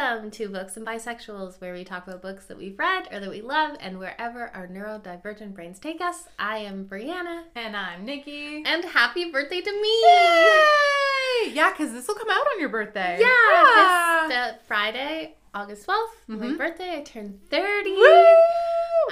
[0.00, 3.28] Welcome to Books and Bisexuals, where we talk about books that we've read or that
[3.30, 6.28] we love, and wherever our neurodivergent brains take us.
[6.38, 8.62] I am Brianna, And I'm Nikki.
[8.64, 10.02] and happy birthday to me!
[11.48, 11.52] Yay!
[11.52, 13.18] Yeah, because this will come out on your birthday.
[13.20, 16.58] Yeah, this the Friday, August 12th, my Mhm.
[16.58, 16.98] birthday.
[16.98, 17.90] I turned 30.
[17.96, 18.36] Woo!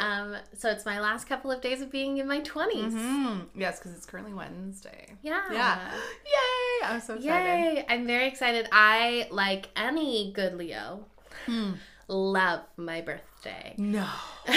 [0.00, 2.92] Um, so it's my last couple of days of being in my 20s.
[2.92, 3.46] Mhm.
[3.54, 5.16] Yes, because it's currently Wednesday.
[5.22, 5.42] Yeah.
[5.52, 5.78] Yeah.
[6.24, 6.86] Yay!
[6.88, 7.24] I'm so excited.
[7.24, 7.86] Yay!
[7.88, 8.68] I'm very excited.
[8.72, 11.06] I, like any good Leo,
[11.46, 11.72] Hmm.
[12.08, 13.74] love my birthday.
[13.78, 14.06] No.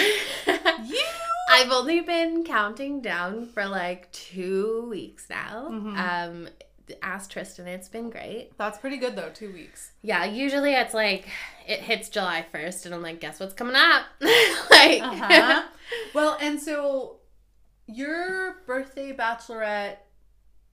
[0.84, 1.04] You.
[1.52, 5.68] I've only been counting down for like two weeks now.
[5.70, 5.96] Mhm.
[5.98, 6.48] Um,
[7.02, 8.56] ask Tristan, it's been great.
[8.58, 9.30] That's pretty good though.
[9.30, 9.92] Two weeks.
[10.02, 11.28] Yeah, usually it's like
[11.66, 14.04] it hits July 1st, and I'm like, guess what's coming up?
[14.20, 15.62] like, Uh-huh.
[16.14, 17.16] well, and so
[17.86, 19.96] your birthday bachelorette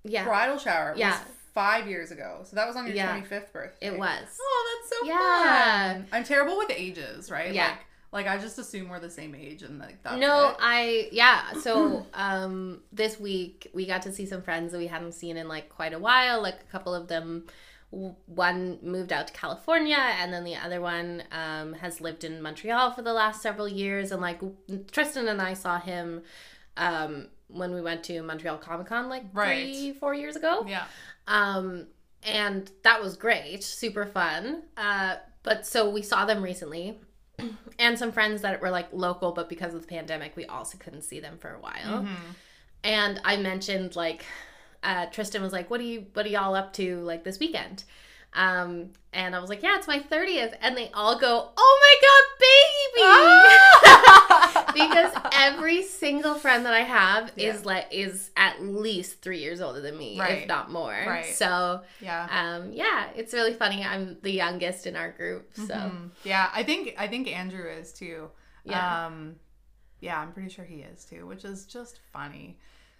[0.03, 1.11] yeah, bridal shower Yeah.
[1.11, 1.19] was
[1.53, 2.41] five years ago.
[2.45, 3.11] So that was on your Yeah.
[3.19, 3.87] 25th birthday.
[3.87, 4.37] it was.
[4.39, 5.93] Oh, that's so Yeah.
[5.93, 6.07] fun.
[6.11, 7.53] I'm terrible with ages, right?
[7.53, 7.69] Yeah.
[7.69, 7.77] Like,
[8.11, 10.55] like I just assume we're the same age and like that's no, it.
[10.59, 11.53] I yeah.
[11.61, 15.47] So um, this week we got to see some friends that we hadn't seen in
[15.47, 16.41] like quite a while.
[16.41, 17.45] Like a couple of them,
[17.89, 22.91] one moved out to California, and then the other one um, has lived in Montreal
[22.91, 24.11] for the last several years.
[24.11, 24.39] And like
[24.91, 26.23] Tristan and I saw him
[26.77, 29.63] um, when we went to Montreal Comic Con like Right.
[29.65, 30.65] three, four years ago.
[30.67, 30.85] Yeah.
[31.27, 31.87] Um,
[32.23, 34.63] and that was great, super fun.
[34.75, 36.99] Uh, but so we saw them recently,
[37.79, 41.03] and some friends that were like local, but because of the pandemic, we also couldn't
[41.03, 42.03] see them for a while.
[42.03, 42.15] Mhm.
[42.83, 44.25] And I mentioned like,
[44.83, 47.83] uh, Tristan was like, "What are you, what are y'all up to like this weekend?"
[48.33, 50.55] Um, and I was like, "Yeah, it's my 30th.
[50.61, 52.23] and they all go, "Oh my god,
[54.53, 57.53] baby!" because every single friend that I have Yeah.
[57.53, 60.39] is like is at least three years older than me, Right.
[60.43, 60.91] if not more.
[61.07, 61.33] Right.
[61.35, 62.27] So yeah.
[62.31, 63.83] um, yeah, it's really funny.
[63.83, 66.11] I'm the youngest in our group, so Mhm.
[66.23, 68.29] Yeah, I think I think Andrew is too.
[68.63, 69.05] Yeah.
[69.07, 69.35] Um
[69.99, 72.57] yeah, I'm pretty sure he is too, which is just funny.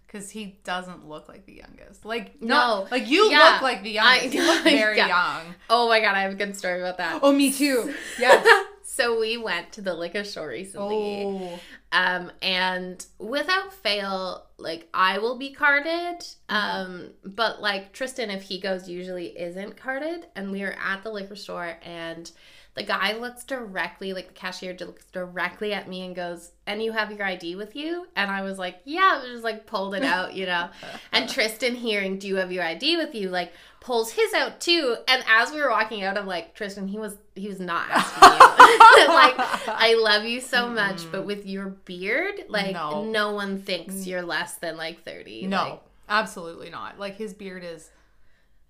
[0.08, 2.06] Cause he doesn't look like the youngest.
[2.06, 2.56] Like No.
[2.86, 3.40] no, like you Yeah.
[3.52, 4.34] look like the youngest.
[4.34, 5.08] you look very Yeah.
[5.10, 5.54] young.
[5.70, 7.20] oh my god, I have a good story about that.
[7.22, 7.94] Oh, me too.
[8.18, 8.48] Yes.
[8.98, 11.24] so we went to the liquor store recently.
[11.24, 11.60] oh.
[11.92, 16.26] Um, and without fail, like I will be carded.
[16.50, 20.26] Um, but like Tristan, if he goes, usually isn't carded.
[20.36, 22.30] And we were at the liquor store, and
[22.78, 26.92] the guy looks directly, like the cashier looks directly at me and goes, "And you
[26.92, 30.36] have your ID with you?" And I was like, "Yeah," just like pulled it out,
[30.36, 30.70] you know.
[31.12, 34.96] and Tristan, hearing, "Do you have your ID with you?" like pulls his out too.
[35.08, 38.30] And as we were walking out, I'm like, Tristan, he was he was not asking
[38.30, 39.08] you.
[39.08, 39.36] like
[39.68, 41.28] I love you so much, but mm-hmm.
[41.28, 43.34] with your beard, like no, No.
[43.34, 44.08] one thinks mm.
[44.08, 45.48] you're less than like 30.
[45.48, 47.00] No, Like, absolutely not.
[47.00, 47.90] Like his beard is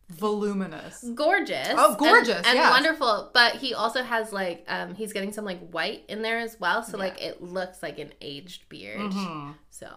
[0.10, 1.04] voluminous.
[1.16, 1.70] gorgeous.
[1.72, 2.72] Oh, gorgeous, And, yes.
[2.72, 3.30] wonderful.
[3.34, 6.84] But he also has like um he's getting some like white in there as well.
[6.84, 7.04] So Yeah.
[7.04, 9.00] like it looks like an aged beard.
[9.12, 9.56] Mhm.
[9.70, 9.88] So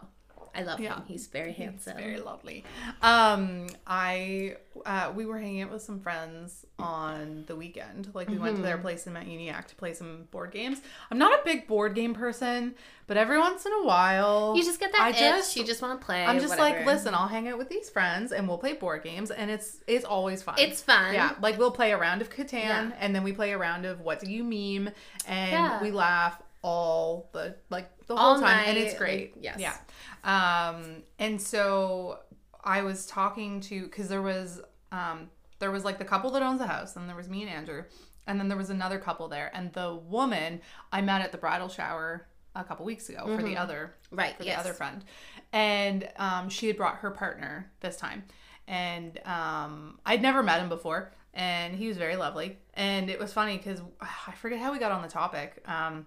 [0.55, 0.95] I love Yeah.
[0.97, 1.05] him.
[1.07, 1.97] He's very handsome.
[1.97, 2.65] It's very lovely.
[3.03, 4.57] Um, I
[4.87, 8.11] uh, we were hanging out with some friends on the weekend.
[8.15, 8.83] Like we went to their Mm-hmm.
[8.83, 10.81] place in Mount Uniacke to play some board games.
[11.11, 12.75] I'm not a big board game person,
[13.07, 15.19] but every once in a while, you just get that I itch.
[15.19, 16.25] just- you just want to play.
[16.25, 19.31] I'm just like, listen, I'll hang out with these friends and we'll play board games,
[19.31, 20.55] and it's it's always fun.
[20.59, 21.15] It's fun.
[21.15, 22.91] Yeah, like we'll play a round of Catan, Yeah.
[23.01, 24.93] and then we play a round of What Do You Meme,
[25.27, 25.83] and Yeah.
[25.83, 29.37] we laugh all the like the All whole time, and it's great.
[29.37, 29.59] like, yes.
[29.59, 29.77] Yeah.
[30.25, 32.19] Um, and so
[32.63, 34.61] I was talking to because there was
[34.93, 37.51] um there was like the couple that owns the house, and there was me and
[37.51, 37.85] Andrew,
[38.27, 40.61] and then there was another couple there, and the woman
[40.93, 42.27] I met at the bridal shower
[42.57, 44.37] a couple weeks ago for the other Right.
[44.37, 44.57] for yes.
[44.57, 45.05] the other friend,
[45.53, 48.25] and um, she had brought her partner this time,
[48.67, 53.33] and um, I'd never met him before, and he was very lovely, and it was
[53.33, 56.07] funny because I forget how we got on the topic, um,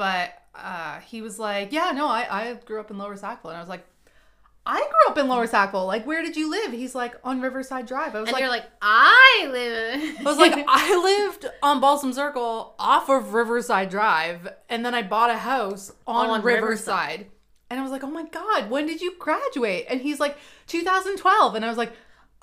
[0.00, 3.58] but uh, he was like, "Yeah, no, I, I grew up in Lower Sackville," and
[3.58, 3.84] I was like.
[4.66, 5.86] I grew up in Lower Sackville.
[5.86, 6.70] Like, where did you live?
[6.70, 8.14] He's like on Riverside Drive.
[8.14, 10.18] I was And like, you're like, I live.
[10.20, 15.02] I was like, I lived on Balsam Circle off of Riverside Drive, and then I
[15.02, 17.26] bought a house on, On Riverside.
[17.70, 19.86] And I was like, oh my God, when did you graduate?
[19.88, 20.36] And he's like,
[20.66, 21.54] 2012.
[21.54, 21.92] And I was like,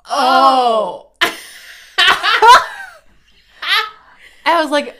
[0.04, 1.12] oh.
[4.44, 4.96] I was like,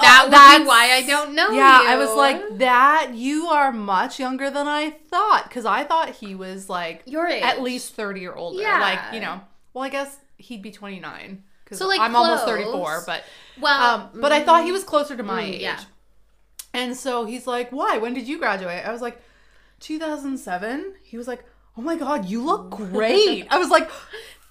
[0.00, 1.88] that oh, would be that's- why I don't know Yeah, you.
[1.88, 5.44] I was like, that, you are much younger than I thought.
[5.48, 7.42] Because I thought he was like your age.
[7.42, 8.60] at least 30 or older.
[8.62, 8.80] Yeah.
[8.80, 9.40] Like, you know,
[9.74, 11.42] well, I guess he'd be 29.
[11.64, 13.24] Because So, like, I'm almost 34, but
[13.60, 15.60] Well, um, but I thought he was closer to my mm, age.
[15.62, 15.80] yeah.
[16.74, 17.98] And so he's like, "Why?
[17.98, 19.20] When did you graduate?" I was like,
[19.80, 21.44] "2007." He was like,
[21.76, 23.90] "Oh my god, you look great." I was like,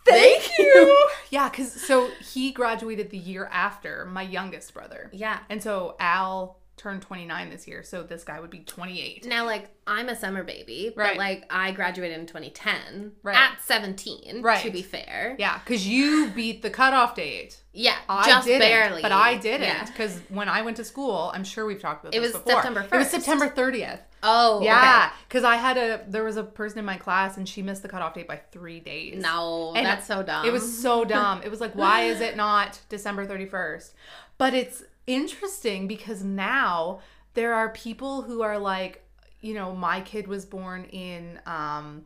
[0.05, 1.07] Thank you.
[1.29, 5.09] yeah, because so he graduated the year after my youngest brother.
[5.13, 5.39] Yeah.
[5.49, 9.25] And so Al turned 29 this year, so this guy would be 28.
[9.27, 11.17] Now, like, I'm a summer baby, but Right.
[11.17, 13.35] like, I graduated in 2010 Right.
[13.37, 14.63] at 17, Right.
[14.63, 15.35] to be fair.
[15.37, 17.57] Yeah, because you beat the cutoff date.
[17.71, 19.03] Yeah, I just didn't, barely.
[19.03, 19.85] but I didn't Yeah.
[19.85, 22.63] because when I went to school, I'm sure we've talked about It this was before.
[22.63, 23.99] September It was September 30th.
[24.23, 27.61] Oh, Yeah, because I had a there was a person in my class and she
[27.61, 29.13] missed the cutoff date by three days.
[29.13, 29.21] okay.
[29.21, 30.45] No, And that's so dumb.
[30.45, 31.41] It was so dumb.
[31.43, 33.93] It was like, why is it not December 31st?
[34.37, 36.99] But it's interesting because now
[37.33, 39.03] there are people who are like,
[39.39, 42.05] you know, my kid was born in, um,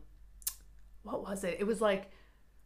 [1.02, 1.56] what was it?
[1.60, 2.10] It was like,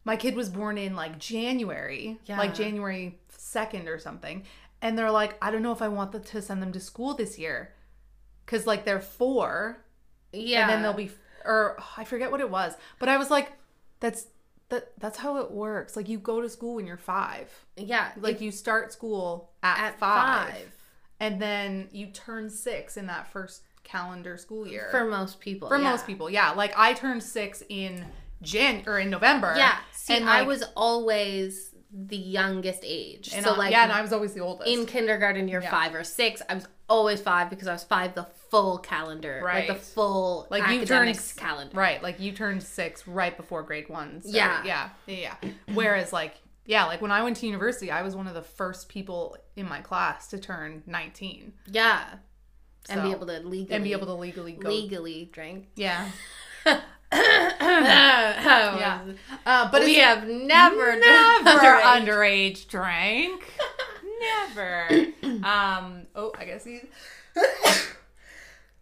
[0.05, 2.39] my kid was born in like January, Yeah.
[2.39, 4.45] like January 2nd or something.
[4.83, 7.15] And they're like, I don't know if I want them to send them to school
[7.15, 7.75] this year.
[8.51, 9.85] Cause like they're four
[10.33, 10.63] yeah.
[10.63, 11.11] and then they'll be
[11.45, 13.53] or oh, I forget what it was, but I was like,
[14.01, 14.27] that's
[14.71, 15.97] that that's how it works.
[15.97, 17.49] Like you go to school when you're five.
[17.77, 20.73] yeah, Like you start school at, at five, five.
[21.21, 24.89] and then you turn six in that first calendar school year.
[24.91, 25.69] for most people.
[25.69, 25.91] For yeah.
[25.91, 26.51] most people, yeah.
[26.51, 28.05] Like I turned six in
[28.43, 29.55] Jan or in November.
[29.57, 29.77] Yeah.
[29.93, 33.31] See, and I was always the youngest age.
[33.35, 34.69] and so I- like yeah, and I was always the oldest.
[34.71, 35.71] in kindergarten, you're Yeah.
[35.71, 36.43] five or six.
[36.49, 40.69] I was always five because I was five the full calendar, like the full like
[40.71, 41.77] you turned calendar.
[41.77, 44.23] right, like you turned six right before grade one.
[44.23, 44.35] started.
[44.35, 44.63] Yeah.
[44.65, 45.51] yeah, yeah, yeah.
[45.75, 46.35] Whereas like
[46.67, 49.69] yeah, like when I went to university, I was one of the first people in
[49.69, 52.05] my class to turn nineteen Yeah,
[52.89, 54.69] and be able to legally and be able to legally go.
[54.69, 55.69] legally drink.
[55.75, 56.11] Yeah,
[56.67, 56.81] yeah,
[57.13, 59.01] yeah.
[59.47, 63.43] Uh, but we have never never done underage drank.
[64.21, 64.89] never.
[65.45, 66.07] Um.
[66.15, 66.85] Oh, I guess he's.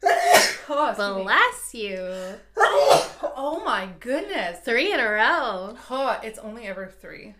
[0.05, 1.23] Oh, excuse me.
[1.23, 2.39] Bless you.
[3.37, 4.59] oh my goodness.
[4.65, 5.77] Three in a row.
[5.91, 7.35] Oh, it's only ever three.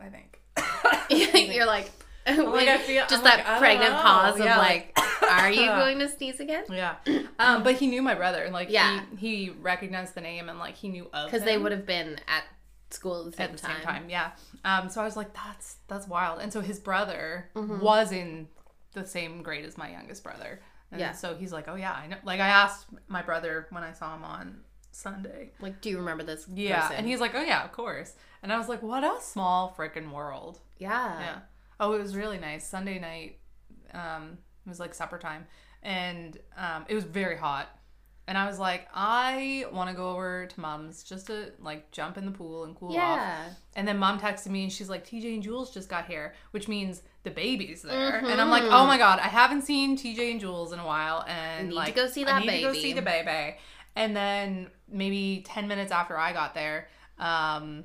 [0.00, 0.40] I think.
[1.54, 1.90] You're like,
[2.26, 5.66] like, I feel- just I'm that like, pregnant pause of Yeah, like, like- are you
[5.66, 6.64] going to sneeze again?
[6.70, 6.96] Yeah.
[7.40, 9.02] Um, but he knew my brother, and like Yeah.
[9.16, 12.18] he, he recognized the name, and like he knew of Because they would have been
[12.26, 12.42] at
[12.90, 13.76] school at the same at the time.
[13.76, 14.10] same time.
[14.10, 14.30] Yeah.
[14.64, 16.40] Um, so I was like, that's that's wild.
[16.40, 17.78] And so his brother Mm-hmm.
[17.80, 18.48] was in
[18.94, 20.60] the same grade as my youngest brother.
[20.90, 21.12] And Yeah.
[21.12, 22.16] so he's like, oh yeah, I know.
[22.24, 25.52] Like I asked my brother when I saw him on Sunday.
[25.60, 26.46] Like, do you remember this?
[26.52, 26.96] Yeah, person?
[26.96, 28.14] and he's like, oh yeah, of course.
[28.42, 30.60] And I was like, what a small freaking world.
[30.78, 31.20] yeah.
[31.20, 31.38] Yeah.
[31.80, 32.66] Oh, it was really nice.
[32.66, 33.38] Sunday night,
[33.94, 35.46] um, it was like supper time,
[35.82, 37.68] and um, it was very hot.
[38.28, 42.18] And I was like, I want to go over to mom's just to like jump
[42.18, 42.94] in the pool and cool off.
[42.94, 43.44] Yeah.
[43.74, 46.68] And then mom texted me and she's like, TJ and Jules just got here, which
[46.68, 48.18] means the baby's there.
[48.18, 51.24] And I'm like, oh my god, I haven't seen TJ and Jules in a while,
[51.26, 52.62] and Need to like, go see I that baby.
[52.64, 53.56] to go see the baby.
[53.96, 56.88] And then maybe ten minutes after I got there,
[57.18, 57.84] um,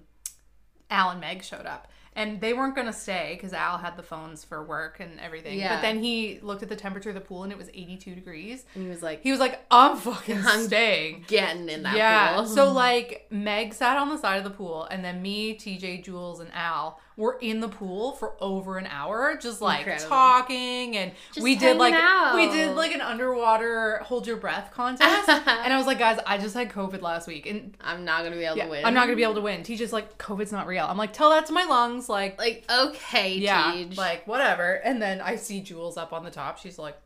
[0.89, 1.87] Al and Meg showed up.
[2.15, 5.57] And they weren't gonna stay because Al had the phones for work and everything.
[5.57, 5.75] Yeah.
[5.75, 8.65] But then he looked at the temperature of the pool and it was 82 degrees.
[8.75, 12.35] And he was like, He was like, "I'm fucking I'm staying." getting in that yeah.
[12.35, 12.45] pool.
[12.45, 16.39] So like Meg sat on the side of the pool, and then me, TJ, Jules,
[16.39, 20.09] and Al were in the pool for over an hour, just like Incredible.
[20.09, 22.35] talking, and Just we did like out.
[22.35, 26.37] we did like an underwater hold your breath contest, and I was like, guys, I
[26.37, 28.85] just had COVID last week, and I'm not gonna be able yeah, to win.
[28.85, 29.61] I'm not gonna be able to win.
[29.61, 30.85] TJ's like, COVID's not real.
[30.85, 32.37] I'm like, tell that to my lungs, like.
[32.39, 33.89] Like, okay, Yeah, Tej.
[33.95, 34.73] like whatever.
[34.83, 36.57] And then I see Jules up on the top.
[36.57, 36.97] She's like,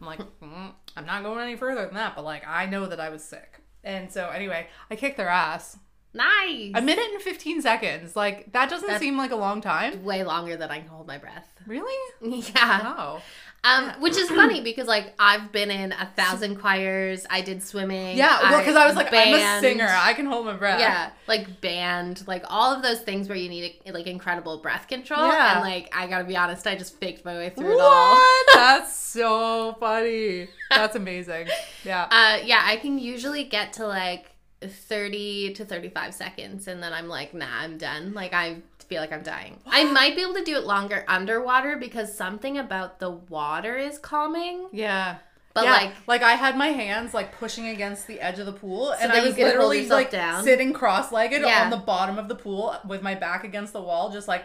[0.00, 3.00] I'm like, mm, I'm not going any further than that, but like, I know that
[3.00, 3.60] I was sick.
[3.84, 5.78] And so, anyway, I kicked their ass.
[6.18, 6.72] Nice.
[6.74, 8.14] A minute and 15 seconds.
[8.14, 10.04] Like, that doesn't That's- seem like a long time.
[10.04, 11.48] way longer than I can hold my breath.
[11.66, 11.94] Really?
[12.54, 12.82] Yeah.
[12.82, 13.22] Wow.
[13.64, 17.26] Um, which is funny because like I've been in a thousand choirs.
[17.28, 18.16] I did swimming.
[18.16, 19.88] Yeah, well, because I was like, I'm a singer.
[19.90, 20.78] I can hold my breath.
[20.80, 25.26] Yeah, like band, like all of those things where you need like incredible breath control.
[25.26, 25.54] Yeah.
[25.54, 28.16] And like I gotta be honest, I just faked my way through it all.
[28.54, 30.48] That's so funny.
[30.70, 31.48] That's amazing.
[31.84, 32.04] Yeah.
[32.10, 34.26] Uh, yeah, I can usually get to like
[34.62, 38.12] 30 to 35 seconds and then I'm like, nah, I'm done.
[38.14, 39.58] Like I feel like I'm dying.
[39.66, 43.98] I might be able to do it longer underwater because something about the water is
[43.98, 44.66] calming.
[44.72, 45.18] Yeah.
[45.54, 48.52] But Yeah, like like I had my hands like pushing against the edge of the
[48.52, 50.44] pool, and I was literally like down?
[50.44, 51.64] sitting cross-legged Yeah.
[51.64, 54.44] on the bottom of the pool with my back against the wall, just like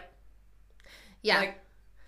[1.22, 1.38] yeah.
[1.38, 1.58] like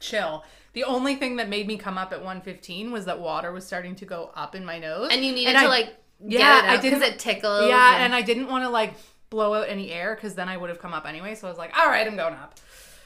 [0.00, 0.44] chill.
[0.72, 3.94] The only thing that made me come up at 115 was that water was starting
[3.96, 6.76] to go up in my nose, and you needed and to I- like Yeah, I
[6.76, 7.68] because didn't- it tickles.
[7.68, 8.94] yeah, and I didn't want to like
[9.30, 11.34] blow out any air because then I would have come up anyway.
[11.34, 12.54] So I was like, all right, I'm going up.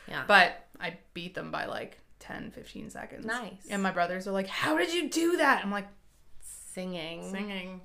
[0.08, 0.24] Yeah.
[0.26, 3.24] But I beat them by like 10, 15 seconds.
[3.26, 3.66] Nice.
[3.70, 5.64] And my brothers are like, how did you do that?
[5.64, 5.88] I'm like,
[6.42, 7.80] singing singing.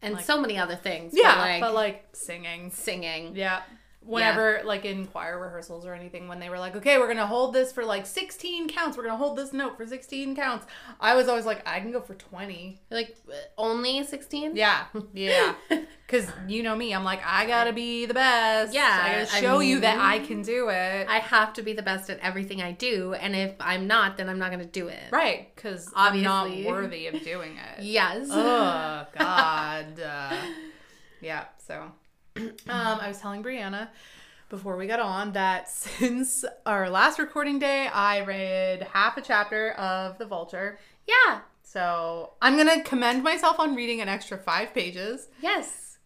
[0.00, 1.12] and like- so many other things.
[1.14, 2.70] Yeah, but like, but like singing.
[2.70, 3.36] singing.
[3.36, 3.62] Yeah.
[4.04, 7.52] Whenever like in choir rehearsals or anything when they were like okay we're gonna hold
[7.54, 8.96] this for like 16 counts.
[8.96, 10.66] We're gonna hold this note for 16 counts.
[11.00, 13.16] I was always like i can go for 20 Like
[13.56, 14.56] only 16?
[14.56, 14.84] yeah.
[15.12, 15.54] Yeah.
[16.06, 18.74] Because you know me i'm like i gotta be the best.
[18.74, 21.06] Yeah, i gotta I show you that i can do it.
[21.08, 24.28] I have to be the best at everything I do, and if I'm not, then
[24.28, 25.04] I'm not going to do it.
[25.10, 27.82] right because i'm not worthy of doing it.
[27.98, 28.28] Yes.
[28.30, 30.00] oh god.
[30.00, 30.36] Uh,
[31.22, 31.90] yeah so
[32.36, 33.88] um i was telling brianna
[34.48, 39.72] before we got on that since our last recording day i read half a chapter
[39.72, 41.40] of the vulture Yeah.
[41.62, 45.98] so i'm gonna commend myself on reading an extra five pages Yes.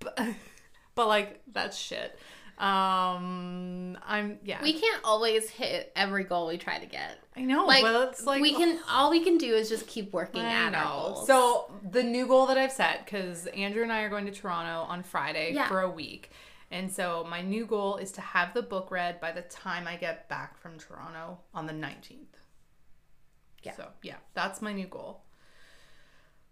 [0.00, 0.18] but,
[0.94, 2.18] but like that's shit
[2.58, 7.18] um i'm yeah We can't always hit every goal we try to get.
[7.36, 8.80] i know Like, but it's like we can.
[8.90, 11.14] All we can do is just keep working I at our know.
[11.14, 11.26] goals.
[11.28, 14.90] So the new goal that I've set, because Andrew and I are going to Toronto
[14.90, 15.68] on Friday Yeah.
[15.68, 16.30] for a week.
[16.70, 19.96] And so my new goal is to have the book read by the time I
[19.96, 22.26] get back from Toronto on the 19th.
[23.62, 23.72] Yeah.
[23.76, 25.22] So yeah, that's my new goal.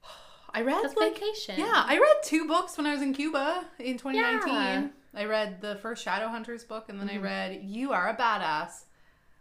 [0.52, 1.56] I read That's like vacation.
[1.58, 4.54] yeah, I read two books when I was in Cuba in 2019.
[4.54, 4.86] Yeah.
[5.16, 7.18] I read the first Shadowhunters book and then Mm-hmm.
[7.18, 8.84] I read You Are a Badass.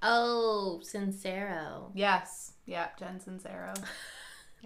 [0.01, 1.91] Oh, Sincero.
[1.93, 2.53] Yes.
[2.65, 3.75] Yeah, Jen Sincero.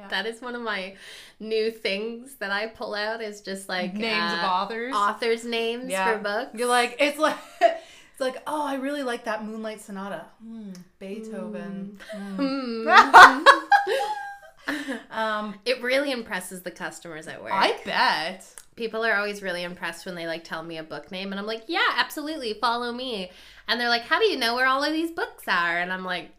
[0.10, 0.96] That is one of my
[1.42, 3.22] new things that I pull out.
[3.22, 4.96] Is just like Names of uh, authors.
[4.96, 6.14] authors' names Yeah.
[6.14, 6.52] for books.
[6.58, 10.24] You're like, it's like, it's like, oh, I really like that Moonlight Sonata.
[10.42, 12.00] Hmm, Beethoven.
[12.14, 12.88] Hmm.
[15.12, 17.52] um, It really impresses the customers at work.
[17.54, 18.46] I bet.
[18.80, 21.46] People are always really impressed when they like tell me a book name, and I'm
[21.46, 23.30] like, yeah, absolutely, follow me.
[23.68, 25.78] And they're like, how do you know where all of these books are?
[25.78, 26.30] And I'm like,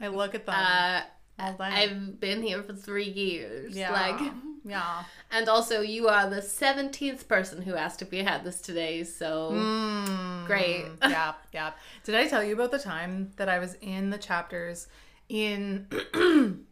[0.00, 1.02] I look at them uh.
[1.38, 3.76] I've been here for three years.
[3.76, 3.92] yeah.
[3.92, 4.32] Like,
[4.64, 5.04] yeah.
[5.30, 9.50] and also, you are the 17th person who asked if we had this today, so.
[9.52, 10.86] Mm, Great.
[11.02, 11.72] yeah, yeah.
[12.02, 14.88] Did I tell you about the time that I was in the chapters
[15.28, 15.86] in?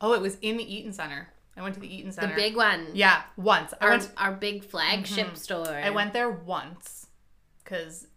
[0.00, 1.30] oh, it was in the Eaton Center.
[1.56, 2.34] I went to the Eaton Center.
[2.34, 2.88] The big one.
[2.94, 3.72] Yeah, once.
[3.80, 4.10] Our, went.
[4.16, 5.68] our big flagship store.
[5.68, 7.06] I went there once
[7.62, 8.08] because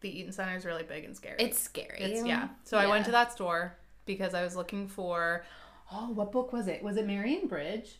[0.00, 1.36] the Eaton Center is really big and scary.
[1.38, 2.00] It's scary.
[2.00, 2.48] It's yeah.
[2.64, 5.44] So I went to that store because I was looking for
[5.92, 6.82] oh, what book was it?
[6.82, 7.98] Was it Marion Bridge?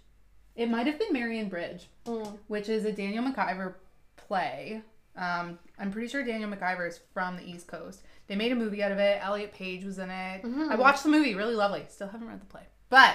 [0.56, 2.38] It might have been Marion Bridge, Mm.
[2.48, 3.74] which is a Daniel MacIvor
[4.16, 4.82] play.
[5.16, 8.02] Um, I'm pretty sure Daniel MacIvor is from the East Coast.
[8.26, 9.18] They made a movie out of it.
[9.22, 10.42] Elliot Page was in it.
[10.42, 10.68] Mm-hmm.
[10.70, 11.84] I watched the movie, really lovely.
[11.88, 13.14] Still haven't read the play, but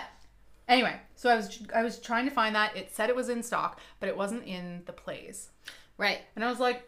[0.67, 0.95] anyway.
[1.15, 2.75] So I was I was trying to find that.
[2.75, 5.49] It said it was in stock, but it wasn't in the plays.
[5.97, 6.19] Right.
[6.35, 6.87] And I was like,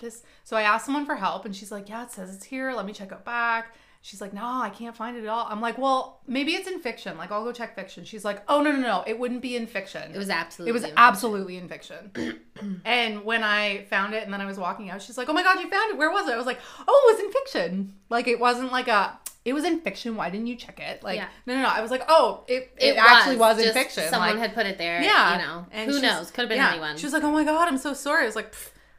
[0.00, 0.22] this.
[0.44, 2.72] So I asked someone for help, and she's like, yeah, it says it's here.
[2.72, 3.74] Let me check it back.
[4.04, 5.46] She's like, no, I can't find it at all.
[5.48, 7.16] I'm like, well, maybe it's in fiction.
[7.16, 8.04] Like, I'll go check fiction.
[8.04, 9.04] She's like, oh, no, no, no.
[9.06, 10.12] It wouldn't be in fiction.
[10.12, 10.70] It was absolutely.
[10.70, 12.40] It was absolutely in fiction.
[12.84, 15.44] and when I found it and then I was walking out, she's like, oh my
[15.44, 15.96] God, you found it.
[15.96, 16.32] Where was it?
[16.32, 17.94] I was like, oh, it was in fiction.
[18.08, 20.16] Like, it wasn't like a, it was in fiction.
[20.16, 21.02] Why didn't you check it?
[21.02, 21.28] Like, Yeah.
[21.46, 21.68] no, no, no.
[21.68, 24.04] I was like, oh, it, it, actually was, in just fiction.
[24.08, 25.02] Someone like, had put it there.
[25.02, 25.32] yeah.
[25.38, 25.66] You know.
[25.72, 26.30] And Who knows?
[26.30, 26.70] Could have been yeah.
[26.70, 26.96] anyone.
[26.96, 28.22] She was like, oh my God, I'm so sorry.
[28.22, 28.54] I was like,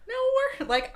[0.07, 0.13] no,
[0.59, 0.93] we're like,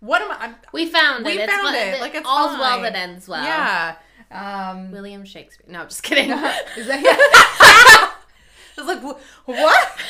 [0.00, 0.36] what am I?
[0.40, 1.40] I'm, we found We it.
[1.40, 2.00] It's found fi- it.
[2.00, 3.44] Like, it's all's well that ends well.
[3.44, 3.96] yeah.
[4.30, 5.66] Um, William Shakespeare.
[5.70, 6.30] No, I'm just kidding.
[6.76, 8.12] is that,
[8.78, 10.00] I was like, "Wh- what?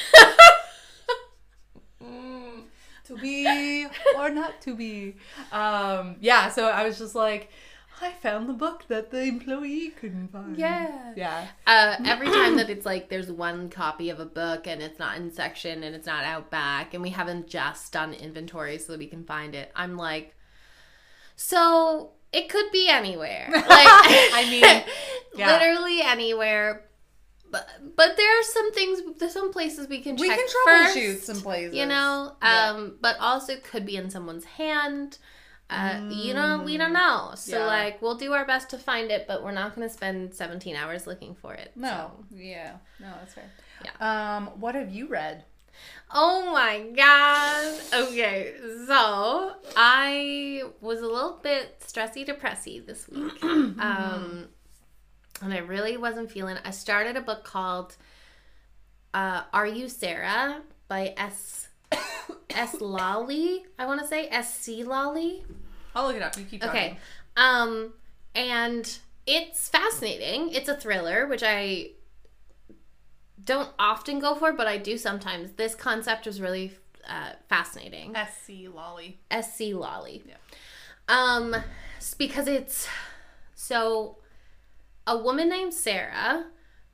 [3.05, 5.17] to be or not to be.
[5.53, 7.51] Um, yeah, so I was just like,
[8.01, 10.57] I found the book that the employee couldn't find.
[10.59, 11.15] Yeah.
[11.17, 11.47] Yeah.
[11.67, 15.17] Uh, every time that it's like there's one copy of a book and it's not
[15.17, 18.99] in section and it's not out back and we haven't just done inventory so that
[18.99, 20.35] we can find it, I'm like,
[21.37, 23.49] so it could be anywhere.
[23.53, 24.85] Like, I mean,
[25.35, 25.53] yeah.
[25.59, 26.83] literally anywhere.
[27.51, 30.97] But but there are some things, there's some places we can We check can first,
[30.99, 31.75] troubleshoot some places.
[31.75, 32.37] you know.
[32.43, 32.71] Yeah.
[32.73, 35.19] Um, but also it could be in someone's hand.
[35.69, 37.33] Uh, you know, we don't know.
[37.35, 37.61] So Mm.
[37.61, 37.67] Yeah.
[37.67, 40.77] like, we'll do our best to find it, but we're not going to spend 17
[40.77, 41.73] hours looking for it.
[41.75, 41.89] No.
[41.89, 42.25] so.
[42.37, 42.77] Yeah.
[43.01, 43.51] No, that's fair.
[43.85, 44.37] Yeah.
[44.37, 45.45] Um, what have you read?
[46.11, 47.81] Oh my god.
[47.93, 48.55] Okay,
[48.87, 53.43] so I was a little bit stressy depressy this week.
[53.43, 54.49] um
[55.43, 57.97] and I really wasn't feeling I started a book called
[59.13, 61.66] uh Are You Sara by S
[62.51, 65.45] S Lalli, I want to say S C Lalli.
[65.95, 66.37] I'll look it up.
[66.37, 66.81] You keep talking.
[66.81, 66.99] Okay.
[67.37, 67.93] Um
[68.35, 70.53] and it's fascinating.
[70.53, 71.91] It's a thriller, which I
[73.43, 75.53] don't often go for, but I do sometimes.
[75.53, 76.73] This concept was really
[77.09, 78.15] uh, fascinating.
[78.15, 79.19] SC Lalli.
[79.31, 80.23] SC Lalli.
[80.27, 80.35] Yeah.
[81.09, 81.57] Um,
[82.19, 82.89] because it's
[83.55, 84.19] so
[85.07, 86.47] a woman named Sarah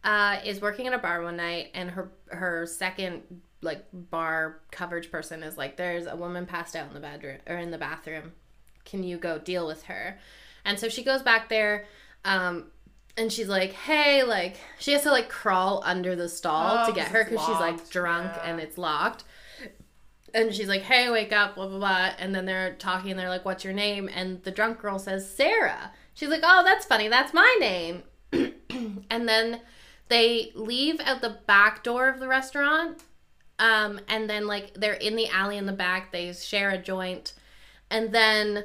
[0.05, 3.23] uh, is working at a bar one night, and her her second
[3.63, 7.57] like bar coverage person is like there's a woman passed out in the bedroom or
[7.57, 8.33] in the bathroom.
[8.85, 10.19] Can you go deal with her?
[10.65, 11.87] And so she goes back there
[12.25, 12.67] um
[13.17, 16.93] and she's like hey like she has to like crawl under the stall Oh, to
[16.93, 18.51] get her because she's like drunk yeah.
[18.51, 19.25] and it's locked.
[20.35, 22.11] And she's like hey wake up blah blah blah.
[22.19, 24.09] And then they're talking and they're like what's your name?
[24.13, 25.93] And the drunk girl says sarah.
[26.15, 27.09] She's like oh that's funny.
[27.09, 28.03] That's my name.
[29.11, 29.61] And then
[30.09, 33.03] they leave at the back door of the restaurant
[33.63, 36.11] um, and then like they're in the alley in the back.
[36.11, 37.33] They share a joint.
[37.91, 38.65] And then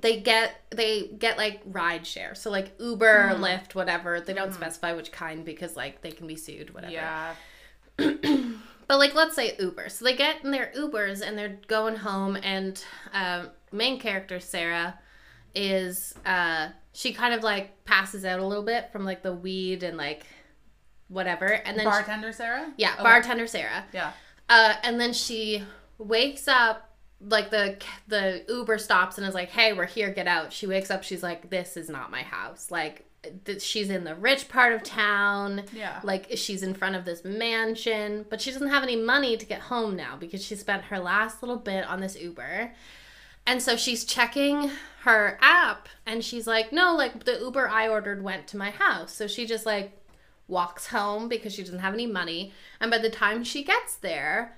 [0.00, 2.34] they get they get like ride share.
[2.34, 3.42] So like uber Hmm.
[3.42, 4.20] lyft whatever.
[4.20, 6.92] They don't specify which kind because like they can be sued whatever.
[6.92, 7.34] Yeah.
[7.96, 9.88] but like let's say uber.
[9.88, 14.98] So they get in their ubers and they're going home and um, main character sarah
[15.54, 19.82] is uh she kind of like passes out a little bit from like the weed
[19.82, 20.26] and like
[21.08, 22.72] whatever and then she- Bartender Sarah?
[22.76, 23.02] yeah Okay.
[23.02, 24.12] bartender sarah Yeah.
[24.48, 25.62] uh, and then she
[25.98, 26.88] wakes up
[27.20, 27.76] like the
[28.08, 31.22] the uber stops and is like hey we're here get out she wakes up she's
[31.22, 33.04] like this is not my house like
[33.60, 36.00] she's in the rich part of town Yeah.
[36.02, 39.60] like she's in front of this mansion but she doesn't have any money to get
[39.60, 42.72] home now because she spent her last little bit on this uber
[43.46, 44.70] and so she's checking
[45.02, 49.14] her app and she's like no like the uber i ordered went to my house
[49.14, 49.92] so she just like
[50.52, 54.56] walks home because she doesn't have any money and by the time she gets there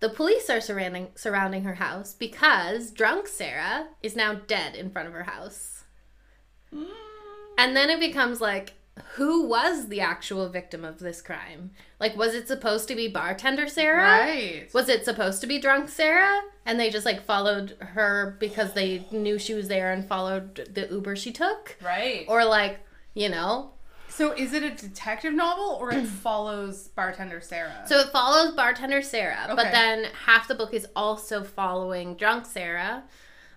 [0.00, 5.08] the police are surrounding surrounding her house because drunk sarah is now dead in front
[5.08, 5.84] of her house
[6.72, 6.86] mm.
[7.58, 8.74] and then it becomes like,
[9.14, 11.72] who was the actual victim of this crime?
[11.98, 14.02] Like, was it supposed to be bartender Sarah?
[14.02, 14.68] Right.
[14.72, 16.40] Was it supposed to be drunk Sarah?
[16.64, 20.88] And they just like followed her because they knew she was there and followed the
[20.90, 21.76] Uber she took?
[21.82, 22.24] Right.
[22.28, 22.80] Or like,
[23.14, 23.72] you know?
[24.16, 27.84] So is it a detective novel or it follows Bartender Sarah?
[27.86, 33.04] So it follows bartender Sarah, but then half the book is also following drunk Sarah.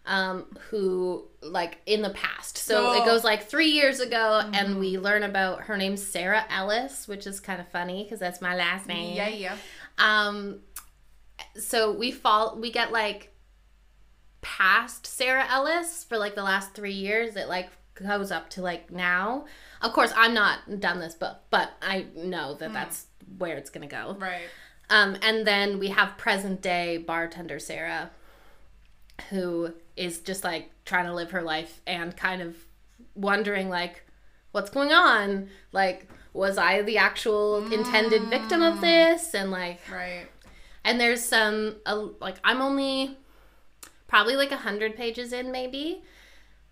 [0.06, 2.58] Um, who like in the past.
[2.58, 3.06] So it Oh.
[3.06, 7.42] goes like three years ago, and we learn about her name's Sarah Ellis, which is
[7.42, 9.18] kind of funny because that's my last name.
[9.18, 9.58] yeah, yeah.
[9.98, 10.62] Um,
[11.60, 13.34] so we fall, we get like
[14.40, 17.36] past Sarah Ellis for like the last three years.
[17.36, 19.44] It like goes up to like now.
[19.82, 23.06] Of course, I'm not done this book, but I know that that's
[23.38, 24.16] where it's gonna go.
[24.20, 24.48] Right.
[24.90, 28.10] Um, and then we have present day bartender Sarah,
[29.30, 32.56] who is just like trying to live her life and kind of
[33.16, 34.04] wondering like,
[34.52, 35.50] what's going on?
[35.72, 39.34] Like, was I the actual intended victim of this?
[39.34, 40.28] And like, Right.
[40.84, 43.18] and there's some uh, like I'm only
[44.08, 46.04] probably like a hundred pages in, maybe,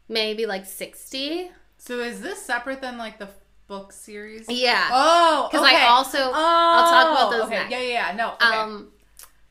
[0.07, 1.51] maybe like sixty.
[1.77, 3.29] So is this separate than like the
[3.67, 4.45] book series?
[4.49, 4.89] Yeah.
[4.91, 5.77] Oh, Because okay.
[5.77, 7.55] I also I'll talk about those okay.
[7.55, 7.71] next.
[7.71, 8.15] Yeah, yeah, yeah.
[8.15, 8.33] No.
[8.33, 8.45] Okay.
[8.45, 8.91] Um,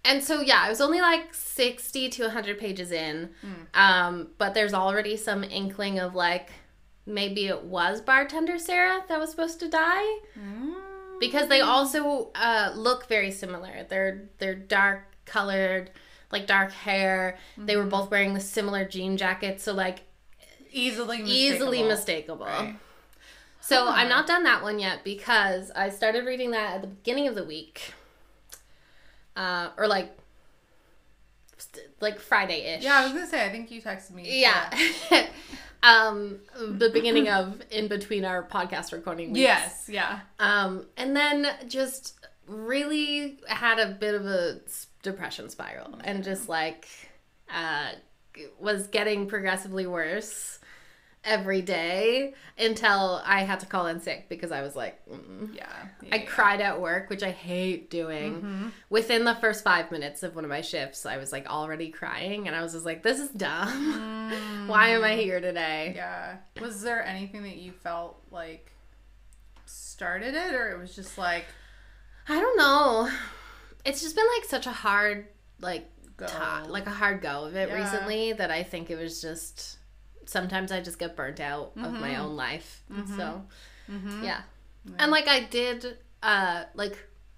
[0.05, 3.31] and so yeah, I was only like sixty to hundred pages in,
[3.73, 6.51] um, but there's already some inkling of like
[7.07, 11.21] maybe it was bartender Sarah that was supposed to die Mm.
[11.21, 13.87] because they also uh, look very similar.
[13.89, 15.91] They're they're dark colored,
[16.31, 17.39] like dark hair.
[17.57, 20.03] They were both wearing the similar jean jackets, so like
[20.75, 21.29] easily mistakable.
[21.29, 22.41] easily mistakable.
[22.47, 22.77] Right.
[23.61, 23.93] So Huh.
[23.97, 27.35] I'm not done that one yet because I started reading that at the beginning of
[27.35, 27.95] the week,
[29.37, 30.17] uh, or like
[32.01, 32.85] like Friday ish.
[32.85, 33.45] Yeah, I was gonna say.
[33.45, 34.41] I think you texted me.
[34.41, 34.71] yeah.
[35.83, 39.29] um, the beginning of in between our podcast recording.
[39.29, 39.41] Weeks.
[39.41, 39.89] Yes.
[39.89, 40.21] Yeah.
[40.39, 42.15] Um, and then just
[42.47, 44.61] really had a bit of a
[45.03, 46.87] depression spiral and just like
[47.53, 47.93] uh,
[48.59, 50.59] was getting progressively worse
[51.25, 55.55] every day until I had to call in sick because I was like, mm.
[55.57, 55.67] Yeah.
[56.13, 56.25] I yeah.
[56.25, 58.35] cried at work, which I hate doing.
[58.35, 58.69] Mm-hmm.
[58.91, 62.47] Within the first five minutes of one of my shifts, I was like already crying,
[62.47, 64.67] and I was just like, "This is dumb.
[64.67, 65.97] Why am I here today?" Mm.
[65.97, 66.37] Yeah.
[66.61, 68.71] Was there anything that you felt like
[69.67, 71.47] started it, or it was just like
[72.29, 73.09] I don't know.
[73.85, 75.27] It's just been like such a hard
[75.61, 75.91] like
[76.69, 77.83] like a hard go of it Yeah.
[77.83, 79.79] recently that I think it was just
[80.27, 82.83] sometimes I just get burnt out of my own life.
[83.17, 83.45] So
[83.91, 84.23] Mhm.
[84.25, 84.43] yeah.
[84.99, 86.97] And like I did uh like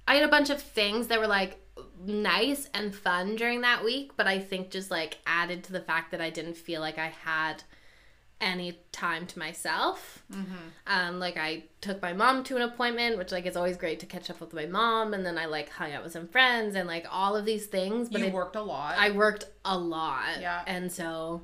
[0.09, 1.61] I had a bunch of things that were like
[2.05, 6.11] nice and fun during that week, but I think just like added to the fact
[6.12, 7.64] that I didn't feel like I had
[8.40, 10.22] any time to myself.
[10.87, 14.07] Um, like I took my mom to an appointment, which like it's always great to
[14.07, 16.87] catch up with my mom, and then I like hung out with some friends and
[16.87, 18.09] like all of these things.
[18.11, 18.96] But you it, worked a lot.
[18.99, 20.62] I worked a lot, Yeah.
[20.66, 21.42] and so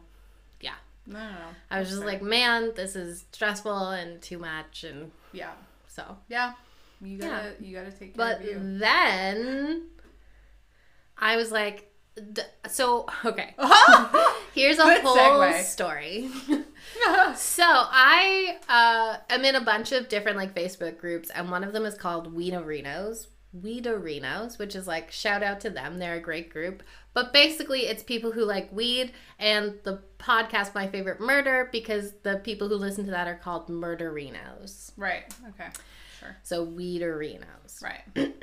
[1.07, 1.35] no, no, no.
[1.71, 2.09] I was just Fair.
[2.09, 5.53] like, man, this is stressful and too much, and Yeah.
[5.89, 6.55] so Yeah.
[7.01, 8.79] You gotta you gotta take care But of you.
[8.79, 9.89] then
[11.19, 11.91] I was like,
[12.33, 13.55] d- so okay.
[14.55, 15.63] Here's a Good whole segue.
[15.65, 16.31] story.
[17.35, 21.73] so I uh, am in a bunch of different like Facebook groups, and one of
[21.73, 23.27] them is called Weedarinos.
[23.59, 25.99] Weedarinos, which is like shout out to them.
[25.99, 26.83] They're a great group.
[27.15, 32.41] But basically, it's people who like weed, and the podcast My Favorite Murder because the
[32.45, 34.93] people who listen to that are called Murderinos.
[34.97, 35.25] right.
[35.51, 35.69] Okay.
[36.21, 36.37] Sure.
[36.43, 37.83] So Weedarinos.
[37.83, 38.35] Right.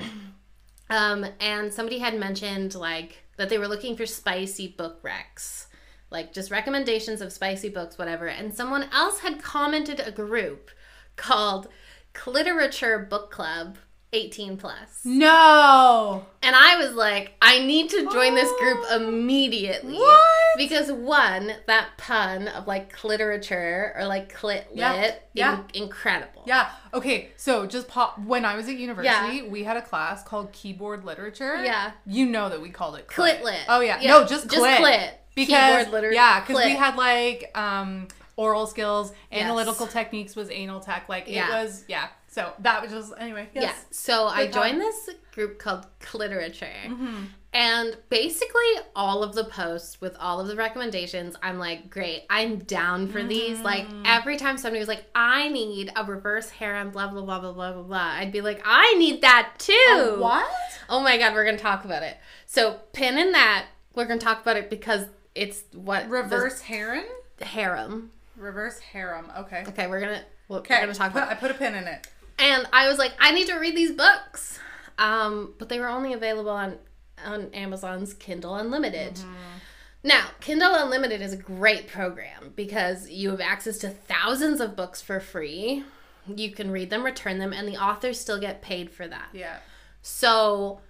[0.90, 5.66] Um, and somebody had mentioned like that they were looking for spicy book recs,
[6.10, 8.26] like just recommendations of spicy books, whatever.
[8.26, 10.70] And someone else had commented a group
[11.14, 11.68] called
[12.12, 13.78] Cliterature Book Club
[14.12, 15.00] 18 plus.
[15.04, 16.26] No.
[16.42, 19.94] And I was like, I need to join this group immediately.
[19.94, 20.20] What?
[20.56, 25.60] Because one, that pun of like cliterature or like clit lit, Yeah, yeah.
[25.74, 26.42] in- incredible.
[26.46, 26.70] Yeah.
[26.92, 27.28] Okay.
[27.36, 28.18] So just pop.
[28.18, 31.62] When I was at university, we had a class called keyboard literature.
[31.64, 31.92] Yeah.
[32.06, 33.60] You know that we called it Clit lit.
[33.68, 34.00] Oh yeah.
[34.04, 34.52] No, just clit.
[34.52, 35.10] just clit.
[35.36, 36.14] Because Keyboard literature.
[36.16, 39.42] yeah, because we had like um oral skills, Yes.
[39.44, 41.08] analytical techniques was anal tech.
[41.08, 41.46] Like Yeah.
[41.60, 42.08] it was yeah.
[42.32, 43.48] So that was just anyway.
[43.54, 43.62] Yes.
[43.64, 43.74] Yeah.
[43.90, 44.64] So I Good talk.
[44.64, 46.86] joined this group called Cliterature.
[46.86, 47.24] Mm-hmm.
[47.52, 48.62] And basically,
[48.94, 53.24] all of the posts with all of the recommendations, I'm like, great, I'm down for
[53.24, 53.58] these.
[53.58, 54.04] Like, Mm.
[54.06, 57.72] every time somebody was like, I need a reverse harem, blah, blah, blah, blah, blah,
[57.72, 60.14] blah, blah, I'd be like, I need that too.
[60.20, 60.48] What?
[60.88, 62.16] Oh my God, we're going to talk about it.
[62.46, 63.66] So, pin in that,
[63.96, 67.02] we're going to talk about it because it's what Reverse harem?
[67.38, 68.12] the harem.
[68.36, 69.26] Reverse harem.
[69.36, 69.64] Okay.
[69.66, 70.24] Okay, we're going to.
[70.48, 72.06] We're going to talk put, about I put a pin in it.
[72.40, 74.58] And I was like, I need to read these books.
[74.98, 76.78] Um, but they were only available on
[77.24, 79.14] on Amazon's Kindle Unlimited.
[79.14, 79.58] Mm-hmm.
[80.02, 85.02] Now, Kindle Unlimited is a great program because you have access to thousands of books
[85.02, 85.84] for free.
[86.26, 89.28] You can read them, return them, and the authors still get paid for that.
[89.34, 89.58] Yeah.
[90.00, 90.80] So,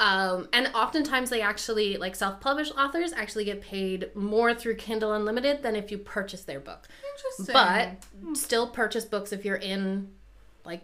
[0.00, 5.12] um, and oftentimes they actually, like self published authors, actually get paid more through Kindle
[5.12, 6.88] Unlimited than if you purchase their book.
[7.14, 7.52] Interesting.
[7.52, 10.10] But still purchase books if you're in
[10.64, 10.82] like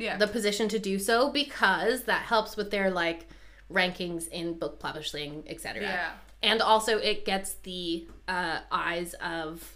[0.00, 0.16] yeah.
[0.16, 3.26] the position to do so because that helps with their like
[3.72, 5.82] rankings in book publishing, etc.
[5.82, 6.10] Yeah.
[6.42, 9.74] And also it gets the uh, eyes of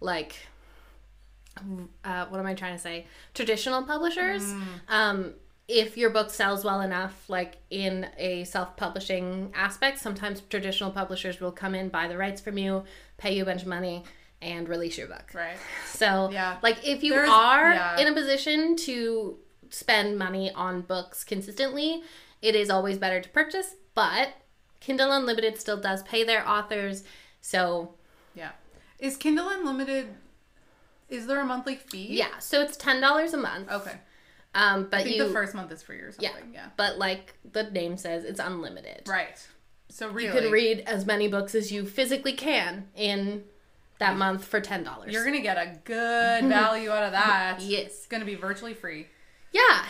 [0.00, 0.34] like
[2.04, 3.06] uh, what am I trying to say?
[3.34, 4.42] Traditional publishers.
[4.44, 4.62] Mm.
[4.88, 5.34] Um,
[5.66, 11.40] if your book sells well enough, like in a self publishing aspect, sometimes traditional publishers
[11.40, 12.84] will come in, buy the rights from you,
[13.18, 14.04] pay you a bunch of money,
[14.40, 15.30] and release your book.
[15.34, 15.58] right.
[15.92, 16.56] So, Yeah.
[16.62, 17.98] like, if you There's- are yeah.
[17.98, 19.36] in a position to
[19.70, 22.02] spend money on books consistently,
[22.42, 23.74] it is always better to purchase.
[23.94, 24.34] But
[24.80, 27.04] Kindle Unlimited still does pay their authors.
[27.40, 27.94] So,
[28.34, 28.50] Yeah.
[28.98, 30.08] Is Kindle Unlimited?
[31.08, 32.08] Is there a monthly fee?
[32.10, 32.38] yeah.
[32.38, 33.70] So it's $10 a month.
[33.70, 33.92] Okay.
[34.54, 35.26] Um, I but think you.
[35.26, 36.54] the first month is free or yeah, something.
[36.54, 36.66] Yeah.
[36.76, 39.02] But like the name says, it's unlimited.
[39.06, 39.38] Right.
[39.88, 43.44] So really, You can read as many books as you physically can in
[43.98, 45.10] that month for $10.
[45.10, 47.58] You're gonna get a good value out of that.
[47.62, 47.86] Yes.
[47.86, 49.06] It's gonna be virtually free.
[49.52, 49.84] Yeah.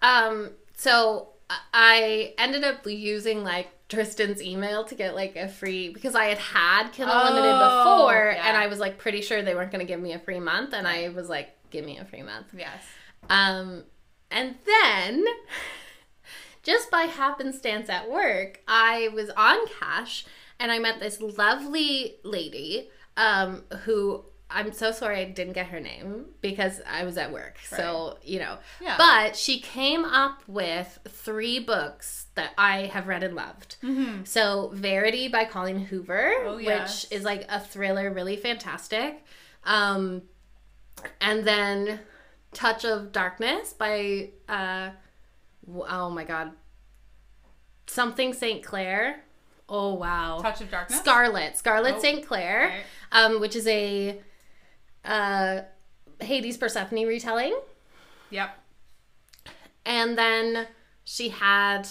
[0.00, 5.90] Um, so I- I ended up using like Tristan's email to get like a free
[5.90, 8.48] because I had had Kindle Unlimited Oh, before yeah.
[8.48, 10.72] and I was like pretty sure they weren't going to give me a free month
[10.72, 12.46] and I was like give me a free month.
[12.56, 12.82] Yes.
[13.28, 13.84] Um
[14.30, 15.24] and then
[16.62, 20.24] just by happenstance at work, I was on cash
[20.58, 22.88] and I met this lovely lady
[23.18, 27.56] um who I'm so sorry I didn't get her name because I was at work.
[27.68, 28.58] So, you know.
[28.80, 28.96] Yeah.
[28.98, 33.76] But she came up with three books that I have read and loved.
[33.82, 34.24] Mm-hmm.
[34.24, 37.04] So, Verity by Colleen Hoover, Oh, yes.
[37.04, 39.24] which is like a thriller, really fantastic.
[39.64, 40.22] Um,
[41.20, 42.00] and then
[42.52, 44.90] Touch of Darkness by, uh,
[45.88, 46.52] oh my God,
[47.86, 48.62] something St.
[48.62, 49.24] Clair.
[49.68, 50.40] Oh, wow.
[50.42, 50.98] Touch of Darkness.
[51.00, 52.26] Scarlett, Scarlett Oh, St.
[52.26, 52.82] Clair, okay.
[53.12, 54.20] um, which is a
[55.04, 55.60] uh,
[56.20, 57.58] Hades Persephone retelling.
[58.30, 58.58] Yep.
[59.84, 60.66] And then
[61.04, 61.88] she had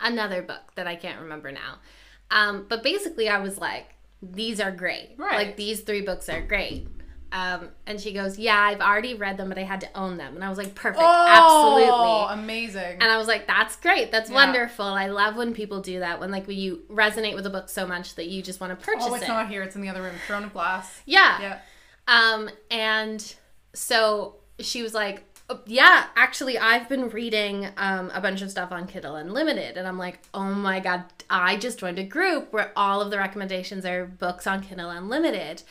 [0.00, 1.78] another book that I can't remember now.
[2.30, 5.14] Um, but basically, I was like, these are great.
[5.16, 5.34] Right.
[5.46, 6.88] Like, these three books are great.
[7.32, 10.36] Um, and she goes, Yeah, I've already read them, but I had to own them.
[10.36, 11.02] And I was like, Perfect.
[11.04, 12.44] Oh, Absolutely.
[12.44, 12.98] amazing.
[13.00, 14.12] And I was like, That's great.
[14.12, 14.36] That's Yeah.
[14.36, 14.84] wonderful.
[14.84, 16.20] I love when people do that.
[16.20, 18.86] When, like, when you resonate with a book so much that you just want to
[18.86, 19.10] purchase it.
[19.10, 19.28] oh, it's it.
[19.28, 19.62] not here.
[19.62, 20.14] It's in the other room.
[20.28, 21.02] Throne of Glass.
[21.06, 21.40] yeah.
[21.40, 21.58] Yeah.
[22.06, 23.34] Um, and
[23.72, 28.72] so she was like, "Oh, yeah, actually, I've been reading um, a bunch of stuff
[28.72, 29.76] on Kindle Unlimited.
[29.76, 33.18] And I'm like, oh my God, I just joined a group where all of the
[33.18, 35.62] recommendations are books on Kindle Unlimited.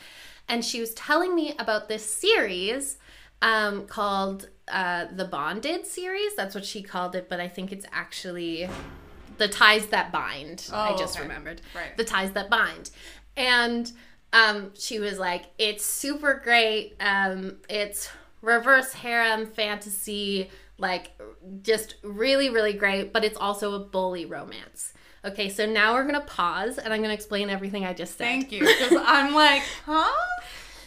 [0.48, 2.98] And she was telling me about this series
[3.40, 6.34] um, called uh, the Bonded series.
[6.36, 8.68] That's what she called it, but I think it's actually
[9.38, 10.68] the ties that bind.
[10.72, 11.22] I Oh, just okay.
[11.26, 11.96] remembered Right.
[11.96, 12.90] the ties that bind,
[13.36, 13.90] and
[14.34, 16.96] um, she was like, "It's super great.
[17.00, 18.10] Um, it's
[18.42, 21.12] reverse harem fantasy, like
[21.62, 23.12] just really, really great.
[23.14, 24.92] But it's also a bully romance."
[25.24, 28.24] Okay, so now we're gonna pause, and I'm gonna explain everything I just said.
[28.26, 28.60] Thank you.
[28.60, 30.12] Because I'm like, huh?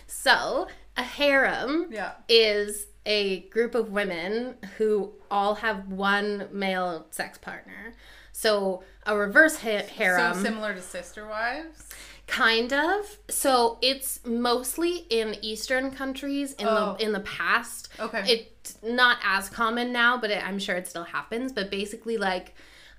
[0.06, 2.12] So, a harem Yeah.
[2.30, 7.94] is a group of women who all have one male sex partner.
[8.32, 11.90] So, a reverse ha- harem, So similar to Sister Wives.
[12.28, 13.18] Kind of.
[13.30, 16.96] So, it's mostly in Eastern countries in Oh.
[16.98, 17.90] the in the past.
[18.00, 18.24] Okay.
[18.62, 21.52] It's not as common now, but it, I'm sure it still happens.
[21.54, 22.54] But basically, like,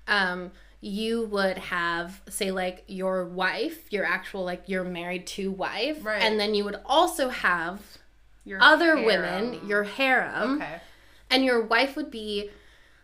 [0.07, 6.03] um, you would have, say, like your wife, your actual, like, your married to wife,
[6.03, 6.21] Right.
[6.23, 7.81] and then you would also have
[8.45, 9.05] Your other harem.
[9.05, 10.79] women, your harem, Okay.
[11.29, 12.49] and your wife would be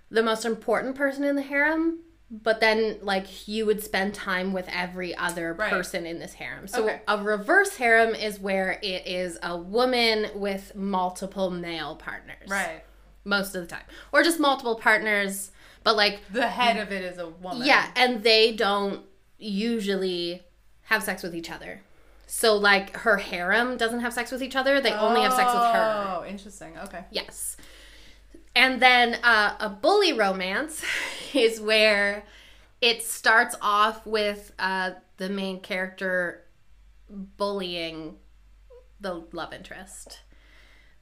[0.10, 2.00] the most important person in the harem.
[2.32, 5.70] But then, like, you would spend time with every other Right.
[5.70, 6.68] person in this harem.
[6.68, 7.02] So, Okay.
[7.08, 12.50] a reverse harem is where it is a woman with multiple male partners.
[12.50, 12.84] Right.
[13.24, 13.84] Most of the time.
[14.12, 15.52] Or just multiple partners,
[15.84, 17.66] but like, The head of it is a woman.
[17.66, 19.06] yeah, and they don't
[19.38, 20.44] usually
[20.84, 21.82] have sex with each other.
[22.28, 25.62] So, like, her harem doesn't have sex with each other, they only have sex with
[25.64, 26.18] her.
[26.22, 26.76] Oh, interesting.
[26.80, 27.06] Okay.
[27.12, 27.56] Yes.
[28.56, 30.84] And then uh, a bully romance
[31.34, 32.24] is where
[32.82, 36.44] it starts off with uh, the main character
[37.10, 38.16] bullying
[39.00, 40.20] the love interest.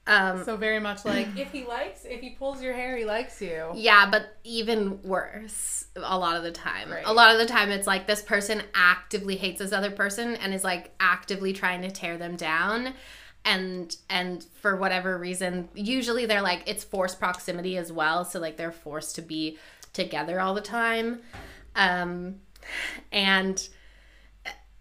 [0.06, 3.40] Um, So very much like if he likes, if he pulls your hair, he likes
[3.40, 3.70] you.
[3.74, 6.90] yeah, but even worse a lot of the time.
[6.90, 7.04] Right.
[7.06, 10.52] A lot of the time, it's like this person actively hates this other person and
[10.52, 12.92] is like actively trying to tear them down.
[13.44, 18.56] And and for whatever reason, usually they're like it's forced proximity as well, so like
[18.56, 19.58] they're forced to be
[19.92, 21.20] together all the time.
[21.76, 22.36] Um,
[23.12, 23.68] and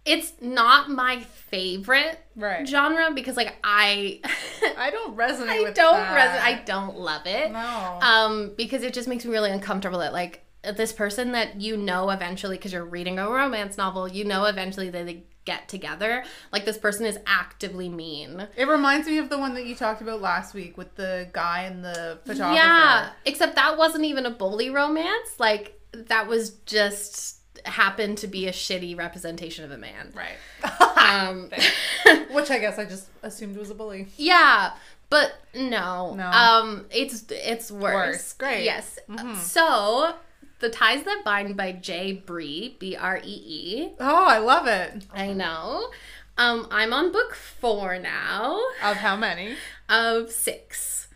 [0.06, 2.68] it's not my favorite Right.
[2.68, 4.20] genre because like I
[4.78, 6.16] I don't resonate I with don't that.
[6.16, 8.00] res- I don't love it No.
[8.02, 10.44] um because it just makes me really uncomfortable that like
[10.76, 14.90] this person that you know eventually because you're reading a romance novel you know eventually
[14.90, 19.38] that they get together like this person is actively mean it reminds me of the
[19.38, 22.56] one that you talked about last week with the guy and the photographer.
[22.56, 28.48] yeah except that wasn't even a bully romance like that was just happened to be
[28.48, 30.38] a shitty representation of a man Right.
[30.98, 31.50] um
[32.32, 34.08] Which I guess I just assumed was a bully.
[34.18, 34.74] Yeah,
[35.10, 36.16] but no.
[36.16, 36.28] No.
[36.30, 37.94] Um it's it's worse.
[37.94, 38.34] Worse.
[38.34, 38.64] Great.
[38.64, 38.98] Yes.
[39.10, 39.36] Mm-hmm.
[39.36, 40.16] So,
[40.64, 42.14] The Ties That Bind by J.
[42.14, 43.90] Bree, B R E E.
[44.00, 45.06] Oh, I love it.
[45.14, 45.90] I know.
[46.38, 49.58] Um I'm on book 4 now Of how many
[49.90, 51.10] of 6.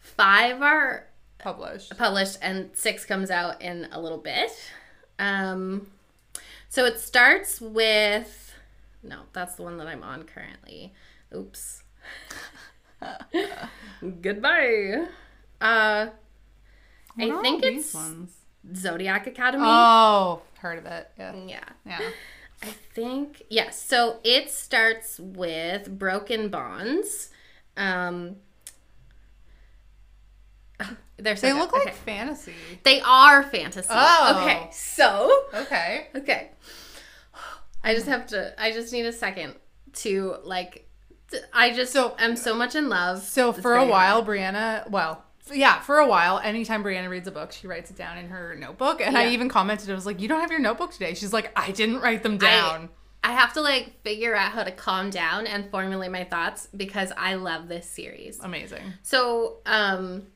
[0.00, 1.94] 5 are published?
[1.98, 4.50] published and 6 comes out in a little bit.
[5.18, 5.88] Um
[6.70, 8.54] so it starts with
[9.02, 10.94] no, that's the one that I'm on currently.
[11.34, 11.82] Oops.
[14.22, 15.06] Goodbye.
[15.60, 16.06] Uh
[17.18, 18.35] I think it's ones.
[18.74, 19.64] Zodiac Academy.
[19.66, 21.10] Oh, heard of it.
[21.18, 21.34] Yeah.
[21.46, 21.60] yeah.
[21.86, 22.00] Yeah.
[22.62, 23.80] I think yes.
[23.82, 27.30] So it starts with Broken Bonds.
[27.76, 28.36] Um
[31.18, 31.58] they're so They good.
[31.58, 31.96] look like Okay.
[32.04, 32.54] fantasy.
[32.82, 33.88] they are fantasy.
[33.90, 34.42] Oh.
[34.42, 34.68] Okay.
[34.72, 36.08] So Okay.
[36.14, 36.50] Okay.
[37.82, 38.52] I just have to.
[38.60, 39.54] I just need a second
[39.94, 40.88] to like.
[41.52, 43.22] I just So- I'm so much in love.
[43.22, 47.30] So It's for a while, Brianna, well, yeah, for a while, anytime Brianna reads a
[47.30, 49.00] book, she writes it down in her notebook.
[49.00, 51.14] And I even commented, I was like, you don't have your notebook today.
[51.14, 52.88] She's like, I didn't write them down.
[53.22, 57.12] I have to like figure out how to calm down and formulate my thoughts because
[57.16, 58.38] I love this series.
[58.40, 58.92] Amazing.
[59.02, 60.28] So, um,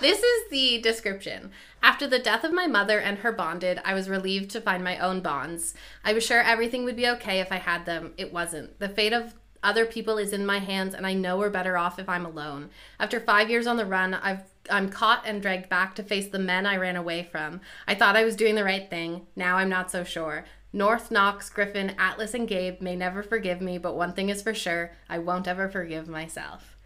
[0.00, 1.52] this is the description.
[1.82, 4.98] After the death of my mother and her bonded, I was relieved to find my
[4.98, 5.74] own bonds.
[6.04, 8.12] I was sure everything would be okay if I had them.
[8.16, 8.78] It wasn't.
[8.78, 11.98] The fate of other people is in my hands, and I know we're better off
[11.98, 12.70] if I'm alone.
[13.00, 16.38] After five years on the run, I've I'm caught and dragged back to face the
[16.38, 17.60] men I ran away from.
[17.86, 19.26] I thought I was doing the right thing.
[19.36, 20.46] Now I'm not so sure.
[20.72, 24.54] North, Knox, Griffin, Atlas, and Gabe may never forgive me, but one thing is for
[24.54, 26.76] sure I won't ever forgive myself.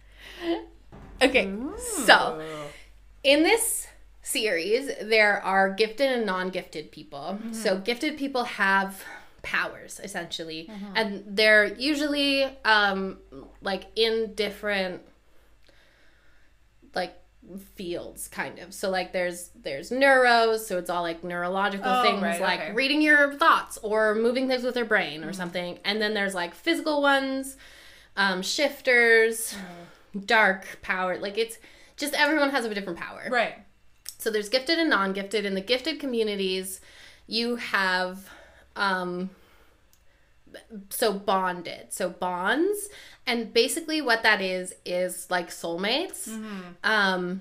[1.22, 2.42] Okay, so
[3.22, 3.88] in this
[4.22, 7.38] series, there are gifted and non gifted people.
[7.38, 7.52] Mm-hmm.
[7.52, 9.04] So, gifted people have
[9.54, 13.18] powers essentially, and they're usually um,
[13.62, 15.02] like in different
[16.94, 17.14] like
[17.76, 22.20] fields kind of so like there's there's neuros so it's all like neurological Oh, things
[22.22, 22.72] right, like okay.
[22.72, 26.52] reading your thoughts or moving things with your brain or something and then there's like
[26.54, 27.56] physical ones
[28.18, 29.54] um, shifters,
[30.26, 31.16] dark power.
[31.18, 31.56] Like it's
[31.96, 33.28] just everyone has a different power.
[33.30, 33.54] Right.
[34.18, 35.44] So there's gifted and non-gifted.
[35.44, 36.80] In the gifted communities,
[37.28, 38.28] you have
[38.74, 39.30] um
[40.90, 41.92] so bonded.
[41.92, 42.88] So bonds
[43.26, 46.28] and basically what that is is like soulmates.
[46.84, 47.40] Um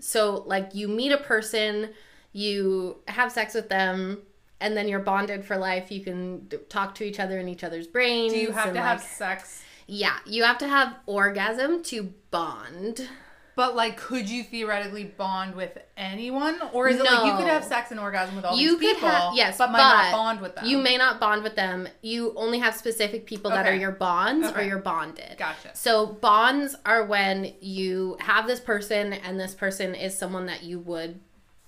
[0.00, 1.90] so like you meet a person,
[2.32, 4.22] you have sex with them
[4.60, 5.90] and then you're bonded for life.
[5.90, 8.32] You can talk to each other in each other's brains.
[8.32, 9.62] Do you have to have sex?
[9.86, 13.08] Yeah, you have to have orgasm to bond.
[13.54, 17.64] But like, could you theoretically bond with anyone, or is it like you could have
[17.64, 20.40] sex and orgasm with all you these could people, have yes, but might not bond
[20.40, 20.64] with them?
[20.64, 21.86] You may not bond with them.
[22.00, 24.68] You only have specific people that are your bonds or Okay.
[24.68, 25.36] you're bonded.
[25.36, 25.70] Gotcha.
[25.74, 30.78] So bonds are when you have this person and this person is someone that you
[30.78, 31.20] would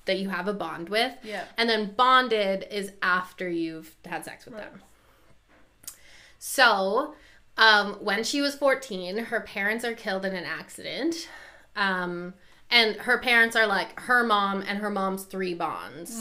[0.07, 1.13] that you have a bond with.
[1.23, 1.45] Yeah.
[1.59, 4.83] And then bonded is after you've had sex with them.
[6.39, 7.15] So,
[7.57, 11.29] um, when she was 14, her parents are killed in an accident.
[11.77, 12.35] Um,
[12.71, 16.17] and her parents are like her mom and her mom's three bonds.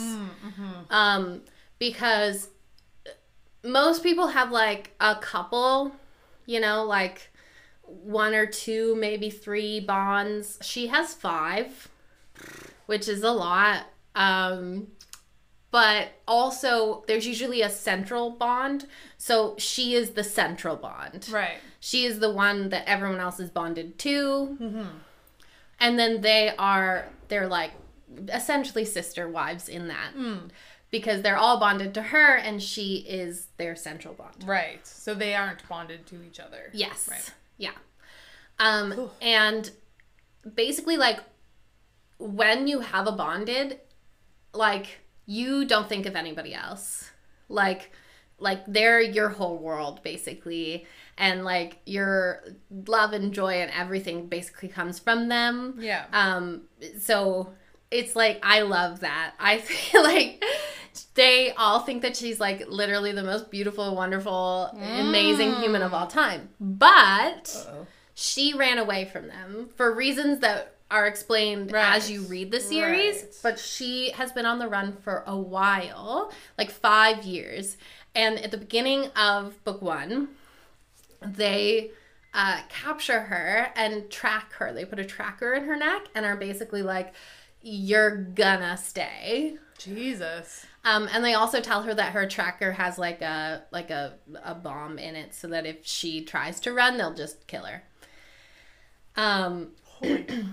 [0.90, 1.42] Um,
[1.78, 2.48] because
[3.64, 5.92] most people have like a couple,
[6.46, 7.30] you know, like
[7.82, 10.58] one or two, maybe three bonds.
[10.62, 11.88] She has five,
[12.86, 13.86] which is a lot.
[14.14, 14.88] Um,
[15.70, 18.86] but also, there's usually a central bond.
[19.18, 21.28] So she is the central bond.
[21.32, 21.56] Right.
[21.80, 24.86] She is the one that everyone else is bonded to.
[25.80, 27.72] And then they are, they're like
[28.32, 30.12] essentially sister wives in that.
[30.90, 34.44] Because they're all bonded to her and she is their central bond.
[34.46, 34.86] Right.
[34.86, 36.70] So they aren't bonded to each other.
[36.72, 37.08] Yes.
[37.10, 37.32] Right.
[37.58, 37.72] Yeah.
[38.60, 39.70] Um, and
[40.54, 41.18] basically, like,
[42.18, 43.80] when you have a bonded,
[44.52, 47.10] like, you don't think of anybody else.
[47.48, 47.90] Like,
[48.38, 50.86] like they're your whole world basically
[51.18, 52.42] and like your
[52.86, 56.04] love and joy and everything basically comes from them Yeah.
[56.12, 56.62] um
[56.98, 57.52] so
[57.90, 60.42] it's like i love that i feel like
[61.14, 66.06] they all think that she's like literally the most beautiful wonderful amazing human of all
[66.06, 67.86] time but Uh-oh.
[68.14, 71.96] she ran away from them for reasons that are explained Right.
[71.96, 73.36] as you read the series Right.
[73.42, 77.76] but she has been on the run for a while like five years
[78.14, 80.28] and at the beginning of book one
[81.24, 81.90] they
[82.32, 86.36] uh, capture her and track her they put a tracker in her neck and are
[86.36, 87.14] basically like
[87.62, 90.66] you're gonna stay Jesus.
[90.84, 94.54] um, and they also tell her that her tracker has like a like a, a
[94.54, 97.82] bomb in it so that if she tries to run they'll just kill her
[99.16, 100.26] um, Holy.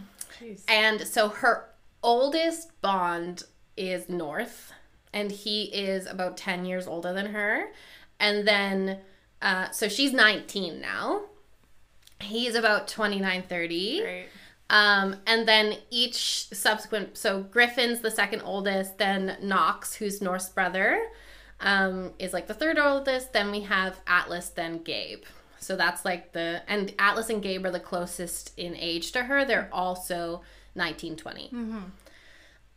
[0.67, 1.69] And so her
[2.01, 3.43] oldest bond
[3.77, 4.73] is North,
[5.13, 7.71] and he is about 10 years older than her.
[8.19, 8.99] And then,
[9.41, 11.21] uh, so she's 19 now.
[12.19, 14.01] He's about 29, 30.
[14.01, 14.25] Great.
[14.69, 21.09] Um, and then each subsequent, so Griffin's the second oldest, then Knox, who's North's brother,
[21.59, 23.33] um, is like the third oldest.
[23.33, 25.23] Then we have Atlas, then Gabe.
[25.59, 29.43] So that's like the, and Atlas and Gabe are the closest in age to her.
[29.43, 30.41] They're also
[30.75, 31.49] 19, 20.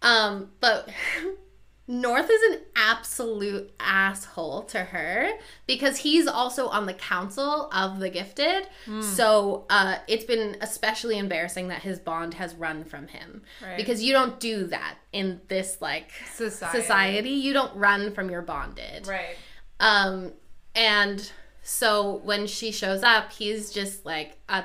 [0.02, 0.88] Um, but
[1.86, 5.30] North is an absolute asshole to her
[5.66, 8.66] because he's also on the council of the gifted.
[9.02, 13.76] So uh, it's been especially embarrassing that his bond has run from him Right.
[13.76, 16.80] because you don't do that in this like Society.
[16.80, 17.30] society.
[17.30, 19.06] You don't run from your bonded.
[19.06, 19.36] Right.
[19.78, 20.32] Um,
[20.74, 21.30] and
[21.62, 24.64] so when she shows up, he's just like a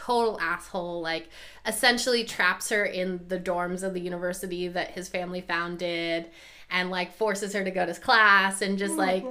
[0.00, 1.28] total asshole, like
[1.66, 6.30] essentially traps her in the dorms of the university that his family founded
[6.70, 9.24] and like forces her to go to class and just oh like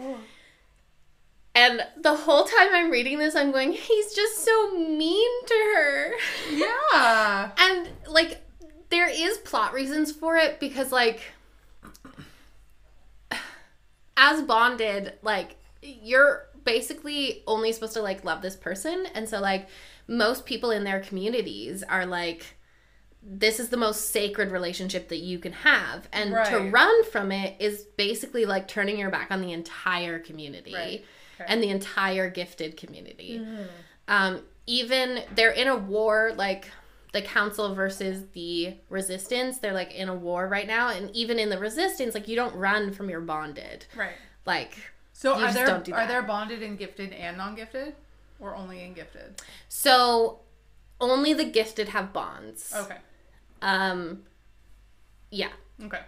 [1.55, 6.11] and the whole time I'm reading this I'm going he's just so mean to her.
[6.51, 7.51] Yeah.
[7.57, 8.41] And like
[8.89, 11.21] there is plot reasons for it because like
[14.17, 19.67] as bonded, like you're basically only supposed to like love this person and so like
[20.09, 22.57] most people in their communities are like
[23.21, 26.07] this is the most sacred relationship that you can have.
[26.13, 30.73] And to run from it is basically like turning your back on the entire community
[30.73, 31.05] Right.
[31.39, 31.45] Okay.
[31.47, 33.45] and the entire gifted community.
[34.07, 36.69] Um, even they're in a war like
[37.11, 40.89] the council versus the resistance they're like in a war right now.
[40.89, 43.85] And even in the resistance like you don't run from your bonded.
[43.97, 44.15] Right.
[44.45, 44.77] like
[45.11, 47.95] So are there do are there bonded and gifted and non-gifted,
[48.39, 49.41] or only in gifted?
[49.67, 50.39] so
[51.01, 52.97] only the gifted have bonds Okay.
[53.61, 54.23] um
[55.31, 55.49] yeah
[55.83, 56.01] Okay.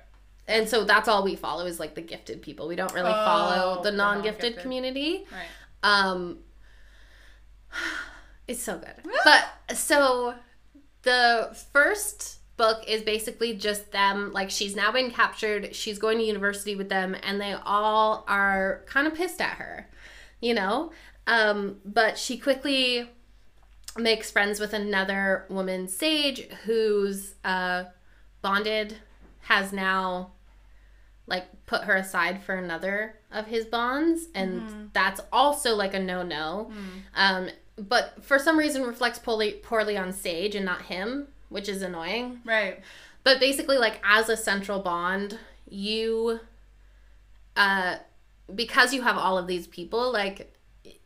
[0.48, 3.24] and so that's all we follow is like the gifted people we don't really Oh,
[3.26, 4.62] follow the non-gifted non-gifted.
[4.62, 5.48] community Right.
[5.84, 6.40] um
[8.48, 8.96] It's so good.
[9.24, 10.36] but so
[11.04, 16.24] the first book is basically just them like she's now been captured, she's going to
[16.26, 19.88] university with them and they all are kind of pissed at her.
[20.42, 20.92] You know?
[21.28, 23.10] Um but she quickly
[23.98, 27.86] makes friends with another woman, Sage, who's uh
[28.42, 28.98] bonded
[29.42, 30.32] has now
[31.28, 36.72] like put her aside for another of his bonds and that's also like a no-no.
[37.16, 41.82] Um but for some reason reflects poorly poorly on sage and not him which is
[41.82, 42.40] annoying.
[42.46, 42.80] Right.
[43.24, 45.38] but basically like as a central bond
[45.70, 46.40] you
[47.56, 47.96] uh
[48.54, 50.54] because you have all of these people like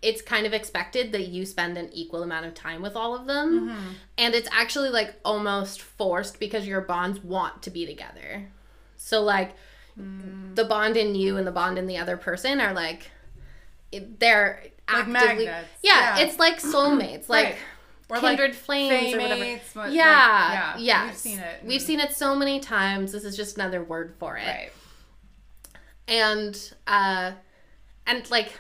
[0.01, 3.25] it's kind of expected that you spend an equal amount of time with all of
[3.27, 8.47] them and it's actually like almost forced because your bonds want to be together
[8.95, 9.53] so like
[9.97, 13.11] the bond in you and the bond in the other person are like
[14.19, 15.13] they're Like actively
[15.45, 15.69] magnets.
[15.81, 16.25] yeah, Yeah.
[16.25, 17.57] it's like soulmates like Right.
[18.07, 21.07] Or kindred like flames or whatever Faymates, what- like, yeah, yeah, yes.
[21.07, 21.59] we've seen it.
[21.63, 23.11] We've seen it so many times.
[23.11, 24.45] This is just another word for it.
[24.45, 24.69] Right.
[26.07, 27.31] And uh
[28.05, 28.53] and like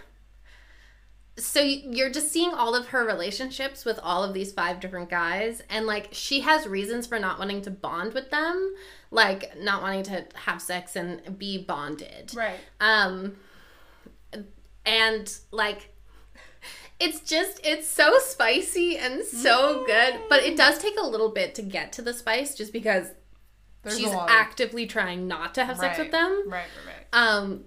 [1.37, 5.61] so you're just seeing all of her relationships with all of these five different guys
[5.69, 8.73] and like she has reasons for not wanting to bond with them,
[9.11, 12.33] like not wanting to have sex and be bonded.
[12.33, 12.59] Right.
[12.79, 13.35] Um
[14.85, 15.89] and like
[16.99, 21.55] it's just it's so spicy and so good, but it does take a little bit
[21.55, 23.07] to get to the spice just because
[23.83, 24.29] There's she's a lot.
[24.29, 26.05] of- actively trying not to have sex Right.
[26.05, 26.43] with them.
[26.47, 27.05] Right, right, right.
[27.11, 27.65] Um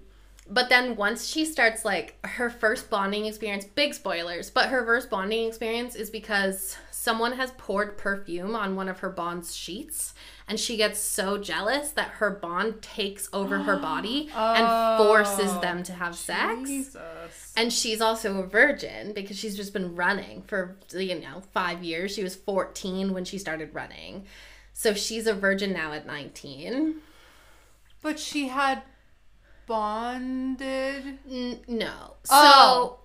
[0.49, 5.09] but then once she starts like her first bonding experience, big spoilers, but her first
[5.09, 10.13] bonding experience is because someone has poured perfume on one of her bond's sheets
[10.47, 15.61] and she gets so jealous that her bond takes over her body and forces Oh,
[15.61, 16.67] them to have sex.
[16.67, 17.53] Jesus.
[17.55, 22.13] And she's also a virgin because she's just been running for, you know, five years.
[22.13, 24.25] She was 14 when she started running.
[24.73, 26.95] So she's a virgin now at 19.
[28.01, 28.81] But she had
[29.69, 31.19] bonded.
[31.29, 32.15] N- no.
[32.23, 32.99] So Oh.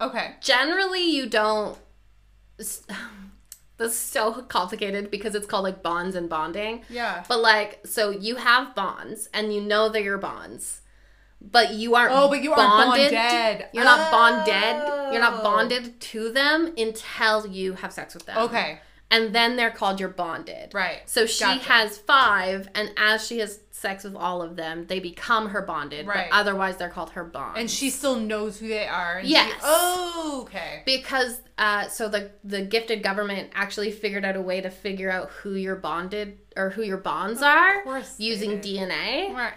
[0.00, 0.34] Okay.
[0.40, 1.78] generally, you don't.
[3.76, 6.82] This is so complicated because it's called like bonds and bonding.
[6.88, 7.24] Yeah.
[7.26, 10.80] But like, so you have bonds and you know they're your bonds,
[11.40, 12.12] but you aren't.
[12.14, 13.66] Oh, but you aren't bonded.
[13.72, 15.12] You're not bonded.
[15.12, 15.42] You're not Oh.
[15.42, 18.38] bonded to them until you have sex with them.
[18.38, 18.78] Okay.
[19.10, 20.72] And then they're called your bonded.
[20.72, 21.00] Right.
[21.06, 21.64] So she Gotcha.
[21.64, 26.06] has five, and as she has sex with all of them, they become her bonded.
[26.06, 26.28] Right.
[26.30, 27.58] But otherwise, they're called her bonds.
[27.60, 29.18] And she still knows who they are.
[29.18, 29.60] and she- Yes.
[29.62, 30.82] oh, okay.
[30.86, 35.28] because uh, so the the gifted government actually figured out a way to figure out
[35.30, 37.84] who your bonded or who your bonds are
[38.18, 38.60] using.
[38.60, 39.34] DNA.
[39.34, 39.52] Right.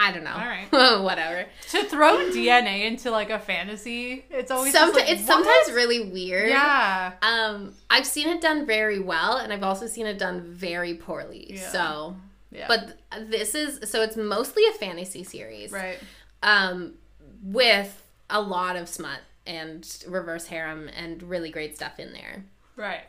[0.00, 0.30] I don't know.
[0.32, 0.68] All right.
[1.02, 1.46] Whatever.
[1.70, 5.44] To throw DNA into like a fantasy, it's always Sometimes like, it's what?
[5.44, 6.50] sometimes really weird.
[6.50, 7.14] Yeah.
[7.20, 11.54] Um, I've seen it done very well, and I've also seen it done very poorly.
[11.54, 11.68] Yeah.
[11.70, 12.16] So,
[12.50, 12.66] Yeah.
[12.68, 12.98] but
[13.30, 15.70] this is so it's mostly a fantasy series.
[15.72, 15.98] right.
[16.42, 16.94] um,
[17.42, 22.44] with a lot of smut and reverse harem and really great stuff in there.
[22.76, 23.02] Right.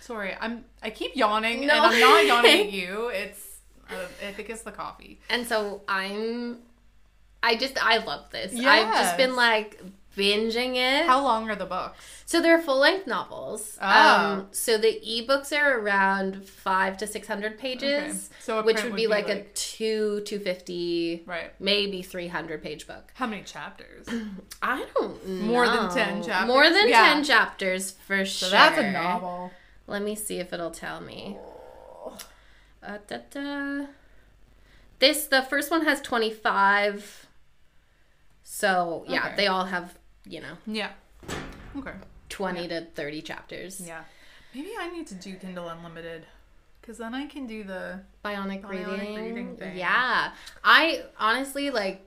[0.00, 0.64] Sorry, I'm.
[0.82, 1.74] I keep yawning, No.
[1.74, 3.08] and I'm not yawning at you.
[3.08, 3.58] It's.
[3.88, 3.94] Uh,
[4.26, 5.20] I think it's the coffee.
[5.30, 6.58] And so I'm,
[7.42, 8.52] I just I love this.
[8.54, 9.80] I've just been like
[10.16, 11.06] binging it.
[11.06, 11.98] How long are the books?
[12.24, 13.76] so they're full length novels.
[13.80, 13.86] Oh.
[13.88, 18.36] Um, so the ebooks are around five to six hundred pages, Okay.
[18.40, 21.52] So a which print would be, like, a like- two two fifty, Right.
[21.60, 23.12] maybe three hundred page book.
[23.14, 24.06] How many chapters?
[24.62, 25.34] I don't know.
[25.46, 26.48] More than 10 chapters?
[26.48, 27.02] More than Yeah.
[27.02, 28.50] ten chapters for So sure.
[28.50, 29.50] that's a novel.
[29.86, 31.36] Let me see if it'll tell me.
[32.82, 33.86] Uh, da, da.
[35.00, 37.26] This the first one has twenty five.
[38.44, 39.36] So yeah, Okay.
[39.36, 40.90] they all have you know Yeah.
[41.76, 41.92] Okay.
[42.28, 43.80] twenty to thirty chapters.
[43.84, 44.02] Yeah.
[44.54, 46.26] Maybe I need to do Kindle Unlimited,
[46.80, 48.00] because then I can do the.
[48.24, 49.14] Bionic, Bionic reading.
[49.16, 49.76] reading thing.
[49.76, 52.06] Yeah, I honestly like.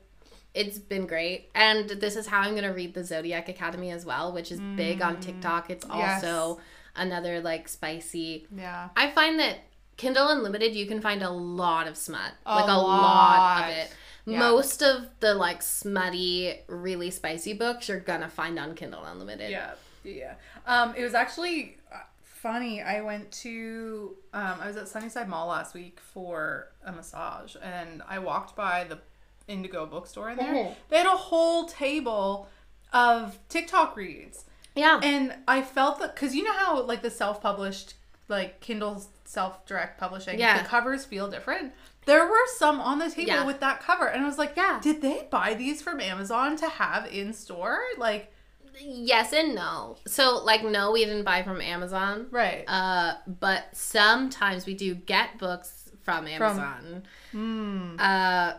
[0.54, 4.32] It's been great, and this is how I'm gonna read the Zodiac Academy as well,
[4.32, 5.70] which is big on TikTok.
[5.70, 5.98] It's Mm.
[5.98, 6.24] Yes.
[6.24, 6.62] also
[6.96, 8.88] another like spicy Yeah.
[8.96, 9.58] I find that
[9.98, 13.02] Kindle Unlimited, you can find a lot of smut, A like a lot.
[13.02, 13.64] lot.
[13.70, 13.94] of it.
[14.26, 14.40] Yeah.
[14.40, 19.52] Most of the like smutty, really spicy books you're gonna find on Kindle Unlimited.
[19.52, 19.72] Yeah,
[20.04, 20.34] yeah.
[20.66, 22.82] Um, it was actually uh, funny.
[22.82, 28.02] I went to um, I was at Sunnyside Mall last week for a massage, and
[28.08, 29.00] I walked by the
[29.48, 30.54] Indigo bookstore in there.
[30.54, 30.76] Mhm.
[30.90, 32.50] They had a whole table
[32.94, 34.46] of TikTok reads,
[34.76, 37.94] yeah, and I felt that because you know how like the self-published
[38.28, 40.64] like Kindle self-direct publishing, Yeah.
[40.64, 41.74] the covers feel different.
[42.06, 43.46] There were some on the table Yeah.
[43.46, 44.80] with that cover, and I was like, Yeah.
[44.82, 47.80] did they buy these from Amazon to have in store?
[47.98, 48.32] Like.
[48.78, 49.96] yes and no.
[50.06, 52.28] So like no, we didn't buy from Amazon.
[52.30, 52.66] Right.
[52.68, 57.04] Uh, but sometimes we do get books from Amazon.
[57.34, 57.96] Mm.
[58.00, 58.58] Uh,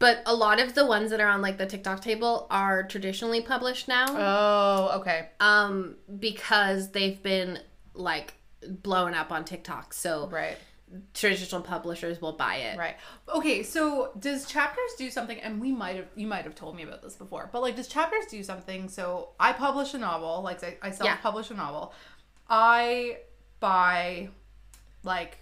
[0.00, 3.40] but a lot of the ones that are on like the TikTok table are traditionally
[3.40, 4.06] published now.
[4.10, 5.28] Oh, okay.
[5.38, 7.60] Um, because they've been
[7.94, 8.34] like
[8.66, 9.92] blown up on TikTok.
[9.94, 10.56] So Right.
[11.14, 12.78] Traditional publishers will buy it.
[12.78, 12.96] Right.
[13.34, 16.82] Okay, so does chapters do something and we might have you might have told me
[16.82, 20.62] about this before, but like does chapters do something so I publish a novel, like
[20.64, 21.92] I, I self-publish a novel.
[22.48, 23.18] I
[23.60, 24.28] buy
[25.04, 25.38] like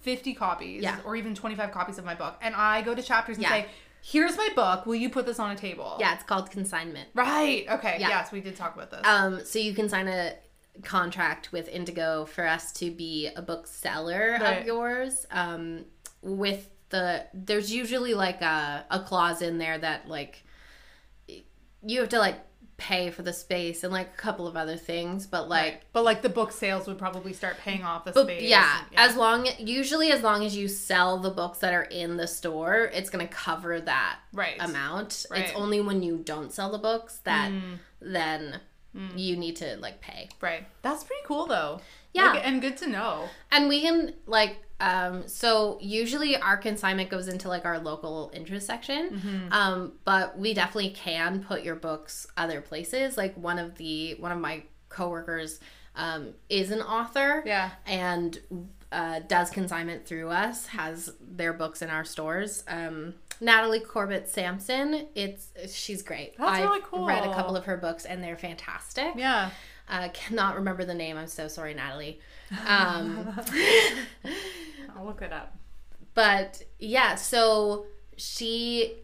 [0.00, 0.98] 50 copies Yeah.
[1.04, 3.50] or even 25 copies of my book and I go to chapters and Yeah.
[3.50, 3.66] say,
[4.02, 4.84] "Here's my book.
[4.84, 7.08] Will you put this on a table?" Yeah, it's called consignment.
[7.14, 7.66] Right.
[7.70, 7.98] Okay.
[8.00, 8.08] Yeah.
[8.08, 9.02] Yes, we did talk about this.
[9.04, 10.34] Um, so you can sign a
[10.82, 14.60] contract with Indigo for us to be a bookseller Right.
[14.60, 15.26] of yours.
[15.30, 15.84] Um,
[16.22, 20.42] with the there's usually like a, a clause in there that like
[21.84, 22.36] you have to like
[22.78, 25.82] pay for the space and like a couple of other things, but like Right.
[25.92, 28.42] But like the book sales would probably start paying off the but space.
[28.42, 32.16] yeah, and- as long usually as long as you sell the books that are in
[32.16, 34.56] the store, it's gonna cover that Right.
[34.60, 35.26] amount.
[35.30, 35.42] Right.
[35.44, 37.78] It's only when you don't sell the books that Mm.
[38.00, 38.60] then
[39.16, 40.28] you need to like pay.
[40.40, 40.66] Right.
[40.82, 41.80] That's pretty cool though.
[42.12, 42.32] Yeah.
[42.32, 43.28] Like, and good to know.
[43.50, 48.66] And we can like um so usually our consignment goes into like our local interest
[48.66, 49.10] section.
[49.10, 49.52] Mm-hmm.
[49.52, 53.16] Um but we definitely can put your books other places.
[53.16, 55.58] Like one of the one of my coworkers
[55.96, 57.70] um is an author Yeah.
[57.86, 58.38] and
[58.90, 62.62] uh, does consignment through us, has their books in our stores.
[62.68, 66.36] Um Natalie Corbett Sampson, it's she's great.
[66.38, 67.04] That's I've really cool.
[67.06, 69.14] read a couple of her books and they're fantastic.
[69.16, 69.50] Yeah.
[69.88, 71.16] Uh, cannot remember the name.
[71.18, 72.20] I'm so sorry, Natalie.
[72.66, 73.28] Um,
[74.96, 75.56] I'll look it up.
[76.14, 77.86] but yeah, so
[78.16, 78.94] she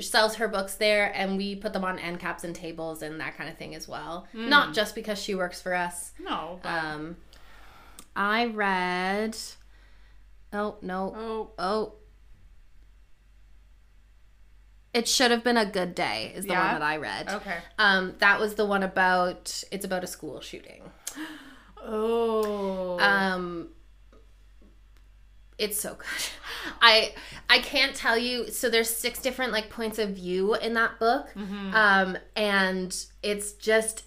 [0.00, 3.36] sells her books there, and we put them on end caps and tables and that
[3.36, 4.26] kind of thing as well.
[4.34, 6.12] Not just because she works for us.
[6.18, 6.58] No.
[6.62, 7.16] But, Um,
[8.16, 9.36] I read.
[10.52, 11.14] Oh no!
[11.16, 11.50] oh.
[11.58, 11.92] Oh.
[14.98, 16.32] It should have been a good day.
[16.34, 16.64] Is the Yeah?
[16.72, 17.28] one that I read.
[17.28, 17.58] Okay.
[17.78, 19.62] Um, that was the one about.
[19.70, 20.82] It's about a school shooting.
[21.84, 22.98] Oh.
[22.98, 23.68] Um,
[25.58, 26.24] it's so good.
[26.82, 27.12] I
[27.48, 28.50] I can't tell you.
[28.50, 31.28] So there's six different like points of view in that book,
[31.72, 34.04] um, and it's just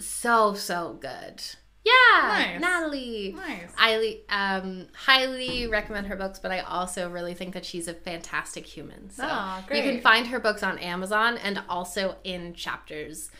[0.00, 1.42] so so good.
[1.84, 2.60] Yeah, Nice.
[2.60, 3.34] Natalie.
[3.36, 3.70] nice.
[3.76, 8.64] I um, highly recommend her books, but I also really think that she's a fantastic
[8.64, 9.10] human.
[9.10, 13.30] So Aw, you can find her books on Amazon and also in chapters.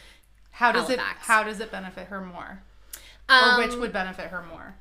[0.50, 1.22] How does Halifax.
[1.22, 2.62] it how does it benefit her more?
[3.28, 4.76] Um, Or which would benefit her more?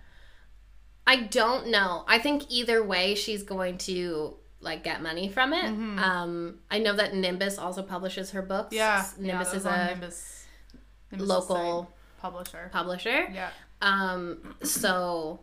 [1.07, 2.03] I don't know.
[2.07, 5.65] I think either way, she's going to like get money from it.
[5.65, 8.73] Um, I know that Nimbus also publishes her books.
[8.75, 9.05] Yeah.
[9.17, 10.45] Nimbus yeah, is that was on a Nimbus,
[11.11, 11.92] Nimbus' local.
[12.23, 12.69] Publisher.
[12.71, 13.27] publisher.
[13.31, 13.49] Yeah.
[13.81, 15.39] Um, so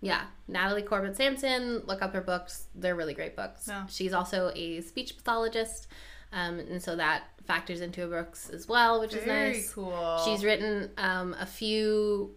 [0.00, 1.82] yeah, Natalie Corbett Sampson.
[1.86, 3.66] Look up her books; they're really great books.
[3.68, 3.86] Yeah.
[3.88, 5.88] She's also a speech pathologist,
[6.32, 9.72] um, and so that factors into her books as well, which is Very nice.
[9.72, 10.18] cool.
[10.24, 12.30] She's written um, a few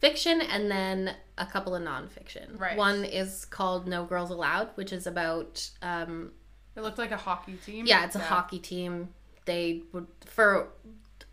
[0.00, 2.58] fiction and then a couple of nonfiction.
[2.58, 2.76] Right.
[2.76, 6.32] One is called No Girls Allowed, which is about um,
[6.76, 7.86] It looked like a hockey team.
[7.86, 9.08] yeah, it's a hockey team.
[9.46, 10.68] They would for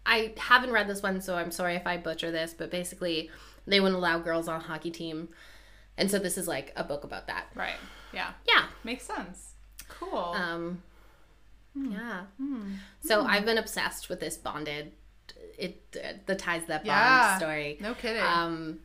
[0.07, 3.29] I haven't read this one, so I'm sorry if I butcher this, but basically
[3.67, 5.29] they wouldn't allow girls on a hockey team.
[5.97, 7.47] And so this is like a book about that.
[7.55, 7.75] Right.
[8.13, 8.31] Yeah.
[8.47, 8.65] Yeah.
[8.83, 9.53] Makes sense.
[9.89, 10.17] Cool.
[10.35, 10.81] Um
[11.73, 11.91] Hmm.
[11.91, 12.21] yeah.
[13.01, 14.91] So I've been obsessed with this bonded
[15.57, 17.37] it the ties that bond Yeah.
[17.37, 17.77] story.
[17.81, 18.21] no kidding.
[18.23, 18.79] Um,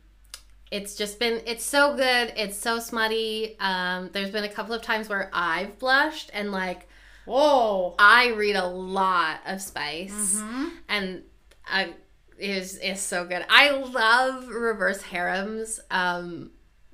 [0.71, 2.33] it's just been it's so good.
[2.35, 3.55] It's so smutty.
[3.59, 6.87] Um, there's been a couple of times where I've blushed and like
[7.25, 7.95] Whoa.
[7.99, 10.65] I read a lot of Spice Mm-hmm.
[10.89, 11.23] and
[11.65, 11.93] I
[12.37, 13.45] is is so good.
[13.49, 16.51] I love reverse harems um,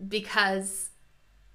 [0.07, 0.89] because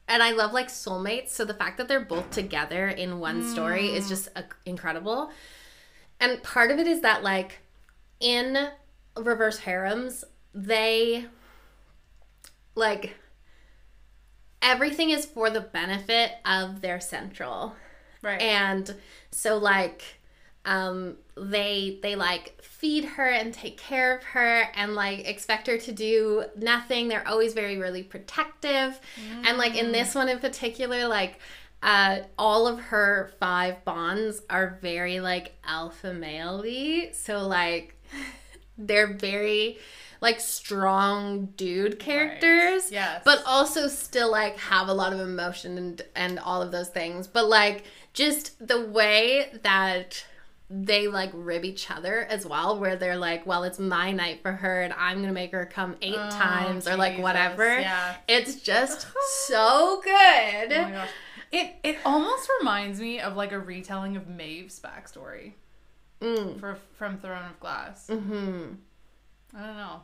[0.09, 1.31] and I love like soulmates.
[1.31, 3.95] So the fact that they're both together in one story Mm.
[3.97, 5.31] is just uh, incredible.
[6.21, 7.59] And part of it is that like
[8.21, 8.69] in
[9.17, 11.27] reverse harems, they
[12.75, 13.15] like
[14.63, 17.75] everything is for the benefit of their central
[18.25, 18.41] Right.
[18.41, 18.95] and
[19.31, 20.03] so like
[20.65, 25.79] um they they like feed her and take care of her and like expect her
[25.79, 27.09] to do nothing.
[27.09, 28.99] They're always very really protective.
[29.45, 31.39] And like in this one in particular like
[31.83, 36.65] uh all of her five bonds are very like alpha male
[37.13, 37.95] so like
[38.79, 39.79] they're very
[40.21, 43.21] like strong dude characters Yes.
[43.25, 47.27] but also still like have a lot of emotion and and all of those things.
[47.27, 47.85] But like
[48.15, 50.25] just the way that
[50.71, 54.53] they like rib each other as well, where they're like, well, it's my night for
[54.53, 57.79] her and I'm gonna make her come eight Oh, times or like whatever.
[57.79, 58.15] Yeah.
[58.27, 59.07] It's just
[59.47, 60.73] so good.
[60.73, 61.11] Oh my gosh.
[61.53, 65.53] It it almost reminds me of like a retelling of Maeve's backstory
[66.21, 66.59] Mm.
[66.59, 68.07] for from Throne of Glass.
[68.09, 68.65] hmm
[69.55, 70.01] I don't know.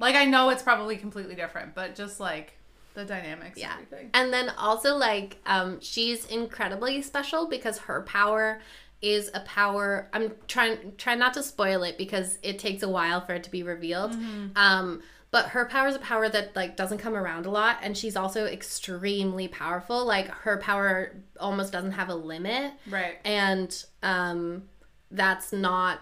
[0.00, 2.54] Like I know it's probably completely different, but just like
[2.94, 3.72] the dynamics Yeah.
[3.76, 4.10] and everything.
[4.14, 8.60] And then also like um she's incredibly special because her power
[9.02, 13.20] is a power I'm trying trying not to spoil it because it takes a while
[13.24, 14.14] for it to be revealed.
[14.56, 17.96] Um but her power is a power that like doesn't come around a lot and
[17.96, 20.04] she's also extremely powerful.
[20.04, 23.18] Like her power almost doesn't have a limit Right.
[23.24, 24.64] and um
[25.12, 26.00] that's not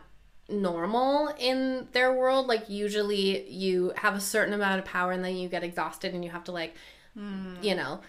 [0.49, 5.37] normal in their world like usually you have a certain amount of power and then
[5.37, 6.75] you get exhausted and you have to like
[7.61, 8.01] you know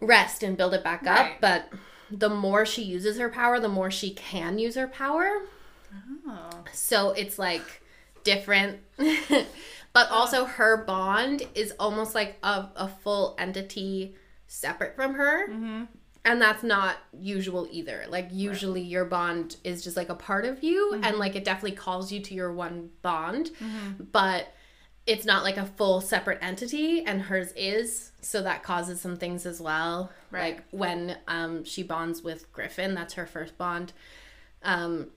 [0.00, 1.40] rest and build it back up Right.
[1.40, 1.68] but
[2.10, 5.40] the more she uses her power the more she can use her power
[6.26, 6.50] Oh.
[6.72, 7.82] so it's like
[8.24, 8.78] different
[9.92, 14.14] but also her bond is almost like a, a full entity
[14.46, 15.84] separate from her Mm-hmm.
[16.24, 20.62] And that's not usual either like usually your bond is just like a part of
[20.62, 21.04] you Mm-hmm.
[21.04, 23.50] and like it definitely calls you to your one bond
[24.12, 24.52] but
[25.04, 29.46] it's not like a full separate entity and hers is so that causes some things
[29.46, 30.56] as well Right.
[30.56, 33.92] like when um she bonds with griffin that's her first bond
[34.62, 35.08] um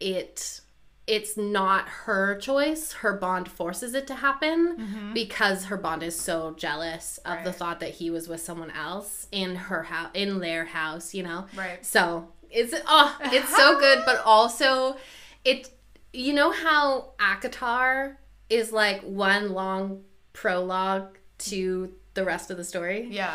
[0.00, 0.60] it
[1.06, 6.54] it's not her choice her bond forces it to happen because her bond is so
[6.56, 7.58] jealous of the Mm-hmm.
[7.58, 11.46] Thought that he was with someone else in her house in their house you know
[11.56, 11.84] Right.
[11.84, 14.96] so it's oh it's so good but also
[15.44, 15.70] it
[16.12, 18.16] you know how ACOTAR
[18.48, 23.34] is like one long prologue to the rest of the story Yeah.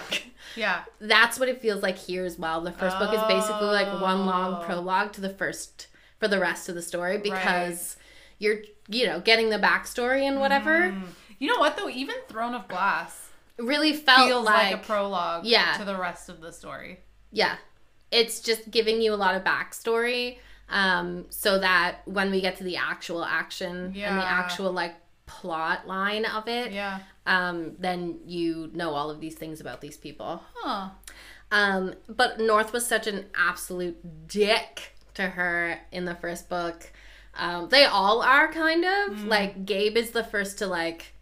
[0.55, 0.81] Yeah.
[0.99, 2.61] that's what it feels like here as well.
[2.61, 4.65] The first book is basically like one long Oh.
[4.65, 5.87] prologue to the first
[6.25, 7.97] for the rest of the story because
[8.39, 8.57] you're
[8.89, 10.91] you know getting the backstory and whatever.
[10.91, 11.03] Mm.
[11.39, 11.89] You know what though?
[11.89, 15.73] Even Throne of Glass really felt feels like, like, a prologue Yeah.
[15.77, 16.99] to the rest of the story.
[17.31, 17.55] yeah,
[18.11, 20.37] it's just giving you a lot of backstory,
[20.69, 24.95] um, so that when we get to the actual action and the actual like
[25.25, 26.99] plot line of it, Yeah.
[27.27, 30.41] um, then you know all of these things about these people.
[30.55, 30.89] Huh.
[31.51, 36.91] Um, but North was such an absolute dick to her in the first book.
[37.37, 41.13] Um, they all are kind of like Gabe is the first to like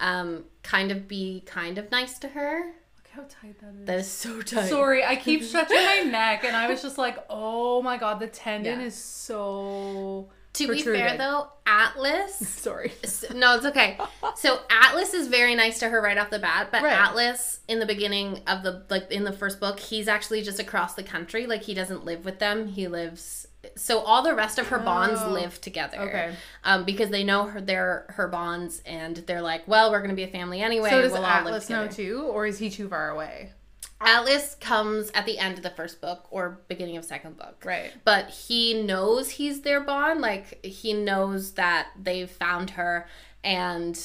[0.00, 2.64] um kind of be kind of nice to her.
[2.96, 3.86] Look how tight that is.
[3.86, 4.68] That is so tight.
[4.68, 8.26] Sorry, I keep stretching my neck, and I was just like, "Oh my god, the
[8.26, 8.86] tendon Yeah.
[8.86, 12.92] is so." To be fair though, Atlas Sorry.
[13.34, 13.98] No, it's okay.
[14.36, 16.92] So Atlas is very nice to her right off the bat, but Right.
[16.98, 20.94] Atlas in the beginning of the like in the first book, he's actually just across
[20.94, 21.46] the country.
[21.46, 22.68] Like he doesn't live with them.
[22.68, 23.46] He lives
[23.76, 25.30] so all the rest of her bonds Oh.
[25.30, 25.98] live together.
[25.98, 26.34] Okay.
[26.64, 30.24] Um, because they know her they're her bonds and they're like, well, we're gonna be
[30.24, 30.90] a family anyway.
[30.90, 33.52] So does we'll all live Atlas know too, or is he too far away?
[34.00, 37.62] Atlas comes at the end of the first book or beginning of second book.
[37.64, 37.90] Right.
[38.04, 40.20] But he knows he's their bond.
[40.20, 43.06] Like he knows that they've found her
[43.42, 43.98] and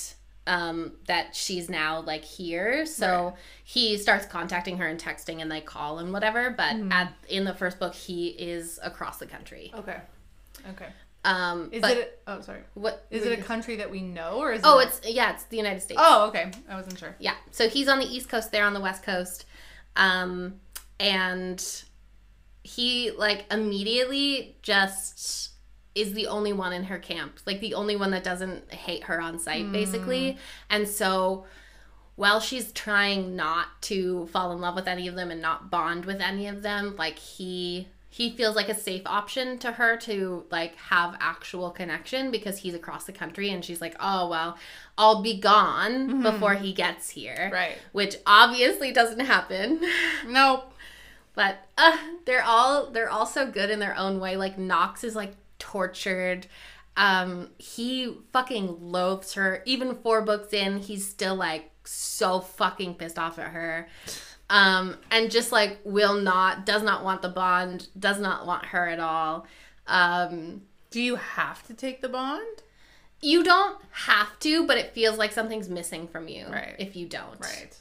[0.47, 2.85] um that she's now like here.
[2.85, 3.33] So Right.
[3.63, 6.49] he starts contacting her and texting and they call and whatever.
[6.49, 6.91] But Mm-hmm.
[6.91, 9.71] at in the first book he is across the country.
[9.75, 9.97] Okay.
[10.71, 10.87] Okay.
[11.25, 12.21] Um Is but it?
[12.25, 12.61] A, oh, sorry.
[12.75, 14.87] what Is it a country that we know, or is Oh, it?
[14.87, 15.99] it's yeah, it's the United States.
[16.01, 16.51] Oh, okay.
[16.69, 17.13] I wasn't sure.
[17.19, 17.35] Yeah.
[17.51, 19.45] So he's on the East Coast, they're on the West Coast.
[19.99, 20.55] Um,
[20.99, 21.63] and
[22.63, 25.51] he like immediately just
[25.93, 29.19] is the only one in her camp, like the only one that doesn't hate her
[29.19, 30.37] on sight, basically.
[30.69, 31.45] And so
[32.15, 36.05] while she's trying not to fall in love with any of them and not bond
[36.05, 37.87] with any of them, like he
[38.19, 42.73] he feels like a safe option to her to like have actual connection because he's
[42.73, 44.57] across the country and she's like, "Oh, well,
[44.97, 47.77] I'll be gone before he gets here." Right.
[47.93, 49.79] Which obviously doesn't happen.
[50.27, 50.73] Nope.
[51.33, 51.95] But uh,
[52.25, 54.35] they're all they're all so good in their own way.
[54.35, 56.45] Like Knox is like tortured.
[56.97, 59.63] Um, he fucking loathes her.
[59.65, 63.87] Even four books in, he's still like so fucking pissed off at her.
[64.49, 68.87] Um, and just like will not, does not want the bond, does not want her
[68.87, 69.45] at all.
[69.87, 72.63] Um, Do you have to take the bond?
[73.21, 76.75] you don't have to, but it feels like something's missing from you Right.
[76.79, 77.37] if you don't.
[77.41, 77.77] Right.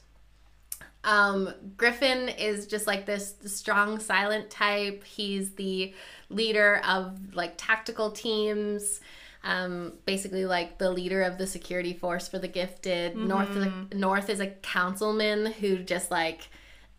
[1.05, 5.05] Um, Griffin is just like this strong, silent type.
[5.05, 5.95] He's the
[6.29, 9.01] leader of like tactical teams.
[9.49, 13.17] Um, basically like the leader of the security force for the gifted.
[13.17, 16.49] North is a, North is a councilman who just like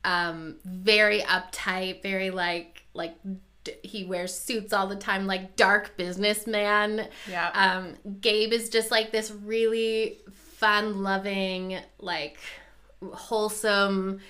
[0.04, 3.16] um very uptight, very like like
[3.84, 7.08] he wears suits all the time, like dark businessman.
[7.30, 7.52] Yeah.
[7.54, 12.40] Um, Gabe is just like this really fun loving, like
[13.14, 14.22] wholesome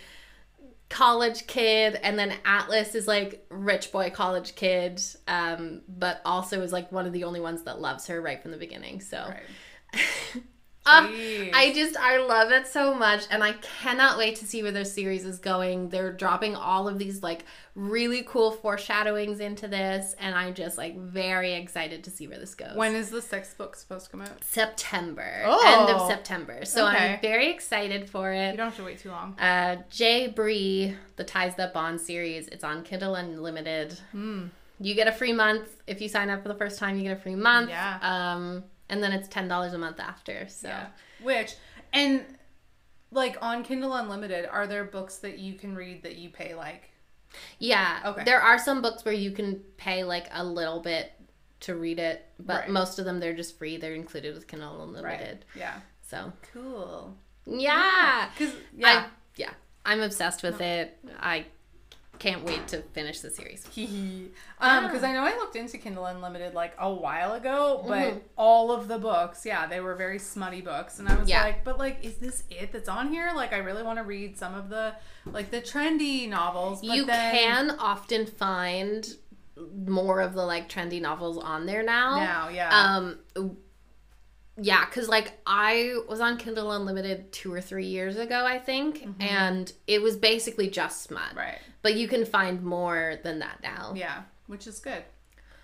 [0.89, 6.73] college kid and then atlas is like rich boy college kid um but also is
[6.73, 10.03] like one of the only ones that loves her right from the beginning so Right.
[10.91, 11.07] Ah,
[11.53, 14.85] I just I love it so much and I cannot wait to see where their
[14.85, 15.89] series is going.
[15.89, 20.97] They're dropping all of these like really cool foreshadowings into this and I'm just like
[20.97, 22.75] very excited to see where this goes.
[22.75, 24.43] When is the sixth book supposed to come out?
[24.43, 25.43] September.
[25.45, 25.87] Oh.
[25.87, 26.65] End of September.
[26.65, 27.13] So Okay.
[27.15, 28.51] I'm very excited for it.
[28.51, 29.35] You don't have to wait too long.
[29.39, 30.27] Uh J.
[30.27, 33.99] Bree, the Ties That Bond series, it's on Kindle Unlimited.
[34.11, 34.47] Hmm.
[34.81, 35.67] You get a free month.
[35.87, 37.69] If you sign up for the first time, you get a free month.
[37.69, 37.99] Yeah.
[38.01, 40.47] Um and then it's ten dollars a month after.
[40.47, 40.87] So Yeah.
[41.21, 41.55] Which
[41.93, 42.23] and
[43.11, 46.89] like on Kindle Unlimited, are there books that you can read that you pay like?
[47.59, 47.99] Yeah.
[48.05, 48.23] Okay.
[48.23, 51.11] There are some books where you can pay like a little bit
[51.61, 52.69] to read it, but Right.
[52.69, 53.77] most of them they're just free.
[53.77, 55.45] They're included with Kindle Unlimited.
[55.55, 55.59] Right.
[55.59, 55.79] Yeah.
[56.07, 57.15] So Cool.
[57.45, 58.57] yeah, Because I,
[58.93, 59.07] yeah.
[59.35, 59.53] yeah,
[59.85, 60.97] I'm obsessed with it.
[61.19, 61.45] I
[62.19, 63.65] can't wait to finish the series.
[64.59, 68.21] um, because I know I looked into Kindle Unlimited like a while ago, but Mhm.
[68.37, 71.43] all of the books, yeah, they were very smutty books, and I was Yeah.
[71.43, 73.31] like, but like, is this it that's on here?
[73.35, 74.95] Like, I really want to read some of the
[75.25, 76.81] like the trendy novels.
[76.81, 79.07] But you then, can often find
[79.87, 82.15] more of the like trendy novels on there now.
[82.17, 83.19] now, yeah, Um,
[84.61, 89.07] yeah, because like I was on Kindle Unlimited two or three years ago, I think,
[89.19, 91.21] and it was basically just smut.
[91.29, 91.37] Mm-hmm.
[91.37, 93.93] right, But you can find more than that now.
[93.95, 95.03] yeah, which is good.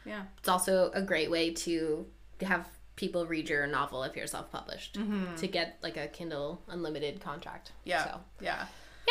[0.05, 2.05] Yeah, It's also a great way to
[2.41, 4.97] have people read your novel if you're self published
[5.37, 7.69] to get like a Kindle Unlimited contract.
[7.71, 7.89] Mm-hmm.
[7.89, 8.65] yeah, So, yeah.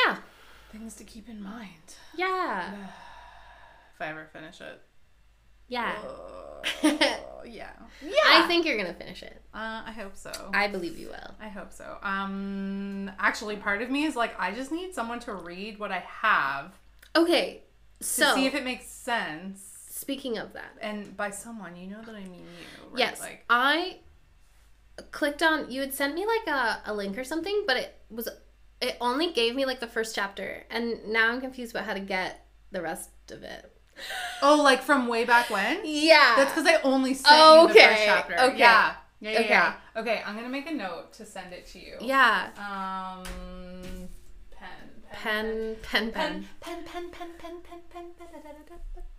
[0.07, 0.17] yeah.
[0.73, 2.73] Things to keep in mind Yeah.
[3.95, 4.81] if I ever finish it.
[5.69, 5.95] Yeah.
[6.05, 8.11] Oh, yeah, yeah.
[8.27, 9.43] I think you're going to finish it.
[9.55, 10.31] uh, I hope so.
[10.55, 11.35] I believe you will.
[11.41, 11.99] I hope so.
[12.03, 16.03] Um, actually, part of me is like, I just need someone to read what I
[16.23, 16.73] have
[17.17, 17.63] Okay.
[18.01, 19.63] to So, see if it makes sense.
[19.91, 22.67] speaking of that, And by someone, you know that I mean you.
[22.91, 22.99] Right?
[22.99, 23.99] yes, Like, I
[25.11, 28.29] clicked on, you had sent me like a, a link or something, but it was,
[28.81, 30.65] it only gave me like the first chapter.
[30.71, 33.71] And now I'm confused about how to get the rest of it.
[34.43, 35.81] Oh, like from way back when.
[35.85, 36.35] Yeah.
[36.37, 38.39] That's because I only sent you the first chapter.
[38.41, 38.59] okay.
[38.59, 38.95] Yeah.
[39.21, 39.49] Yeah, yeah, Okay.
[39.49, 39.75] yeah.
[39.97, 41.97] Okay, I'm gonna make a note to send it to you.
[42.01, 42.49] yeah.
[42.59, 43.25] Um,
[44.51, 46.49] pen, Pen, pen, pen.
[46.61, 48.79] pen, pen, pen, pen, pen, pen, pen, pen.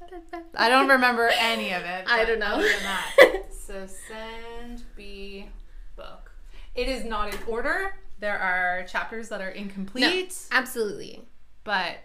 [0.09, 2.05] Pen pen I don't remember any of it.
[2.07, 2.45] I don't know.
[2.55, 3.43] other than that.
[3.65, 5.47] so send B
[5.95, 6.31] book.
[6.75, 7.95] It is not in order.
[8.19, 11.21] There are chapters that are incomplete, Absolutely.
[11.63, 11.97] but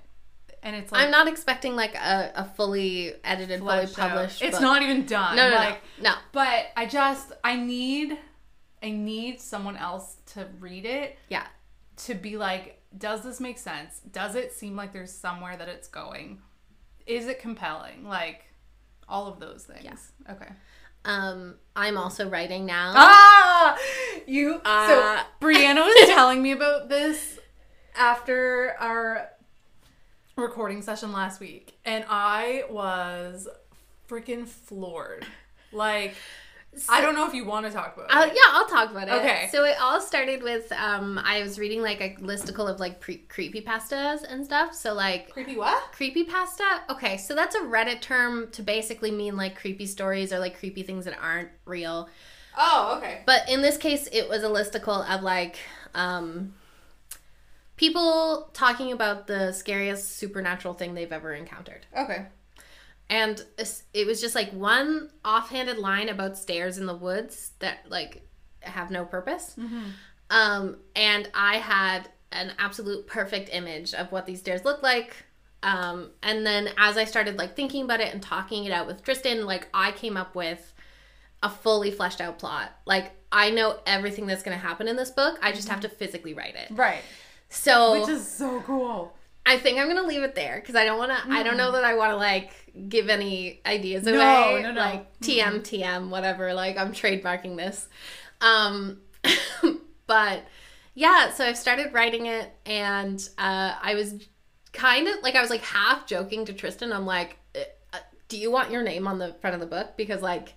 [0.63, 3.93] and it's like I'm not expecting like a, a fully edited, fully out.
[3.95, 4.43] published.
[4.43, 4.63] It's book.
[4.63, 5.37] not even done.
[5.37, 6.11] No, no, like, no.
[6.11, 6.17] No.
[6.33, 8.19] But I just I need
[8.83, 11.47] I need someone else to read it Yeah.
[11.99, 14.01] to be like, does this make sense?
[14.11, 16.41] Does it seem like there's somewhere that it's going?
[17.07, 18.07] Is it compelling?
[18.09, 18.45] Like
[19.09, 20.13] all of those things.
[20.31, 20.49] Okay.
[21.05, 22.93] Um, I'm also writing now.
[22.95, 23.79] Ah,
[24.27, 24.61] you.
[24.65, 27.39] Uh, so Brianna was telling me about this
[27.97, 29.29] after our
[30.41, 33.49] recording session last week, and I was
[34.09, 35.27] freaking floored.
[35.73, 36.15] Like,
[36.89, 38.33] I don't know if you want to talk about I'll, it.
[38.35, 39.13] yeah, I'll talk about it.
[39.13, 39.49] Okay.
[39.51, 43.19] So it all started with um, I was reading like a listicle of like pre-
[43.29, 44.75] creepy pastas and stuff.
[44.75, 45.93] So like Creepy what?
[45.93, 46.83] creepy pasta.
[46.89, 50.83] Okay, so that's a Reddit term to basically mean like creepy stories or like creepy
[50.83, 52.09] things that aren't real.
[52.57, 53.23] Oh, okay.
[53.27, 55.57] But in this case, it was a listicle of like
[55.95, 56.55] um,
[57.81, 61.87] people talking about the scariest supernatural thing they've ever encountered.
[61.97, 62.27] Okay.
[63.09, 63.43] And
[63.95, 68.29] it was just like one offhanded line about stairs in the woods that like
[68.61, 69.57] have no purpose.
[70.29, 75.17] Um, and I had an absolute perfect image of what these stairs look like.
[75.63, 79.03] Um, and then as I started like thinking about it and talking it out with
[79.03, 80.75] Tristan, like I came up with
[81.43, 82.73] a fully fleshed out plot.
[82.85, 85.39] Like I know everything that's going to happen in this book.
[85.41, 86.69] I just have to physically write it.
[86.71, 87.01] Right.
[87.51, 89.13] So Which is so cool.
[89.45, 91.33] I think I'm gonna leave it there because I don't want to.
[91.33, 92.51] I don't know that I want to like
[92.89, 94.63] give any ideas No, away.
[94.63, 94.81] no, no.
[94.81, 96.55] Like TM, TM, whatever.
[96.55, 97.89] Like I'm trademarking this.
[98.41, 99.01] Um,
[100.07, 100.45] but
[100.95, 104.15] yeah, so I've started writing it, and uh, I was
[104.73, 106.93] kind of like I was like half joking to Tristan.
[106.93, 107.99] I'm like, uh,
[108.29, 110.55] "Do you want your name on the front of the book?" Because like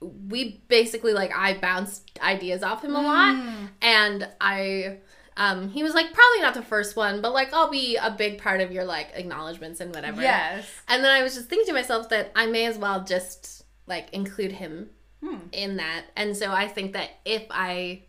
[0.00, 3.36] we basically like I bounced ideas off him a lot,
[3.82, 4.98] and I
[5.36, 8.38] Um, he was like, probably not the first one, but like I'll be a big
[8.38, 10.20] part of your like acknowledgments and whatever.
[10.20, 10.66] Yes.
[10.88, 14.10] And then I was just thinking to myself that I may as well just like
[14.12, 14.90] include him
[15.22, 15.36] Hmm.
[15.52, 16.02] in that.
[16.16, 18.02] And so I think that if I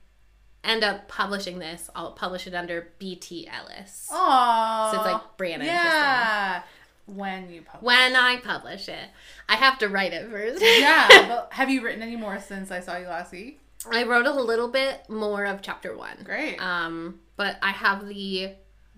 [0.64, 4.10] end up publishing this, I'll publish it under BT Ellis.
[4.12, 4.92] Aww.
[4.92, 5.66] So it's like Brianna.
[5.66, 6.64] Yeah.
[7.06, 7.84] When you publish.
[7.86, 9.10] When I publish it,
[9.50, 10.62] I have to write it first.
[10.64, 11.08] yeah.
[11.28, 13.60] But have you written any more since I saw you last week?
[13.92, 16.18] I wrote a little bit more of chapter one.
[16.24, 16.58] Great.
[16.58, 18.52] Um, but I have the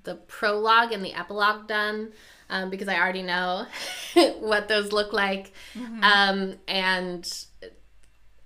[0.04, 2.12] the prologue and the epilogue done
[2.50, 3.66] um, because I already know
[4.40, 5.52] what those look like.
[5.74, 6.04] Mm-hmm.
[6.04, 7.46] Um, and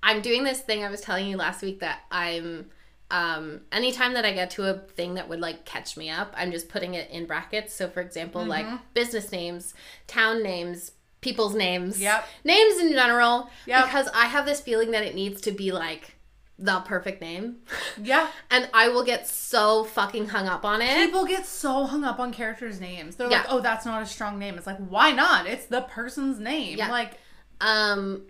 [0.01, 2.69] I'm doing this thing I was telling you last week that I'm
[3.11, 6.51] um anytime that I get to a thing that would like catch me up, I'm
[6.51, 7.73] just putting it in brackets.
[7.73, 8.49] So for example, Mm-hmm.
[8.49, 9.73] like business names,
[10.07, 12.23] town names, people's names, Yep.
[12.45, 13.49] names in general.
[13.65, 13.85] Yep.
[13.85, 16.15] Because I have this feeling that it needs to be like
[16.61, 17.57] the perfect name.
[18.01, 18.27] yeah.
[18.51, 20.93] And I will get so fucking hung up on it.
[20.95, 23.15] People get so hung up on characters' names.
[23.15, 23.37] They're Yeah.
[23.39, 25.47] like, "Oh, that's not a strong name." It's like, why not?
[25.47, 26.77] It's the person's name.
[26.77, 26.91] Yeah.
[26.91, 27.13] Like,
[27.61, 28.23] Um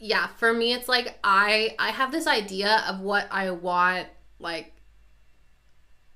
[0.00, 4.06] yeah, for me it's like I I have this idea of what I want
[4.38, 4.72] like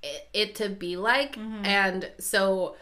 [0.03, 1.65] it, it to be like Mm-hmm.
[1.65, 2.77] and so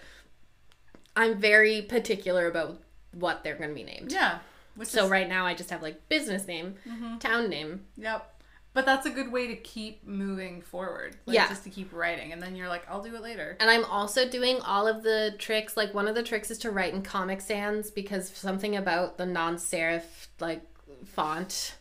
[1.17, 2.81] I'm very particular about
[3.13, 4.13] what they're going to be named.
[4.13, 4.39] yeah.
[4.83, 7.19] So is, right now I just have like business name, Mm-hmm.
[7.19, 7.85] town name.
[7.97, 8.40] Yep.
[8.73, 11.17] But that's a good way to keep moving forward.
[11.27, 11.49] Like, Yeah.
[11.49, 14.29] Just to keep writing, and then you're like, "I'll do it later." And I'm also
[14.29, 15.77] doing all of the tricks.
[15.77, 19.27] Like one of the tricks is to write in Comic Sans because something about the
[19.27, 20.03] non-serif
[20.39, 20.63] like
[21.05, 21.75] font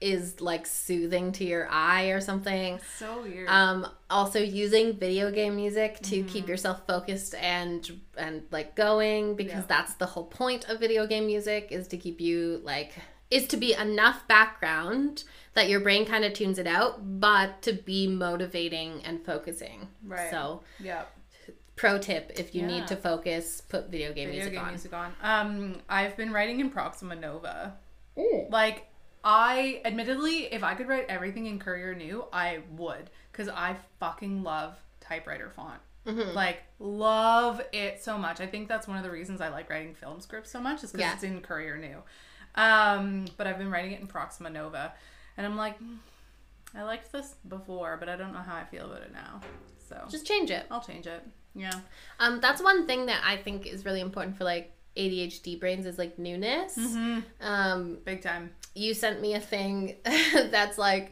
[0.00, 2.78] is like soothing to your eye or something.
[2.98, 3.48] So weird.
[3.48, 6.28] Um, also using video game music to Mm-hmm.
[6.28, 9.64] keep yourself focused and and like going because Yeah.
[9.68, 12.92] that's the whole point of video game music is to keep you like
[13.30, 15.24] is to be enough background
[15.58, 19.88] that your brain kind of tunes it out, but to be motivating and focusing.
[20.04, 20.30] Right.
[20.30, 21.10] So yep.
[21.76, 22.68] pro tip if you Yeah.
[22.68, 25.14] need to focus put video game Video music game on music on.
[25.22, 27.76] Um, I've been writing in Proxima Nova.
[28.18, 28.46] Ooh.
[28.50, 28.86] Like,
[29.24, 34.42] I admittedly, if I could write everything in Courier New, I would, because I fucking
[34.42, 35.80] love typewriter font.
[36.06, 36.34] Mm-hmm.
[36.34, 38.40] Like, love it so much.
[38.40, 40.92] I think that's one of the reasons I like writing film scripts so much, is
[40.92, 41.14] because Yeah.
[41.14, 42.02] it's in Courier New.
[42.54, 44.94] Um, but I've been writing it in Proxima Nova,
[45.38, 45.94] and I'm like, "Hmm,
[46.76, 49.40] I liked this before, but I don't know how I feel about it now.
[49.88, 51.22] So just change it I'll change it.
[51.54, 51.72] Yeah.
[52.20, 55.96] um that's one thing that i think is really important for like adhd brains is
[55.98, 57.20] like newness Mm-hmm.
[57.40, 58.50] um Big time.
[58.74, 61.10] you sent me a thing that's like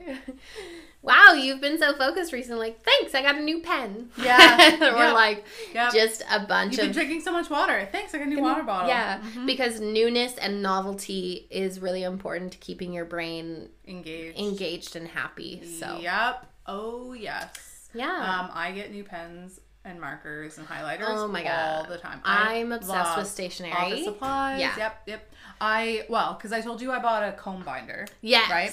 [1.06, 4.76] wow you've been so focused recently thanks i got a new pen Yeah.
[4.80, 5.92] we're like Yep.
[5.92, 7.88] just a bunch You've been of drinking so much water.
[7.92, 8.88] Thanks, I got a new water bottle.
[8.88, 9.46] yeah Mhm.
[9.46, 14.38] because newness and novelty is really important to keeping your brain Engaged.
[14.38, 16.46] engaged and happy so Yep.
[16.66, 17.88] Oh yes.
[17.94, 21.04] yeah Um, I get new pens and markers and highlighters.
[21.06, 21.92] Oh my god, all God.
[21.92, 22.20] the time.
[22.24, 23.72] I I'm obsessed with stationery.
[23.72, 24.58] Office supplies.
[24.60, 24.74] Yeah.
[24.76, 25.02] Yep.
[25.06, 25.32] Yep.
[25.60, 28.06] I well, because I told you I bought a comb binder.
[28.20, 28.72] yes Right?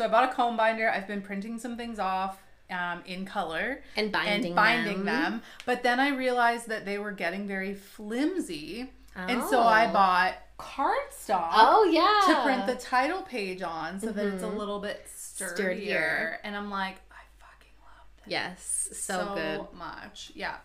[0.00, 0.88] So I bought a comb binder.
[0.88, 5.32] I've been printing some things off um, in color and binding and binding them.
[5.32, 5.42] them.
[5.66, 9.92] But then I realized that they were getting very flimsy, and so I Oh.
[9.92, 11.50] bought cardstock.
[11.52, 15.54] oh yeah to print the title page on so that it's a little bit sturdier.
[15.54, 16.38] Sturdier.
[16.44, 20.32] And I'm like, I fucking love it yes so, good much.
[20.34, 20.56] Yeah.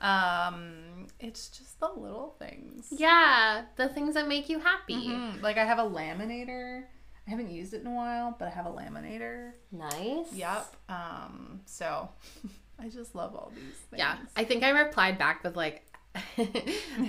[0.00, 2.86] Um, it's just the little things.
[2.90, 5.42] yeah the things that make you happy Mhm.
[5.42, 6.84] Like I have a laminator.
[7.28, 9.52] I haven't used it in a while, but I have a laminator.
[9.70, 10.74] nice Yep.
[10.88, 12.08] Um, so
[12.80, 13.98] I just love all these things.
[13.98, 15.84] yeah i think i replied back with like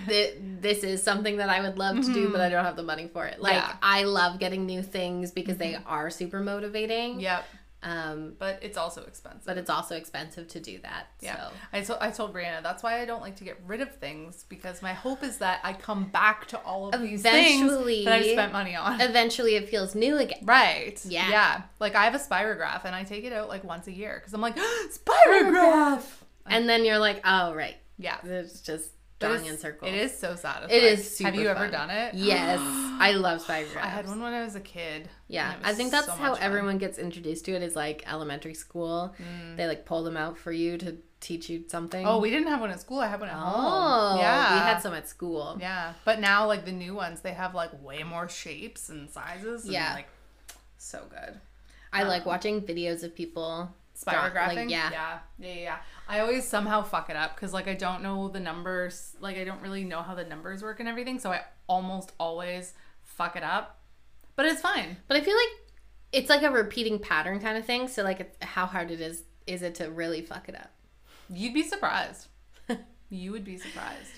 [0.07, 3.07] this is something that i would love to do but i don't have the money
[3.07, 3.73] for it like Yeah.
[3.81, 7.45] i love getting new things because they are super motivating Yep.
[7.81, 9.45] Um But it's also expensive.
[9.45, 11.35] but it's also expensive to do that Yeah.
[11.47, 13.95] so I told I told Brianna that's why I don't like to get rid of
[13.95, 18.05] things because my hope is that I come back to all of these Eventually- things
[18.05, 18.99] that I spent money on.
[18.99, 20.99] eventually it feels new again Right.
[21.05, 21.29] Yeah.
[21.29, 21.61] Yeah.
[21.79, 24.33] Like I have a spirograph and I take it out like once a year because
[24.33, 24.57] I'm like
[24.91, 26.03] spirograph.
[26.45, 28.17] and then you're like oh right Yeah.
[28.23, 28.89] it's just
[29.19, 30.71] drawing is- in circles It is so satisfying.
[30.71, 32.13] It is super Have you ever done it?
[32.15, 32.59] Yes,
[33.01, 33.77] I love spirographs.
[33.83, 35.09] I had one when I was a kid.
[35.27, 36.43] Yeah, I think that's so how fun.
[36.43, 37.61] everyone gets introduced to it.
[37.61, 39.13] Is like elementary school.
[39.21, 39.57] Mm.
[39.57, 42.07] They like pull them out for you to teach you something.
[42.07, 42.99] Oh, we didn't have one at school.
[42.99, 44.19] I had one at Oh, home.
[44.19, 44.53] Yeah.
[44.53, 45.57] we had some at school.
[45.59, 45.93] Yeah.
[46.05, 49.65] But now like the new ones, they have like way more shapes and sizes.
[49.65, 49.93] And, Yeah.
[49.95, 50.07] Like
[50.77, 51.39] so good.
[51.91, 53.69] I like um, watching videos of people
[54.03, 54.55] draw- Spirographing.
[54.55, 54.89] Like, yeah.
[54.91, 55.77] yeah, yeah, yeah.
[56.09, 59.15] I always somehow fuck it up because like I don't know the numbers.
[59.21, 61.19] Like I don't really know how the numbers work and everything.
[61.19, 63.79] So I almost always fuck it up.
[64.35, 64.97] But it's fine.
[65.07, 65.49] but I feel like
[66.11, 67.87] it's like a repeating pattern kind of thing.
[67.87, 70.71] So like, how hard it is is it to really fuck it up?
[71.29, 72.27] You'd be surprised.
[73.09, 74.11] you would be surprised.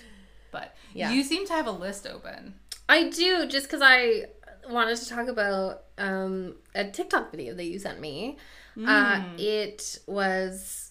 [0.50, 1.10] But Yeah.
[1.12, 2.54] you seem to have a list open.
[2.88, 4.24] I do, just because I
[4.68, 8.38] wanted to talk about um, a TikTok video that you sent me.
[8.86, 10.81] Uh, it was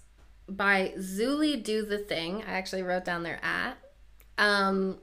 [0.55, 2.43] by Zuli Do the Thing.
[2.47, 3.77] I actually wrote down their at.
[4.37, 4.97] Um,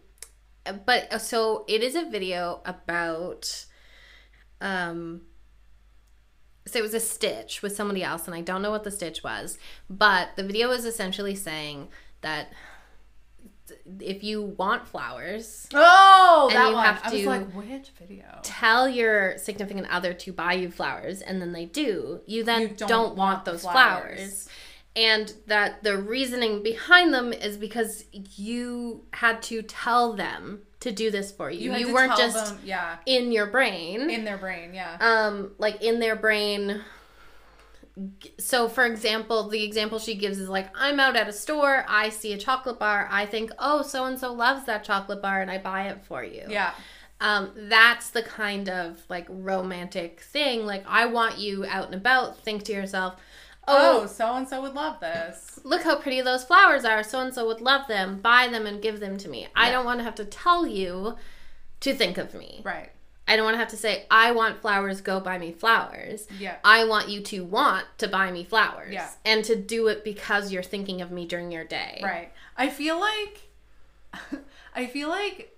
[0.84, 3.66] but uh, so it is a video about.
[4.60, 5.22] Um,
[6.66, 9.22] so it was a stitch with somebody else, and I don't know what the stitch
[9.24, 11.88] was, but the video is essentially saying
[12.20, 12.52] that
[14.00, 16.84] if you want flowers, Oh, that you one.
[16.84, 18.24] have I was like, which video?
[18.42, 22.68] tell your significant other to buy you flowers and then they do, you then You
[22.68, 24.18] don't, don't want, want those flowers.
[24.18, 24.48] flowers.
[24.98, 31.10] And that the reasoning behind them is because you had to tell them to do
[31.10, 31.72] this for you.
[31.72, 34.10] You, to weren't just them- yeah, in your brain.
[34.10, 34.96] in their brain, yeah.
[35.00, 36.82] um like in their brain
[38.38, 42.08] so for example the example she gives is like i'm out at a store i
[42.08, 45.50] see a chocolate bar i think oh so and so loves that chocolate bar and
[45.50, 46.72] i buy it for you yeah.
[47.20, 50.64] um, that's the kind of like romantic thing.
[50.64, 52.38] Like, I want you out and about.
[52.38, 53.16] Think to yourself,
[53.68, 55.60] Oh, so and so would love this.
[55.64, 57.02] look how pretty those flowers are.
[57.02, 58.18] So and so would love them.
[58.20, 59.48] Buy them and give them to me.
[59.54, 61.16] I don't want to have to tell you
[61.80, 62.62] to think of me.
[62.64, 62.90] Right.
[63.26, 66.26] I don't want to have to say, I want flowers, go buy me flowers.
[66.40, 66.56] Yeah.
[66.64, 68.94] I want you to want to buy me flowers.
[68.94, 69.10] Yeah.
[69.26, 72.00] And to do it because you're thinking of me during your day.
[72.02, 72.32] Right.
[72.56, 73.42] I feel like
[74.74, 75.54] I feel like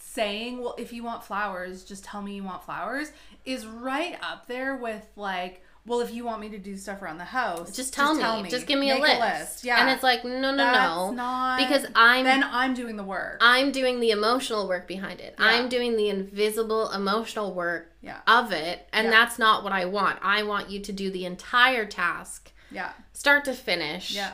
[0.00, 3.12] saying, "Well, if you want flowers, just tell me you want flowers"
[3.44, 7.18] is right up there with like, "Well, if you want me to do stuff around
[7.18, 8.48] the house, Just tell, me.
[8.50, 9.64] Just give me Make a list.
[9.64, 9.80] Yeah.
[9.80, 11.10] And it's like, no, no, That's no.
[11.12, 13.38] not because I'm then I'm doing the work.
[13.40, 15.34] I'm doing the emotional work behind it.
[15.38, 15.46] Yeah.
[15.46, 18.18] I'm doing the invisible emotional work Yeah.
[18.26, 19.10] of it, and Yeah.
[19.10, 20.18] that's not what I want.
[20.22, 22.92] I want you to do the entire task, yeah.
[23.12, 24.32] start to finish, Yeah.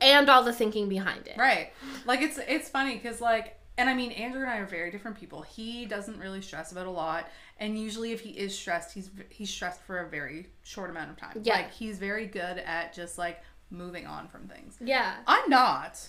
[0.00, 1.36] and all the thinking behind it.
[1.36, 1.72] Right.
[2.06, 5.18] Like it's it's funny because like and I mean Andrew and I are very different
[5.18, 5.42] people.
[5.42, 9.50] He doesn't really stress about a lot, and usually if he is stressed, he's he's
[9.50, 11.40] stressed for a very short amount of time.
[11.42, 11.54] Yeah.
[11.54, 14.76] Like he's very good at just like moving on from things.
[14.80, 15.14] Yeah.
[15.26, 16.00] I'm not.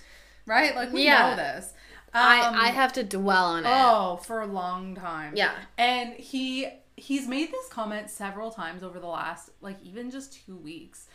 [0.45, 0.75] Right?
[0.75, 1.29] Like we Yeah.
[1.31, 1.73] know this.
[2.13, 3.69] Um, I I have to dwell on it.
[3.71, 5.33] Oh, for a long time.
[5.35, 5.53] Yeah.
[5.77, 6.67] And he
[6.97, 11.07] he's made this comment several times over the last like even just 2 weeks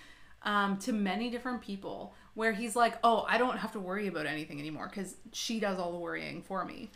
[0.42, 4.26] um to many different people where he's like, "Oh, I don't have to worry about
[4.26, 6.90] anything anymore cuz she does all the worrying for me."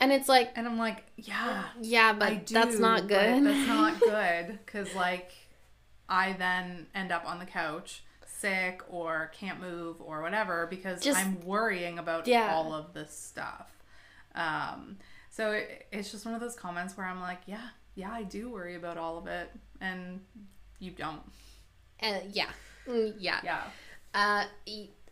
[0.00, 3.44] And it's like, And I'm like, "Yeah, yeah, but do, that's not good.
[3.44, 5.32] That's not good cuz like
[6.08, 11.18] I then end up on the couch sick or can't move or whatever because Just-
[11.18, 12.54] I'm worrying about Yeah.
[12.54, 13.70] all of this stuff.
[14.34, 14.98] Um,
[15.30, 18.50] so it, it's just one of those comments where I'm like, yeah, yeah, I do
[18.50, 20.20] worry about all of it, and
[20.78, 21.22] you don't.
[22.02, 22.50] Uh, yeah.
[22.86, 23.40] Mm, yeah.
[23.42, 23.62] Yeah,
[24.14, 24.44] Uh,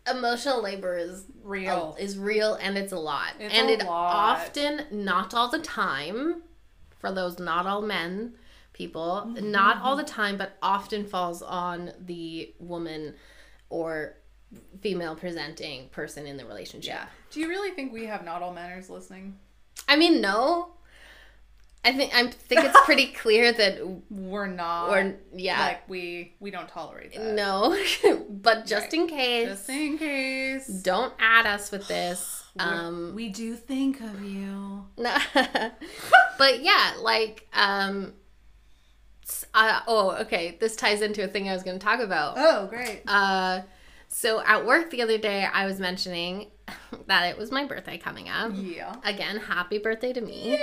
[0.09, 1.95] emotional labor is real.
[1.99, 3.31] is real and it's a lot.
[3.39, 4.37] It's and a it lot.
[4.39, 6.41] often, not all the time,
[6.99, 8.33] for those not all men
[8.73, 9.51] people, Mm-hmm.
[9.51, 13.15] not all the time, but often falls on the woman
[13.69, 14.17] or
[14.81, 16.93] female presenting person in the relationship.
[16.93, 17.05] yeah.
[17.31, 19.37] Do you really think we have not all manners listening?
[19.87, 20.74] I mean, no.
[21.85, 23.79] I think I think it's pretty clear that
[24.09, 24.89] We're not.
[24.89, 27.33] or yeah, Like we we don't tolerate that.
[27.33, 27.77] no.
[28.29, 28.93] but just Right.
[28.93, 30.67] in case, Just in case.
[30.67, 32.41] don't add us with this.
[32.57, 34.85] Um we do think of you.
[34.97, 35.17] No.
[36.37, 38.13] but yeah, like um
[39.53, 42.35] uh, oh, okay, this ties into a thing I was going to talk about.
[42.37, 43.01] Oh, great.
[43.07, 43.61] Uh
[44.07, 46.47] so at work the other day I was mentioning
[47.07, 48.51] that it was my birthday coming up.
[48.55, 48.95] Yeah.
[49.03, 50.57] Again, happy birthday to me.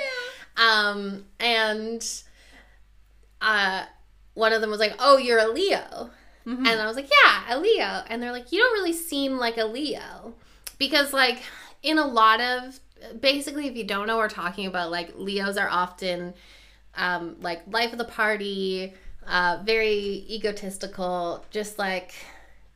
[0.56, 2.04] Um and
[3.40, 3.84] uh
[4.34, 6.10] one of them was like, "Oh, you're a Leo."
[6.46, 6.66] Mhm.
[6.66, 8.02] And I was like, yeah, a Leo.
[8.08, 10.34] And they're like, you don't really seem like a Leo.
[10.78, 11.40] Because, like,
[11.84, 12.80] in a lot of,
[13.20, 16.34] basically, if you don't know, we're talking about, like, Leos are often,
[16.96, 18.92] um, like, life of the party,
[19.28, 22.12] uh, very egotistical, just like,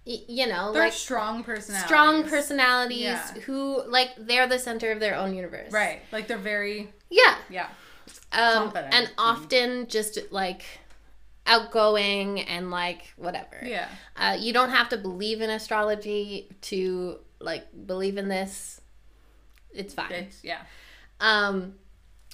[0.07, 1.87] you know, They're like, strong personalities.
[1.87, 3.33] strong personalities Yeah.
[3.47, 5.73] who, like, they're the center of their own universe.
[5.73, 6.01] Right.
[6.13, 7.37] Like they're very Yeah.
[7.51, 7.69] yeah.
[8.33, 8.95] Um, Confident.
[8.95, 10.63] and often just, like,
[11.47, 13.61] outgoing and, like, whatever.
[13.65, 13.89] Yeah.
[14.17, 18.81] Uh, you don't have to believe in astrology to like believe in this.
[19.75, 20.11] It's fine.
[20.13, 20.61] It's, yeah.
[21.21, 21.75] Um,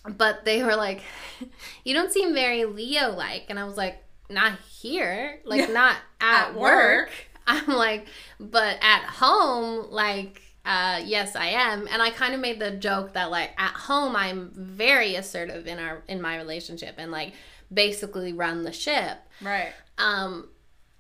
[0.08, 1.02] but they were like,
[1.84, 6.48] "You don't seem very Leo like," and I was like, "Not here, like not at,
[6.50, 6.60] At work.
[6.60, 7.10] work.
[7.46, 8.06] I'm like,
[8.40, 13.14] but at home, like." Uh, yes, I am, and I kind of made the joke
[13.14, 17.32] that like at home I'm very assertive in our in my relationship and like
[17.74, 19.18] basically run the ship.
[19.40, 19.72] Right.
[19.98, 20.50] Um,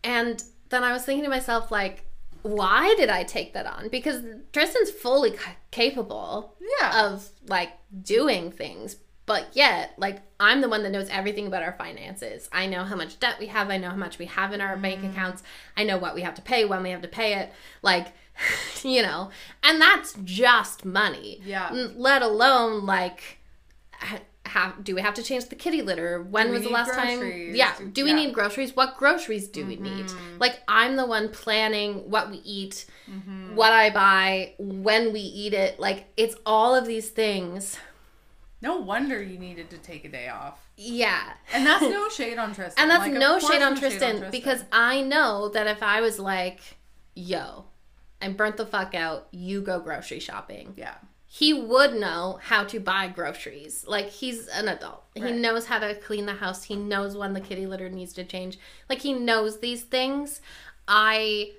[0.02, 2.04] and then I was thinking to myself, like,
[2.42, 3.88] why did I take that on?
[3.88, 7.06] Because Tristan's fully ca- capable Yeah.
[7.12, 7.70] of like
[8.02, 8.96] doing things,
[9.26, 12.48] but yet, like, I'm the one that knows everything about our finances.
[12.52, 13.70] I know how much debt we have.
[13.70, 15.42] I know how much we have in our bank accounts.
[15.76, 17.52] I know what we have to pay, when we have to pay it.
[17.82, 18.08] Like,
[18.82, 19.30] you know,
[19.62, 21.40] and that's just money.
[21.44, 21.88] Yeah.
[21.96, 23.38] Let alone like.
[23.92, 26.20] ha- Have, do we have to change the kitty litter?
[26.20, 27.54] When was the last time?
[27.54, 27.72] Yeah.
[27.92, 28.16] Do- we yeah.
[28.16, 28.74] need groceries?
[28.76, 30.06] What groceries do we need?
[30.40, 32.84] Like I'm the one planning what we eat,
[33.54, 35.78] what I buy, when we eat it.
[35.78, 37.78] Like it's all of these things.
[38.62, 40.58] No wonder you needed to take a day off.
[40.76, 41.32] Yeah.
[41.52, 42.74] And that's no shade on Tristan.
[42.82, 46.18] And that's Like, no shade on no Tristan, because I know that if I was
[46.18, 46.60] like,
[47.14, 47.64] yo,
[48.22, 50.74] I'm burnt the fuck out, you go grocery shopping.
[50.76, 50.94] yeah.
[51.26, 53.86] He would know how to buy groceries.
[53.88, 55.02] Like he's an adult.
[55.14, 56.64] He knows how to clean the house.
[56.64, 58.58] He knows when the kitty litter needs to change.
[58.90, 60.42] Like he knows these things.
[60.86, 61.52] I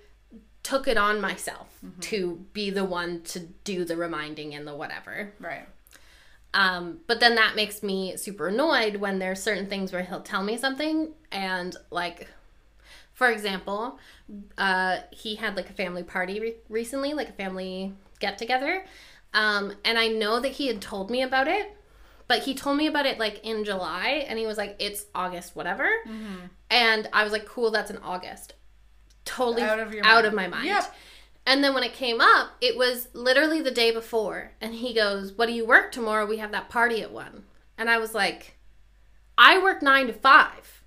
[0.61, 1.99] took it on myself Mm-hmm.
[1.99, 5.33] to be the one to do the reminding and the whatever.
[5.39, 5.67] Right.
[6.53, 10.43] Um, but then that makes me super annoyed when there's certain things where he'll tell
[10.43, 12.29] me something and like,
[13.13, 13.97] for example,
[14.57, 18.85] uh, he had like a family party re- recently, like a family get together,
[19.33, 21.75] um, and I know that he had told me about it,
[22.27, 25.55] but he told me about it like in July, and he was like, "It's August,
[25.55, 25.89] whatever,"
[26.69, 28.53] and I was like, "Cool, that's in August."
[29.25, 30.25] Totally Out of out mind.
[30.25, 30.65] of my mind.
[30.65, 30.95] Yep.
[31.45, 34.51] And then when it came up, it was literally the day before.
[34.61, 36.25] And he goes, What do you work tomorrow?
[36.25, 37.43] We have that party at one.
[37.77, 38.57] And I was like,
[39.37, 40.83] I work nine to five.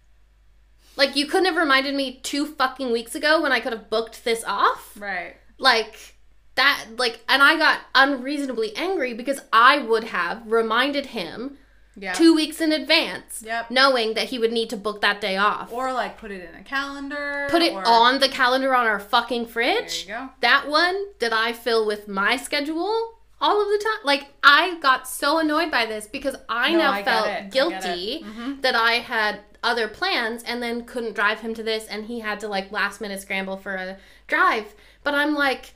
[0.97, 4.25] Like, you couldn't have reminded me two fucking weeks ago when I could have booked
[4.25, 4.97] this off.
[4.99, 5.37] Right.
[5.59, 6.17] Like,
[6.55, 11.59] that, like, and I got unreasonably angry because I would have reminded him
[11.99, 12.13] Yeah.
[12.13, 13.71] two weeks in advance, Yep.
[13.71, 15.73] knowing that he would need to book that day off.
[15.73, 17.47] Or like put it in a calendar.
[17.51, 20.07] Put it or, on the calendar on our fucking fridge
[20.41, 24.01] that one that I fill with my schedule all of the time.
[24.05, 27.27] Like I got so annoyed by this because I No, now I felt.
[27.29, 28.25] I guilty it.
[28.25, 28.63] Mhm.
[28.63, 32.41] that I had other plans and then couldn't drive him to this and he had
[32.41, 34.75] to like last minute scramble for a drive.
[35.03, 35.73] But I'm like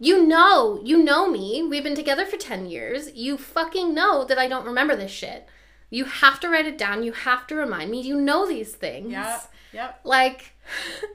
[0.00, 1.60] you know, you know me.
[1.68, 3.10] We've been together for 10 years.
[3.14, 5.48] You fucking know that I don't remember this shit.
[5.90, 7.02] You have to write it down.
[7.02, 8.00] You have to remind me.
[8.00, 9.10] You know these things.
[9.10, 9.40] Yeah.
[9.72, 10.00] Yep.
[10.04, 10.52] Like,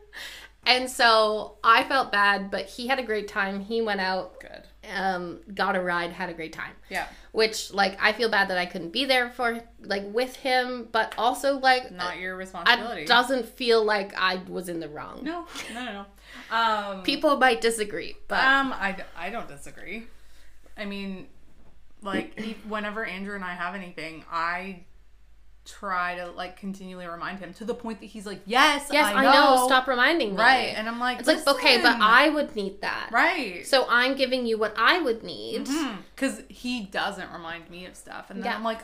[0.66, 3.60] and so I felt bad, but he had a great time.
[3.62, 4.64] He went out, Good.
[4.96, 6.74] um, got a ride, had a great time.
[6.90, 7.08] Yeah.
[7.34, 11.14] Which, like, I feel bad that I couldn't be there for, like, with him, but
[11.18, 13.02] also, like, Not your responsibility.
[13.04, 15.22] it doesn't feel like I was in the wrong.
[15.24, 15.46] no.
[15.74, 15.84] No.
[15.86, 15.92] No.
[15.94, 16.56] No.
[16.56, 17.04] Um.
[17.04, 20.08] People might disagree, but Um, I, I don't disagree.
[20.78, 21.28] I mean,
[22.04, 24.84] like, whenever Andrew and I have anything, I
[25.66, 29.14] try to, like, continually remind him to the point that he's like, yes, yes, I
[29.14, 29.56] I know.
[29.56, 29.66] know.
[29.66, 30.38] Stop reminding me.
[30.42, 30.74] Right.
[30.76, 33.10] And I'm like, it's like, okay, but I would need that.
[33.12, 33.66] Right.
[33.66, 35.68] So I'm giving you what I would need.
[36.16, 38.30] Because he doesn't remind me of stuff.
[38.30, 38.58] And then Yeah.
[38.58, 38.82] I'm like,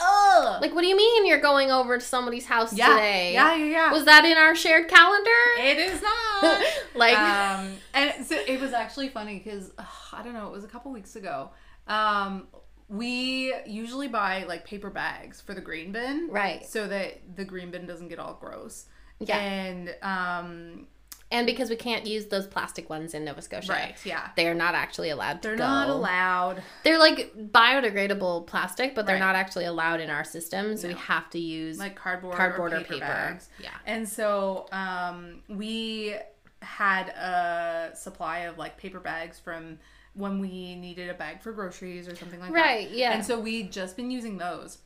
[0.00, 0.62] ugh.
[0.62, 2.88] Like, what do you mean you're going over to somebody's house yeah.
[2.90, 3.32] today?
[3.32, 3.92] Yeah, yeah, yeah.
[3.92, 5.30] Was that in our shared calendar?
[5.58, 6.00] it is
[6.42, 6.62] not.
[6.94, 9.72] like, um, and so it was actually funny because
[10.12, 11.50] I don't know, it was a couple weeks ago.
[11.88, 12.46] Um,
[12.90, 16.66] we usually buy like paper bags for the green bin, Right.
[16.66, 18.86] So that the green bin doesn't get all gross.
[19.20, 19.38] Yeah.
[19.38, 20.86] And um,
[21.32, 24.54] and because we can't use those plastic ones in Nova Scotia, right, yeah, They are
[24.54, 25.64] not actually allowed to they're go.
[25.64, 26.60] not allowed.
[26.82, 29.20] They're like biodegradable plastic, but they're Right.
[29.20, 30.76] not actually allowed in our system.
[30.76, 33.06] So we have to use like cardboard, cardboard or or paper, paper.
[33.06, 33.48] bags.
[33.62, 33.70] Yeah.
[33.86, 36.16] And so um, we
[36.62, 39.78] had a supply of like paper bags from
[40.14, 42.58] when we needed a bag for groceries or something like that.
[42.58, 43.12] Right, yeah.
[43.12, 44.78] And so we'd just been using those.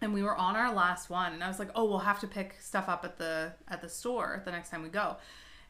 [0.00, 2.26] And we were on our last one and I was like, "Oh, we'll have to
[2.26, 5.16] pick stuff up at the at the store the next time we go."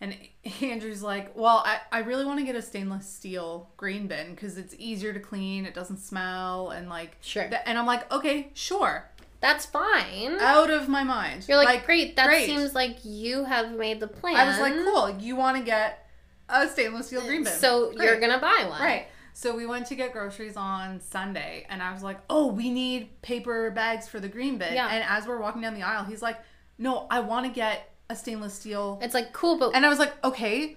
[0.00, 0.16] And
[0.62, 4.56] Andrew's like, "Well, I, I really want to get a stainless steel green bin because
[4.56, 7.46] it's easier to clean, it doesn't smell, and like Sure.
[7.48, 9.08] th- and I'm like, "Okay, sure."
[9.42, 10.38] That's fine.
[10.40, 11.46] Out of my mind.
[11.48, 12.14] You're like, great.
[12.14, 12.46] That great.
[12.46, 14.36] seems like you have made the plan.
[14.36, 15.18] I was like, cool.
[15.18, 16.01] You want to get
[16.48, 17.52] a stainless steel green bin.
[17.52, 19.06] So you're gonna buy one, Right.
[19.34, 23.22] So we went to get groceries on Sunday, and I was like, oh, we need
[23.22, 24.74] paper bags for the green bin.
[24.74, 24.88] Yeah.
[24.88, 26.36] And as we're walking down the aisle, he's like,
[26.76, 28.98] no, I want to get a stainless steel.
[29.00, 30.76] It's like cool, but And I was like, okay.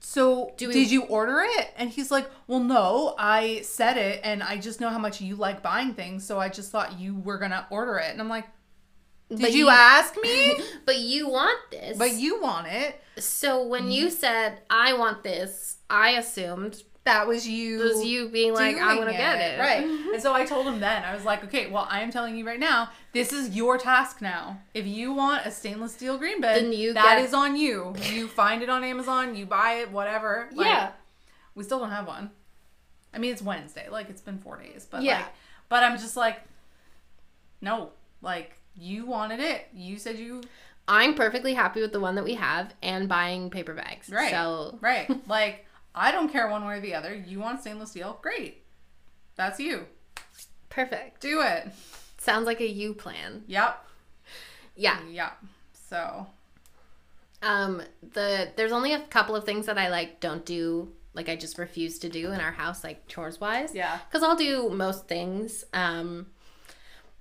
[0.00, 1.70] So we- did you order it?
[1.76, 5.34] And he's like, well, no, I said it, and I just know how much you
[5.34, 8.12] like buying things, so I just thought you were gonna order it.
[8.12, 8.46] And I'm like,
[9.28, 10.58] did But you, you- ask me?
[10.86, 11.96] but you want this.
[11.98, 13.00] but you want it.
[13.18, 14.14] So when you mm-hmm.
[14.16, 17.80] said I want this, I assumed that was you.
[17.80, 19.58] It was you being like, I'm gonna get it.
[19.58, 19.84] Right.
[19.84, 20.14] Mm-hmm.
[20.14, 22.46] And so I told him then, I was like, okay, well, I am telling you
[22.46, 24.60] right now, this is your task now.
[24.74, 27.94] If you want a stainless steel green bed, Then you that get- is on you.
[28.12, 30.50] You find it on Amazon, you buy it, whatever.
[30.52, 30.90] Like, Yeah.
[31.54, 32.30] We still don't have one.
[33.14, 33.88] I mean, it's Wednesday.
[33.88, 34.86] Like, it's been four days.
[34.88, 35.16] But, Yeah.
[35.16, 35.26] like,
[35.70, 36.42] but I'm just like,
[37.62, 37.90] no.
[38.20, 39.66] Like, you wanted it.
[39.74, 40.42] You said you.
[40.86, 44.08] I'm perfectly happy with the one that we have and buying paper bags.
[44.08, 44.30] Right.
[44.30, 45.08] So Right.
[45.28, 47.14] like, I don't care one way or the other.
[47.14, 48.18] You want stainless steel?
[48.22, 48.62] Great.
[49.36, 49.86] That's you.
[50.70, 51.20] perfect.
[51.20, 51.68] Do it.
[52.18, 53.42] Sounds like a you plan.
[53.46, 53.84] Yep.
[54.76, 54.98] Yeah.
[55.10, 55.30] Yeah.
[55.88, 56.26] So,
[57.42, 57.82] Um
[58.14, 61.58] the there's only a couple of things that I like don't do like I just
[61.58, 63.74] refuse to do in our house like chores wise.
[63.74, 63.98] yeah.
[64.12, 65.64] Cuz I'll do most things.
[65.72, 66.26] Um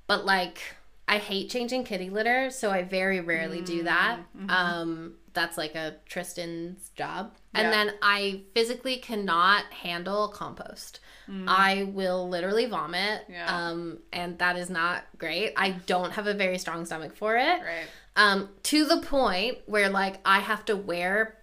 [0.08, 0.62] but like
[1.10, 4.20] I hate changing kitty litter, so I very rarely do that.
[4.50, 7.34] Um that's like a Tristan's job.
[7.54, 7.62] Yeah.
[7.62, 11.00] And then I physically cannot handle compost.
[11.48, 13.24] I will literally vomit.
[13.30, 13.46] Yeah.
[13.54, 15.54] Um and that is not great.
[15.58, 17.62] I don't have a very strong stomach for it.
[17.62, 17.88] Right.
[18.16, 21.38] Um to the point where like I have to wear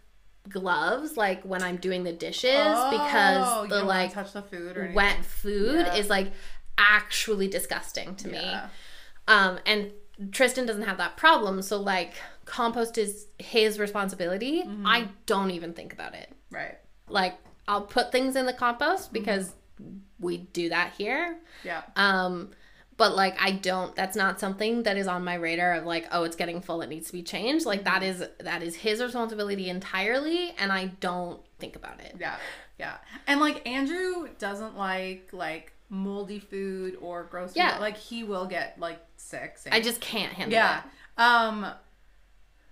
[0.49, 4.93] gloves like when I'm doing the dishes Oh, because the like touch the food or
[4.95, 5.95] wet food Yeah.
[5.95, 6.33] is like
[6.77, 8.57] actually disgusting to me.
[9.27, 9.91] Um, and
[10.33, 12.15] Tristan doesn't have that problem, so like
[12.45, 14.63] compost is his responsibility.
[14.63, 14.87] Mm-hmm.
[14.87, 16.31] I don't even think about it.
[16.51, 16.79] Right.
[17.09, 19.13] Like I'll put things in the compost Mm-hmm.
[19.15, 19.53] because
[20.21, 21.37] we do that here.
[21.65, 21.83] Yeah.
[21.97, 22.51] Um,
[22.97, 23.97] but like I don't.
[23.97, 26.81] That's not something that is on my radar of like, oh, it's getting full.
[26.81, 27.67] It needs to be changed.
[27.67, 32.15] Like that is that is his responsibility entirely, and I don't think about it.
[32.21, 32.37] Yeah.
[32.79, 32.97] Yeah.
[33.27, 37.57] And like Andrew doesn't like like moldy food or gross food.
[37.57, 37.79] Yeah.
[37.79, 39.59] Like he will get like sick.
[39.59, 39.73] same.
[39.73, 40.79] I just can't handle Yeah.
[40.81, 41.21] it.
[41.21, 41.67] Um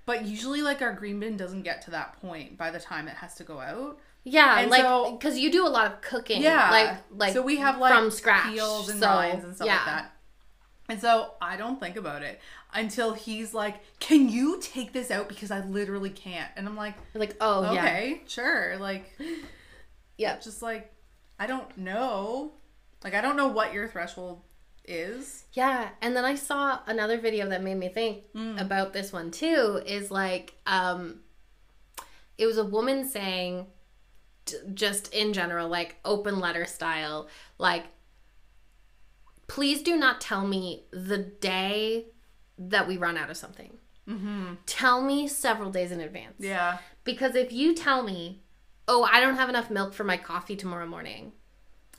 [0.05, 3.15] but usually like our green bin doesn't get to that point by the time it
[3.15, 3.99] has to go out.
[4.25, 6.43] Yeah, And like so- because you do a lot of cooking.
[6.43, 6.71] Yeah.
[6.71, 9.77] like like so we have like from scratch peels and so, rinds and stuff yeah.
[9.77, 10.13] like that.
[10.89, 12.41] And so I don't think about it
[12.75, 16.95] until he's like, "Can you take this out because I literally can't?" And I'm like,
[17.15, 19.17] Like oh yeah, "Okay, sure." Like
[20.19, 20.39] yeah.
[20.39, 20.93] just like
[21.39, 22.53] I don't know.
[23.05, 24.43] Like I don't know what your threshold
[24.93, 25.45] is.
[25.53, 28.61] Yeah, and then I saw another video that made me think Mm.
[28.61, 29.83] about this one too.
[29.87, 31.21] Is like, um,
[32.39, 33.67] it was a woman saying,
[34.75, 37.29] just in general, like open letter style,
[37.59, 37.85] like,
[39.47, 42.07] please do not tell me the day
[42.59, 43.79] that we run out of something.
[44.09, 44.55] Mm-hmm.
[44.67, 46.35] Tell me several days in advance.
[46.39, 46.79] Yeah.
[47.05, 48.43] Because if you tell me,
[48.89, 51.33] oh, I don't have enough milk for my coffee tomorrow morning,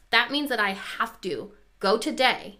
[0.10, 2.60] that means that I have to go today,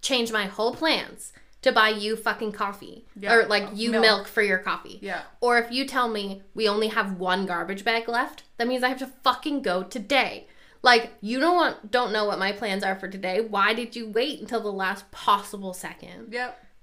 [0.00, 1.32] change my whole plans
[1.62, 3.04] to buy you fucking coffee.
[3.18, 3.34] Yeah.
[3.34, 4.02] Or like you Milk.
[4.02, 4.28] milk.
[4.28, 4.98] for your coffee.
[5.02, 5.22] Yeah.
[5.40, 8.88] Or if you tell me we only have one garbage bag left, that means I
[8.88, 10.46] have to fucking go today.
[10.82, 13.40] Like you don't want don't know what my plans are for today.
[13.42, 16.32] Why did you wait until the last possible second?
[16.32, 16.66] Yep.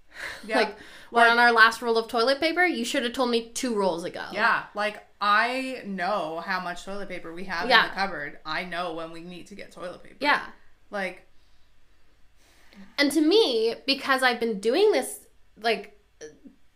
[0.47, 0.57] Yeah.
[0.57, 0.75] Like
[1.11, 2.65] we're on our last roll of toilet paper.
[2.65, 4.23] You should have told me two rolls ago.
[4.33, 4.63] yeah.
[4.73, 8.39] Like I know how much toilet paper we have in the cupboard.
[8.43, 10.15] I know when we need to get toilet paper.
[10.19, 10.41] Yeah.
[10.89, 11.26] Like
[12.97, 15.19] And to me, because I've been doing this,
[15.61, 15.99] like,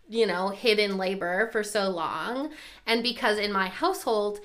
[0.08, 2.52] you know, hidden labor for so long,
[2.86, 4.40] and because in my household,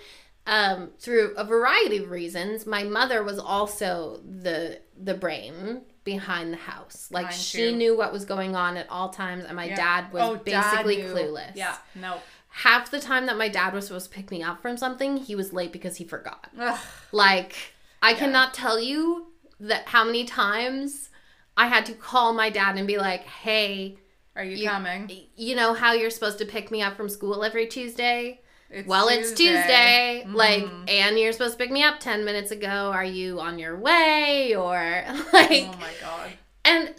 [0.47, 6.57] um, through a variety of reasons, my mother was also the the brain behind the
[6.59, 7.09] house.
[7.11, 7.77] Like Mine she too.
[7.77, 9.77] knew what was going on at all times, and my yeah.
[9.77, 11.09] dad was Oh, basically knew.
[11.13, 11.53] clueless.
[11.57, 11.77] Yeah.
[11.97, 12.19] No.
[12.49, 15.35] Half the time that my dad was supposed to pick me up from something, he
[15.35, 16.49] was late because he forgot.
[16.59, 16.79] Ugh.
[17.13, 17.55] Like,
[18.01, 19.27] I cannot tell you
[19.61, 21.11] that how many times
[21.57, 23.99] I had to call my dad and be like, "Hey,
[24.35, 25.11] Are you, You- coming?
[25.37, 28.41] you know how you're supposed to pick me up from school every Tuesday?
[28.69, 30.25] It's well, it's Tuesday.
[30.27, 30.35] Mhm.
[30.35, 32.91] Like, and you're supposed to pick me up 10 minutes ago.
[32.93, 34.75] Are you on your way or
[35.33, 36.33] like Oh my god.
[36.65, 36.95] and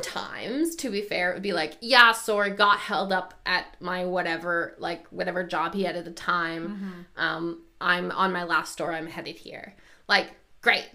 [0.00, 4.04] sometimes, to be fair, it would be like, yeah, sorry, got held up at my
[4.04, 7.06] whatever, like whatever job he had at the time.
[7.16, 8.92] Um, I'm on my last store.
[8.92, 9.74] I'm headed here.
[10.08, 10.32] Like,
[10.62, 10.88] great.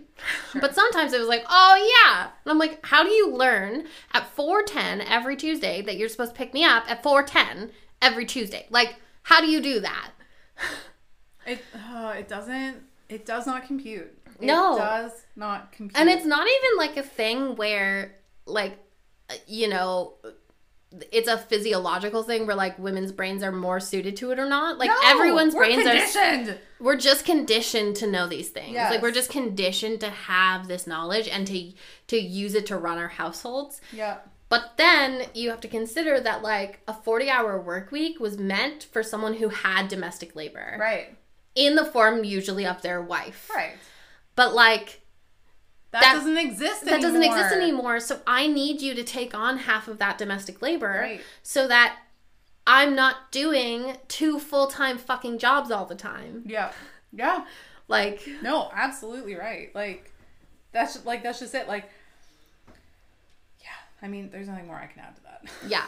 [0.60, 4.34] But sometimes it was like, oh yeah, and I'm like, how do you learn at
[4.36, 7.72] 4:10 every Tuesday that you're supposed to pick me up at 4:10
[8.02, 8.66] every Tuesday?
[8.70, 10.12] Like, how do you do that?
[11.48, 12.78] It uh, it doesn't
[13.08, 14.18] it does not compute.
[14.40, 14.78] It No.
[14.78, 16.00] does not compute.
[16.00, 18.16] And it's not even like a thing where,
[18.48, 18.80] like,
[19.30, 20.14] uh, you know,
[21.12, 24.78] it's a physiological thing where like women's brains are more suited to it or not.
[24.78, 25.90] Like No, everyone's brains are.
[25.92, 26.58] conditioned.
[26.80, 28.74] We're just conditioned to know these things.
[28.74, 28.92] Yes.
[28.92, 31.74] Like we're just conditioned to have this knowledge and to
[32.08, 33.82] to use it to run our households.
[33.92, 34.18] Yeah.
[34.48, 38.84] But then you have to consider that like a 40 hour work week was meant
[38.84, 41.18] for someone who had domestic labor Right.
[41.56, 43.50] in the form usually of their wife.
[43.54, 43.74] Right.
[44.36, 45.02] But like
[45.96, 47.10] That, That- doesn't exist that anymore.
[47.10, 48.00] doesn't exist anymore.
[48.02, 51.22] So I need you to take on half of that domestic labor Right.
[51.42, 52.00] so that
[52.68, 56.44] I'm not doing two full time fucking jobs all the time.
[56.46, 56.72] Yeah.
[57.14, 57.46] Yeah.
[57.88, 59.74] Like, No, absolutely right.
[59.74, 60.12] Like
[60.74, 61.68] that's like that's just it.
[61.70, 61.90] Like
[63.62, 63.68] yeah,
[64.02, 65.46] I mean, there's nothing more I can add to that.
[65.68, 65.86] yeah.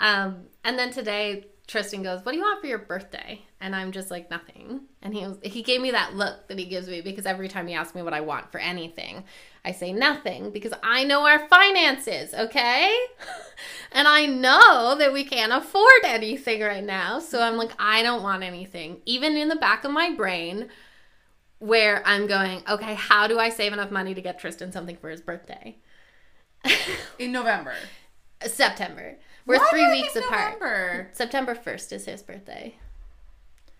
[0.00, 3.90] Um, and then today Tristan goes, "What do you want for your birthday?" And I'm
[3.90, 7.00] just like, "Nothing." And he was, he gave me that look that he gives me
[7.00, 9.24] because every time he asks me what I want for anything,
[9.64, 12.96] I say nothing because I know our finances, okay?
[13.92, 17.18] and I know that we can't afford anything right now.
[17.18, 19.00] So I'm like, I don't want anything.
[19.06, 20.68] Even in the back of my brain
[21.58, 25.10] where I'm going, "Okay, how do I save enough money to get Tristan something for
[25.10, 25.78] his birthday?"
[27.18, 27.74] In November.
[28.46, 29.16] September.
[29.46, 30.60] We're Why three weeks apart.
[30.60, 31.08] November?
[31.12, 32.74] September 1st is his birthday.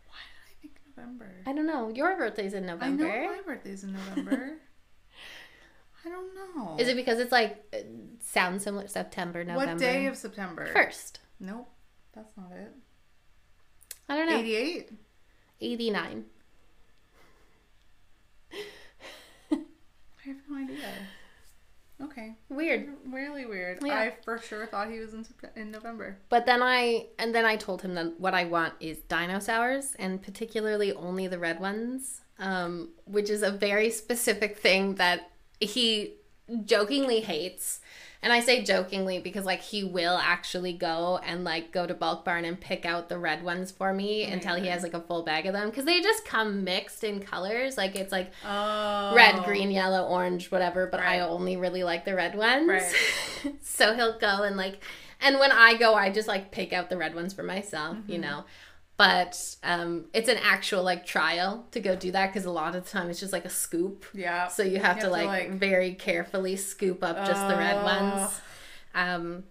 [0.07, 1.31] Why did I think November?
[1.47, 1.91] I don't know.
[1.95, 3.07] Your birthday's in November.
[3.07, 4.55] I know my birthday's in November.
[6.05, 6.77] I don't know.
[6.79, 7.79] Is it because it's like uh,
[8.23, 9.73] sounds similar September, November?
[9.73, 10.67] what day of September?
[10.73, 11.21] first?
[11.41, 11.69] Nope,
[12.15, 12.73] that's not it.
[14.09, 14.39] I don't know.
[14.39, 14.91] 88.
[15.61, 16.25] 89.
[19.51, 19.57] I
[20.25, 20.77] have no idea.
[22.03, 22.37] Okay.
[22.49, 22.91] Weird.
[23.07, 23.79] Really weird.
[23.85, 23.99] Yeah.
[23.99, 25.27] I for sure thought he was in
[25.57, 26.19] in November.
[26.29, 29.97] But then I and then I told him that what I want is dino sours
[29.99, 35.31] and particularly only the red ones, um, which is a very specific thing that
[35.61, 36.15] he
[36.65, 37.81] jokingly hates.
[38.21, 42.25] And I say jokingly because like he will actually go and like go to bulk
[42.25, 45.23] barn and pick out the red ones for me until he has like a full
[45.23, 47.77] bag of them because they just come mixed in colors.
[47.77, 49.13] Like it's like Oh.
[49.15, 52.69] red, green, yellow, orange, whatever, but I only really like the red ones.
[52.69, 52.93] Right.
[53.63, 54.83] so he'll go and like
[55.21, 58.13] and when I go I just like pick out the red ones for myself, Mm-hmm.
[58.13, 58.45] you know.
[58.99, 62.85] But um it's an actual like trial to go do that cuz a lot of
[62.85, 64.05] the time it's just like a scoop.
[64.13, 64.49] Yeah.
[64.49, 68.41] So you have, to, like, very carefully scoop up just the red ones.
[68.95, 69.45] Um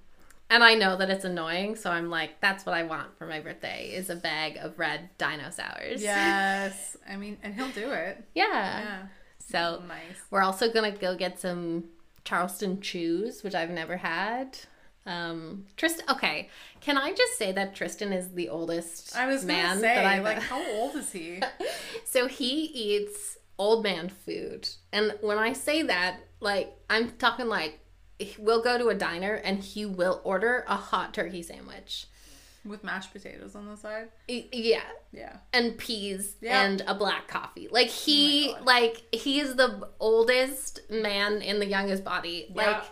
[0.50, 3.42] and I know that it's annoying, so I'm like, that's what I want for my
[3.42, 6.02] birthday is a bag of red dino sours.
[6.02, 6.96] Yes.
[7.10, 8.24] I mean, and he'll do it.
[8.34, 8.46] Yeah.
[8.80, 9.08] Yeah.
[9.40, 10.18] So Nice.
[10.30, 11.86] we're also gonna go get some
[12.26, 14.58] Charleston chews, which I've never had.
[15.08, 16.06] Um, Tristan.
[16.10, 16.50] Okay,
[16.82, 20.24] can I just say that Tristan is the oldest I was man say, that I've
[20.24, 21.42] like, how old is he?
[22.06, 27.80] So he eats old man food, and when I say that, like I'm talking like
[28.40, 32.08] we'll go to a diner and he will order a hot turkey sandwich.
[32.66, 34.10] With mashed potatoes on the side.
[34.28, 34.82] Yeah,
[35.14, 35.38] Yeah.
[35.54, 36.64] and peas Yeah.
[36.64, 37.68] and a black coffee.
[37.72, 38.66] Like he God.
[38.66, 42.48] like he is the oldest man in the youngest body.
[42.54, 42.56] Yeah.
[42.72, 42.84] Like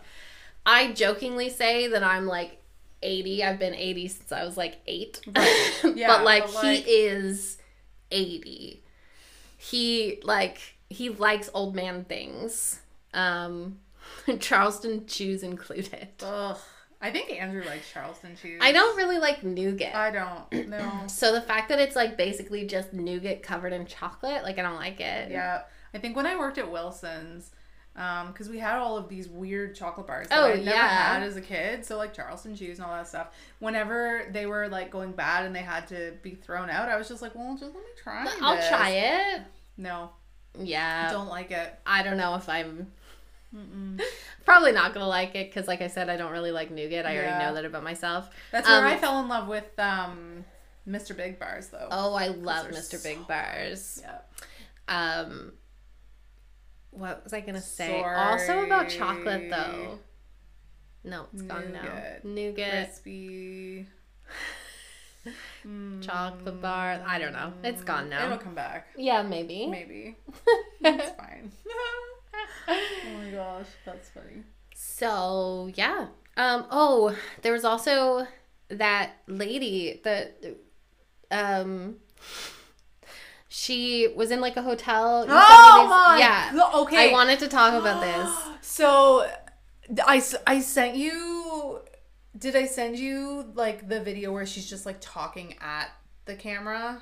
[0.65, 2.61] I jokingly say that I'm like
[3.01, 3.43] 80.
[3.43, 5.21] I've been 80 since I was like 8.
[5.95, 7.57] Yeah, but like but, like- he is
[8.11, 8.81] 80.
[9.57, 10.59] He like
[10.89, 12.81] he likes old man things.
[13.13, 13.79] Um
[14.39, 16.09] Charleston chews included.
[16.23, 16.57] Ugh.
[17.01, 18.59] I think Andrew likes Charleston chews.
[18.63, 19.93] I don't really like nougat.
[19.93, 20.69] I don't.
[20.69, 20.91] No.
[21.07, 24.75] So the fact that it's like basically just nougat covered in chocolate, like I don't
[24.77, 25.29] like it.
[25.29, 25.61] Yeah,
[25.93, 27.51] I think when I worked at Wilson's,
[27.95, 31.13] because we had all of these weird chocolate bars that Oh, I never yeah.
[31.13, 33.27] had as a kid, so like Charleston chews and all that stuff.
[33.59, 37.07] Whenever they were like going bad and they had to be thrown out, I was
[37.07, 38.25] just like, well, just let me try.
[38.41, 39.41] I'll this." try it.
[39.77, 40.09] No,
[40.59, 41.09] Yeah.
[41.11, 41.73] don't like it.
[41.85, 42.91] I don't know if I'm
[44.45, 47.05] probably not gonna like it because, like I said, I don't really like nougat.
[47.05, 47.19] I Yeah.
[47.21, 48.29] already know that about myself.
[48.51, 50.43] That's where Um, I fell in love with um,
[50.87, 51.15] Mr.
[51.15, 51.87] Big Bars, though.
[51.91, 52.97] Oh, I love Mr.
[52.99, 54.03] so Big Bars.
[54.03, 54.19] Yeah.
[54.87, 55.53] Um,
[56.97, 58.01] what was I gonna say?
[58.01, 59.99] Also about chocolate though.
[61.03, 62.01] No, it's gone now.
[62.23, 62.87] Nougat.
[62.87, 63.87] Crispy.
[66.01, 67.03] chocolate bar.
[67.05, 67.53] I don't know.
[67.63, 68.25] It's gone now.
[68.25, 68.87] It'll come back.
[68.97, 69.67] yeah, maybe.
[69.67, 70.15] Maybe.
[70.81, 71.51] it's fine.
[72.67, 72.81] oh
[73.17, 74.43] my gosh, that's funny.
[74.73, 76.07] So yeah.
[76.37, 76.65] Um.
[76.71, 78.27] Oh, there was also
[78.69, 80.43] that lady that
[81.29, 81.97] um.
[83.57, 85.23] She was in like a hotel.
[85.25, 86.79] You Oh my Yeah.
[86.81, 87.09] okay.
[87.09, 88.29] I wanted to talk about this.
[88.61, 89.29] So,
[90.05, 91.79] I I sent you.
[92.37, 95.87] Did I send you like the video where she's just like talking at
[96.25, 97.01] the camera?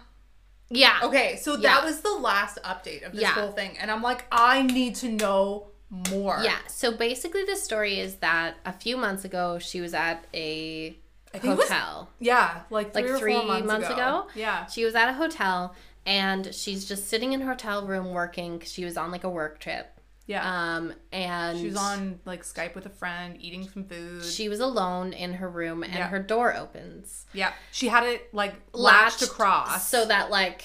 [0.69, 0.99] Yeah.
[1.03, 1.59] Okay, so Yeah.
[1.69, 3.31] that was the last update of this Yeah.
[3.31, 5.71] whole thing, and I'm like, I need to know
[6.11, 6.39] more.
[6.43, 6.57] Yeah.
[6.67, 10.95] So basically, the story is that a few months ago, she was at a
[11.33, 12.09] it was- hotel.
[12.19, 13.95] yeah, like three, Like three months, months ago.
[13.95, 14.27] ago?
[14.35, 15.73] Yeah, She was at a hotel
[16.05, 19.29] and she's just sitting in her hotel room working because she was on like a
[19.29, 19.89] work trip.
[20.25, 20.43] yeah.
[20.75, 24.23] Um, and she was on like Skype with a friend, eating some food.
[24.23, 26.07] She was alone in her room and Yeah.
[26.07, 27.25] her door opens.
[27.33, 29.87] yeah, she had it like latched, across.
[29.89, 30.63] so that like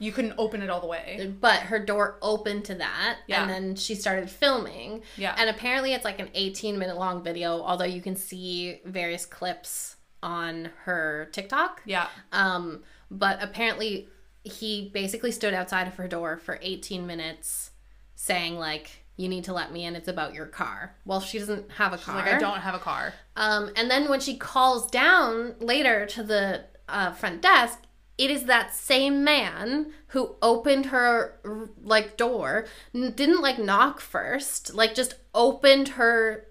[0.00, 1.34] You couldn't open it all the way.
[1.40, 3.42] but her door opened to that Yeah.
[3.42, 5.34] and then she started filming Yeah.
[5.36, 9.96] and apparently it's like an 18 minute long video although you can see various clips
[10.22, 12.06] on her tiktok Yeah.
[12.32, 14.08] um but apparently
[14.48, 17.70] he basically stood outside of her door for 18 minutes
[18.16, 21.70] saying like you need to let me in it's about your car well she doesn't
[21.72, 23.14] have a She's car like, I don't have a car.
[23.36, 27.80] um, and then when she calls down later to the uh, front desk,
[28.16, 31.38] it is that same man who opened her
[31.82, 36.46] like door, n- didn't like knock first, like just opened her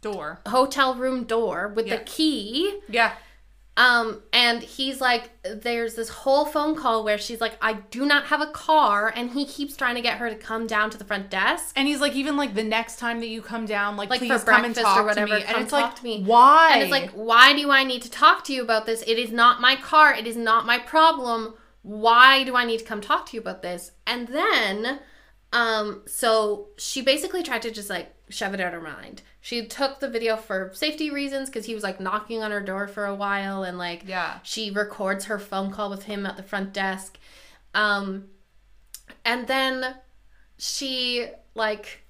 [0.00, 0.40] Door.
[0.46, 1.96] hotel room door with Yeah.
[1.96, 2.80] the key.
[2.88, 3.14] Yeah.
[3.76, 8.26] Um, and he's like, there's this whole phone call where she's like, I do not
[8.26, 11.04] have a car, and he keeps trying to get her to come down to the
[11.04, 11.72] front desk.
[11.76, 14.28] And he's like, even like the next time that you come down, like, Like, please
[14.28, 15.44] for come and breakfast or talk whatever, to me.
[15.44, 16.22] And it's talk like, to me.
[16.22, 16.70] why?
[16.74, 19.02] And it's like, why do I need to talk to you about this?
[19.02, 20.14] It is not my car.
[20.14, 21.54] It is not my problem.
[21.82, 23.90] Why do I need to come talk to you about this?
[24.06, 25.00] And then,
[25.52, 29.22] um, so she basically tried to just like shove it out of her mind.
[29.44, 32.88] She took the video for safety reasons because he was like knocking on her door
[32.88, 34.38] for a while and like Yeah.
[34.42, 37.18] she records her phone call with him at the front desk.
[37.74, 38.30] Um,
[39.22, 39.96] and then
[40.56, 42.06] she like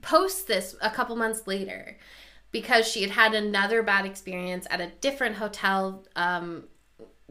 [0.00, 1.98] posts this a couple months later
[2.52, 6.68] because she had had another bad experience at a different hotel um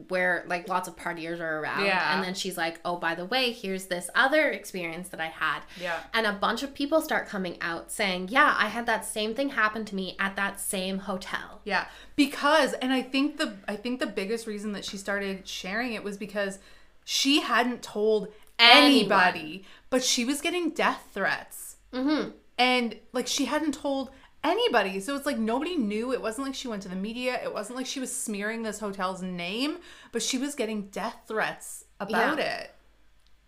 [0.06, 2.14] where like lots of partiers are around Yeah.
[2.14, 5.62] and then she's like oh by the way here's this other experience that i had
[5.80, 5.98] Yeah.
[6.14, 9.48] and a bunch of people start coming out saying yeah i had that same thing
[9.50, 13.98] happen to me at that same hotel Yeah, because and I think the I think
[13.98, 16.60] the biggest reason that she started sharing it was because
[17.04, 18.28] she hadn't told
[18.60, 18.84] Anyone.
[18.86, 21.76] anybody, but she was getting death threats.
[21.92, 24.10] mm-hmm And like she hadn't told
[24.44, 25.00] anybody.
[25.00, 26.12] So it's like nobody knew.
[26.12, 27.40] It wasn't like she went to the media.
[27.42, 29.78] It wasn't like she was smearing this hotel's name,
[30.12, 32.58] but she was getting death threats about Yeah.
[32.60, 32.74] it.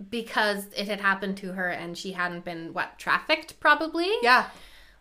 [0.08, 4.46] because it had happened to her and she hadn't been what trafficked probably Yeah.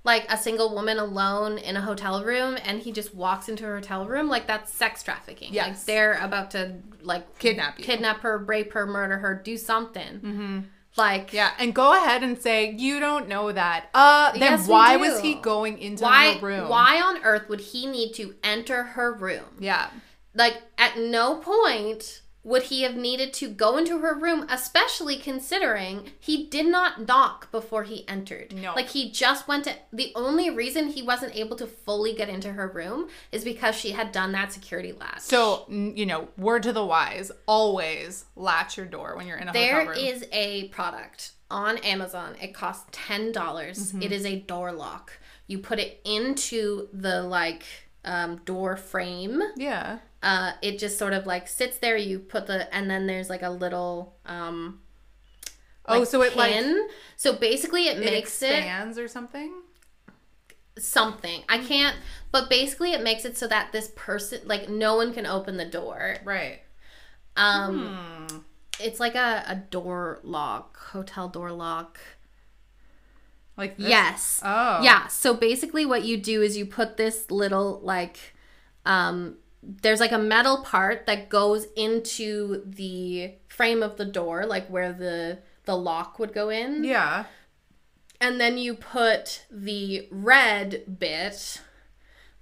[0.03, 3.75] like a single woman alone in a hotel room and he just walks into her
[3.75, 7.85] hotel room like that's sex trafficking like they're about to like Kidnap you.
[7.85, 10.59] kidnap her rape her murder her do something mm-hmm.
[10.97, 13.89] Like Yeah, and go ahead and say you don't know that.
[13.93, 16.69] Uh, then Yes, why was he going into why her room?
[16.69, 19.89] why on earth would he need to enter her room Yeah,
[20.33, 25.95] like at no point would he have needed to go into her room especially considering
[26.19, 28.73] he did not knock before he entered No.
[28.75, 32.51] like he just went to the only reason he wasn't able to fully get into
[32.53, 36.73] her room is because she had done that security latch So, you know, word to
[36.73, 40.05] the wise, always latch your door when you're in a there hotel room.
[40.15, 44.01] is a product on amazon it costs $10 Mm-hmm.
[44.01, 45.13] It is a door lock
[45.47, 47.63] you put it into the like
[48.05, 49.99] um, door frame yeah.
[50.21, 51.97] Uh, it just sort of like sits there.
[51.97, 54.81] You put the and then there's like a little um,
[55.87, 56.53] Oh, like, so it like
[57.15, 59.53] so basically it, it makes it expands or something?
[60.77, 61.43] something.
[61.49, 61.97] I can't,
[62.31, 65.65] but basically it makes it so that this person like no one can open the
[65.65, 66.17] door.
[66.23, 66.61] Right.
[67.35, 67.97] Um,
[68.29, 68.37] Hmm.
[68.79, 71.99] it's like a a door lock, hotel door lock.
[73.57, 73.87] Like this?
[73.89, 74.41] Yes.
[74.43, 74.81] Oh.
[74.83, 75.07] Yeah.
[75.07, 78.33] So basically, what you do is you put this little like,
[78.85, 84.67] um, there's like a metal part that goes into the frame of the door, like
[84.67, 87.25] where the the lock would go in, Yeah.
[88.19, 91.61] and then you put the red bit,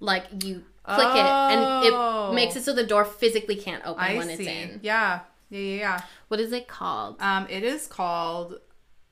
[0.00, 1.60] like you click it, and
[1.92, 2.30] Oh.
[2.30, 4.32] it makes it so the door physically can't open I when see.
[4.34, 4.80] it's in.
[4.82, 5.20] Yeah.
[5.50, 6.00] Yeah, yeah, yeah.
[6.28, 7.16] What is it called?
[7.20, 8.60] Um, it is called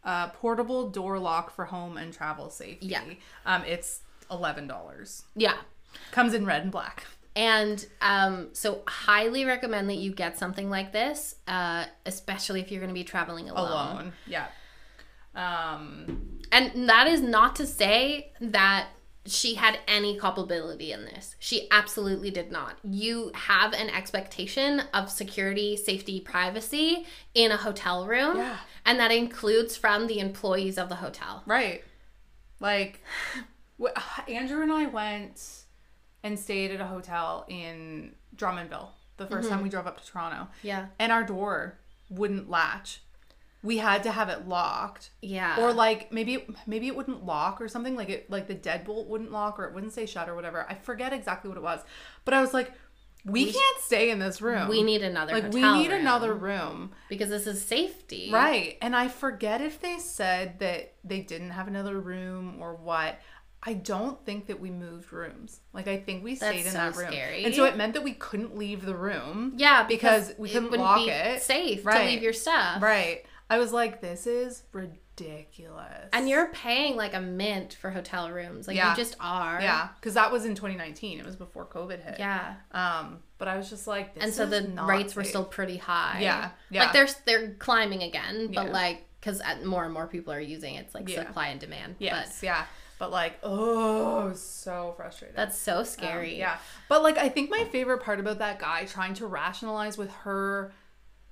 [0.05, 2.87] uh, portable door lock for home and travel safety.
[2.87, 3.03] Yeah.
[3.45, 4.01] Um, it's
[4.31, 5.24] eleven dollars.
[5.35, 5.57] Yeah.
[6.12, 7.05] Comes in red and black.
[7.37, 12.81] And um, so, highly recommend that you get something like this, uh, especially if you're
[12.81, 13.71] going to be traveling alone.
[13.71, 14.13] Alone.
[14.27, 14.47] Yeah.
[15.35, 16.41] Um.
[16.51, 18.89] And that is not to say that
[19.27, 21.35] she had any culpability in this.
[21.39, 22.79] She absolutely did not.
[22.85, 27.05] You have an expectation of security, safety, privacy
[27.35, 28.59] in a hotel room, Yeah.
[28.87, 31.43] and that includes from the employees of the hotel.
[31.45, 31.83] Right.
[32.61, 33.03] Like,
[34.29, 35.65] Andrew and I went
[36.22, 39.62] and stayed at a hotel in Drummondville the 1st time mm-hmm.
[39.62, 40.86] we drove up to Toronto, Yeah.
[40.98, 41.78] and our door
[42.10, 43.01] wouldn't latch.
[43.62, 45.60] We had to have it locked, Yeah.
[45.60, 47.97] or like maybe maybe it wouldn't lock or something.
[47.97, 50.66] Like it like the deadbolt wouldn't lock or it wouldn't say shut or whatever.
[50.68, 51.80] I forget exactly what it was,
[52.24, 52.72] but I was like,
[53.24, 54.68] we, can't stay in this room.
[54.68, 56.93] we need another like we need room another room.
[57.09, 58.30] because this is safety.
[58.32, 58.78] Right.
[58.80, 63.18] And I forget if they said that they didn't have another room or what.
[63.68, 65.60] I don't think that we moved rooms.
[65.72, 67.44] Like I think we stayed That's in so that room, scary.
[67.44, 69.55] and so it meant that we couldn't leave the room.
[69.56, 71.43] Yeah, because because, we couldn't wouldn't lock be it.
[71.43, 72.06] safe to Right.
[72.06, 72.80] leave your stuff.
[72.80, 73.24] Right.
[73.51, 76.09] I was like, this is ridiculous.
[76.12, 78.66] And you're paying like a mint for hotel rooms.
[78.68, 78.90] Like Yeah.
[78.90, 79.60] you just are.
[79.60, 81.18] yeah, because that was in 2019.
[81.18, 82.16] It was before COVID hit.
[82.18, 82.55] Yeah.
[82.72, 86.20] Um, but I was just like, this And so the rates were still pretty high.
[86.20, 86.84] Yeah, yeah.
[86.84, 88.72] Like they're they're climbing again, but Yeah.
[88.72, 91.24] like because more and more people are using it, it's like Yeah.
[91.26, 91.97] supply and demand.
[91.98, 92.64] Yes, yeah.
[92.98, 95.36] But like, oh, so frustrated.
[95.36, 96.39] That's so Um, scary.
[96.39, 96.59] yeah.
[96.89, 100.73] But like I think my favorite part about that guy trying to rationalize with her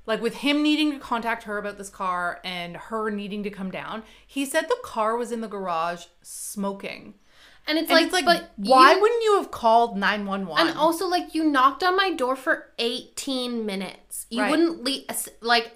[0.06, 3.70] like with him needing to contact her about this car and her needing to come
[3.70, 7.14] down, he said the car was in the garage smoking.
[7.66, 10.68] And it's And like, it's like but why you- wouldn't you have called 911?
[10.68, 14.26] And also, like, you knocked on my door for 18 minutes.
[14.28, 14.50] You Right.
[14.50, 15.06] wouldn't leave,
[15.40, 15.72] like,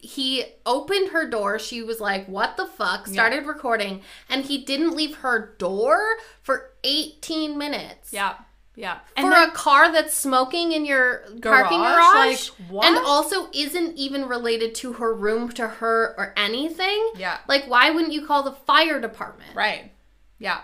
[0.00, 1.58] he, opened her door.
[1.58, 3.06] She was like, what the fuck?
[3.06, 4.02] Started recording.
[4.28, 5.98] And he didn't leave her door
[6.42, 8.12] for 18 minutes.
[8.12, 8.34] yeah.
[8.74, 9.00] Yeah.
[9.16, 12.48] For then- a car that's smoking in your parking Garage?
[12.48, 12.50] garage.
[12.70, 12.86] Like?
[12.86, 17.10] And also isn't even related to her room, to her, or anything.
[17.16, 17.36] Yeah.
[17.46, 19.54] Like, why wouldn't you call the fire department?
[19.54, 19.92] Right.
[20.38, 20.60] Yeah.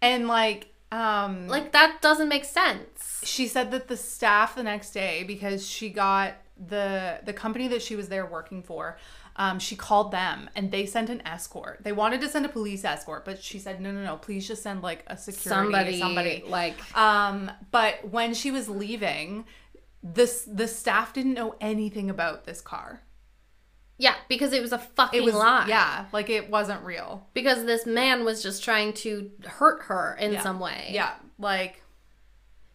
[0.00, 3.20] And like um Like, that doesn't make sense.
[3.22, 6.34] she said that the staff the next day because she got
[6.68, 8.96] the the company that she was there working for
[9.36, 12.84] um, she called them and they sent an escort they wanted to send a police
[12.84, 16.44] escort but she said no no no please just send like a security Somebody, somebody
[16.46, 19.44] like, um but when she was leaving
[20.02, 23.02] this the staff didn't know anything about this car
[23.98, 25.66] yeah, because it was a fucking it was lie.
[25.68, 30.32] yeah like it wasn't real because this man was just trying to hurt her in
[30.32, 30.42] Yeah.
[30.42, 30.88] some way.
[30.90, 31.82] yeah like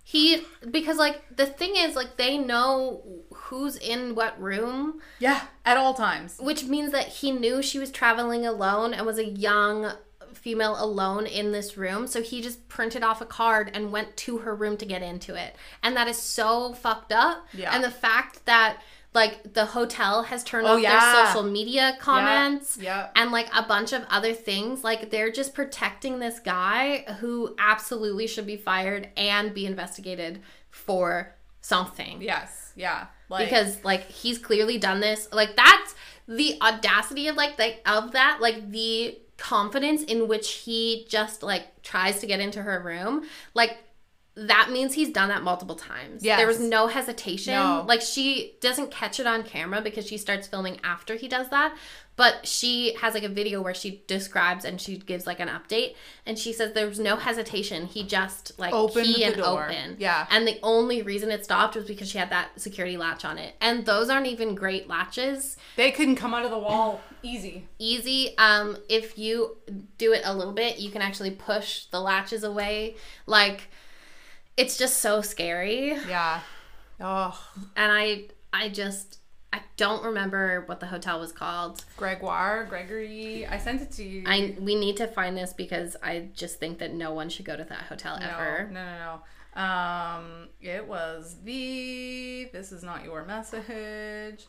[0.04, 0.42] He
[0.72, 3.02] because like the thing is like they know
[3.48, 7.92] who's in what room, yeah at all times which means that he knew she was
[7.92, 9.92] traveling alone and was a young
[10.34, 12.06] female alone in this room.
[12.08, 15.34] So he just printed off a card and went to her room to get into
[15.36, 15.56] it.
[15.84, 17.48] And that is so fucked up.
[17.54, 17.74] Yeah.
[17.74, 18.78] And the fact that
[19.14, 21.00] like the hotel has turned Oh, off yeah.
[21.14, 25.56] their social media comments yeah and like a bunch of other things like they're just
[25.56, 33.08] protecting this guy who absolutely should be fired and be investigated for something yes yeah
[33.30, 35.96] like because like he's clearly done this like that's
[36.28, 41.82] the audacity of like the, of that like the confidence in which he just like
[41.84, 43.24] tries to get into her room
[43.54, 43.78] like
[44.38, 46.24] that means he's done that multiple times.
[46.24, 46.38] Yeah.
[46.38, 47.54] There was no hesitation.
[47.54, 47.84] No.
[47.88, 51.76] Like she doesn't catch it on camera because she starts filming after he does that.
[52.18, 55.96] But she has like a video where she describes and she gives like an update
[56.26, 57.86] and she says there was no hesitation.
[57.86, 59.66] He just like Opened key the and door.
[59.70, 59.96] open.
[60.00, 60.26] Yeah.
[60.32, 63.54] And the only reason it stopped was because she had that security latch on it.
[63.62, 65.58] And those aren't even great latches.
[65.76, 67.68] They couldn't come out of the wall easy.
[67.78, 68.36] Easy.
[68.38, 69.58] Um, if you
[70.00, 72.96] do it a little bit, you can actually push the latches away.
[73.28, 73.70] Like
[74.58, 75.90] it's just so scary.
[76.10, 76.40] Yeah.
[77.00, 77.40] Oh,
[77.76, 79.20] And I I just
[79.58, 81.84] I don't remember what the hotel was called.
[81.98, 83.48] Gregoire, Gregory.
[83.48, 84.24] I sent it to you.
[84.28, 87.58] I we need to find this because I just think that no one should go
[87.58, 88.70] to that hotel no, ever.
[88.72, 89.20] no, no,
[89.56, 89.60] no.
[89.60, 92.50] Um, it was the.
[92.54, 94.46] This is not your message.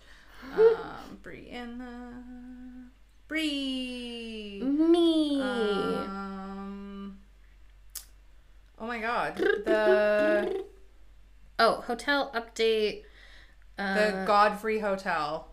[0.54, 2.90] Um, Brianna.
[3.28, 4.60] Bree.
[4.62, 5.40] Me.
[5.40, 7.18] Um.
[8.78, 9.38] Oh my God.
[9.64, 10.64] The
[11.58, 13.04] oh, hotel update.
[13.78, 15.48] Uh, the Godfrey Hotel.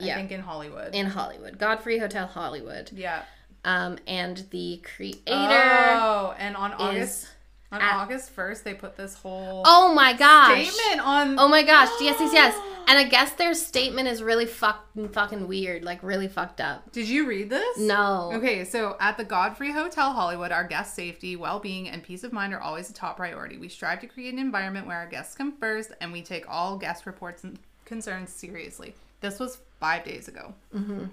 [0.00, 0.16] I yeah.
[0.16, 0.94] think in Hollywood.
[0.94, 2.90] in Hollywood, Godfrey Hotel Hollywood.
[2.92, 3.22] yeah.
[3.66, 5.20] Um, and the creator.
[5.26, 7.28] Oh, and on August
[7.74, 10.68] on at- August first, they put this whole Oh my gosh.
[10.70, 11.38] statement on.
[11.38, 11.88] Oh my gosh.
[12.00, 12.56] Yes, yes, yes.
[12.86, 16.92] And I guess their statement is really fucking fucking weird, like really fucked up.
[16.92, 17.78] Did you read this?
[17.78, 18.30] No.
[18.34, 22.32] Okay, so at the Godfrey Hotel Hollywood, our guest safety, well being, and peace of
[22.34, 23.56] mind are always a top priority.
[23.56, 26.76] We strive to create an environment where our guests come first and we take all
[26.76, 28.94] guest reports and concerns seriously.
[29.22, 30.52] This was five days ago.
[30.76, 31.04] Mm-hmm.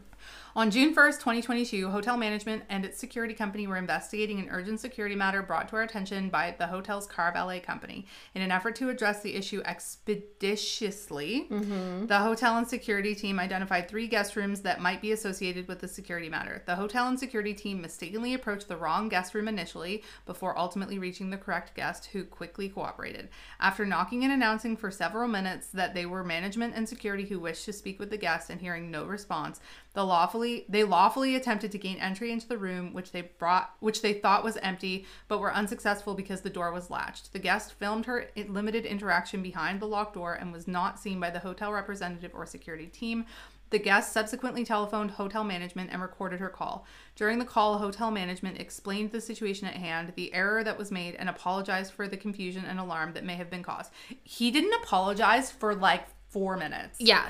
[0.54, 5.16] On June 1st, 2022, hotel management and its security company were investigating an urgent security
[5.16, 8.06] matter brought to our attention by the hotel's car valet company.
[8.36, 12.06] In an effort to address the issue expeditiously, mm-hmm.
[12.08, 15.88] the hotel and security team identified three guest rooms that might be associated with the
[15.88, 16.62] security matter.
[16.66, 21.30] The hotel and security team mistakenly approached the wrong guest room initially before ultimately reaching
[21.30, 23.30] the correct guest, who quickly cooperated.
[23.62, 27.64] After knocking and announcing for several minutes that they were management and security who wished
[27.66, 29.62] to speak with the guest and hearing no response,
[29.94, 34.02] the lawfully they lawfully attempted to gain entry into the room which they brought which
[34.02, 37.34] they thought was empty but were unsuccessful because the door was latched.
[37.34, 41.30] The guest filmed her limited interaction behind the locked door and was not seen by
[41.30, 43.26] the hotel representative or security team.
[43.72, 46.86] The guest subsequently telephoned hotel management and recorded her call.
[47.16, 51.16] During the call, hotel management explained the situation at hand, the error that was made,
[51.16, 53.94] and apologized for the confusion and alarm that may have been caused.
[54.24, 57.00] He didn't apologize for like four minutes.
[57.00, 57.30] Yeah.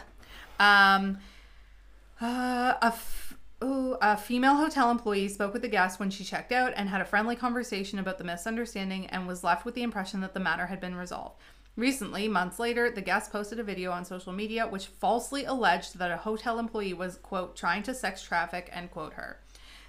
[0.60, 1.20] Um,
[2.22, 6.52] uh, a, f- ooh, a female hotel employee spoke with the guest when she checked
[6.52, 10.22] out and had a friendly conversation about the misunderstanding and was left with the impression
[10.22, 11.42] that the matter had been resolved.
[11.78, 16.12] Recently, months later, the guest posted a video on social media which falsely alleged that
[16.12, 19.40] a hotel employee was, quote, trying to sex traffic, end quote, her.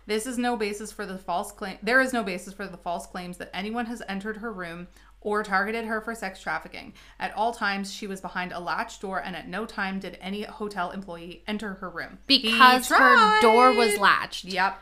[0.06, 1.78] This is no basis for the false claim.
[1.82, 4.88] There is no basis for the false claims that anyone has entered her room
[5.22, 6.92] or targeted her for sex trafficking.
[7.18, 10.42] At all times, she was behind a latch door, and at no time did any
[10.42, 14.44] hotel employee enter her room Because her door was latched.
[14.44, 14.78] Yep.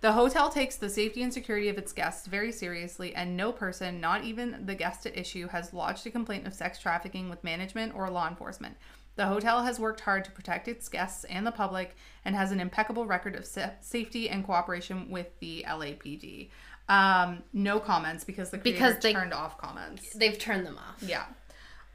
[0.00, 4.00] The hotel takes the safety and security of its guests very seriously, and no person,
[4.00, 7.94] not even the guest at issue, has lodged a complaint of sex trafficking with management
[7.94, 8.76] or law enforcement.
[9.16, 12.60] The hotel has worked hard to protect its guests and the public and has an
[12.60, 16.50] impeccable record of sa- safety and cooperation with the LAPD.
[16.88, 20.12] Um, no comments because the creator Because they- turned off comments.
[20.12, 21.02] They've turned them off.
[21.02, 21.24] Yeah.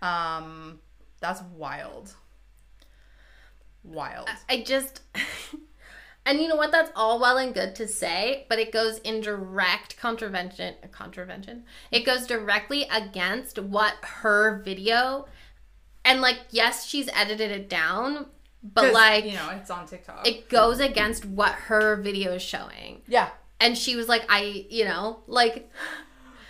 [0.01, 0.79] Um,
[1.19, 2.13] that's wild.
[3.83, 4.27] Wild.
[4.49, 5.01] I just.
[6.25, 6.71] And you know what?
[6.71, 10.75] That's all well and good to say, but it goes in direct contravention.
[10.91, 11.63] Contravention.
[11.91, 15.25] It goes directly against what her video,
[16.05, 18.27] and like, yes, she's edited it down,
[18.61, 20.27] but like, you know, it's on TikTok.
[20.27, 23.01] it goes against what her video is showing.
[23.07, 23.29] yeah.
[23.59, 25.69] And she was like, I, you know, like,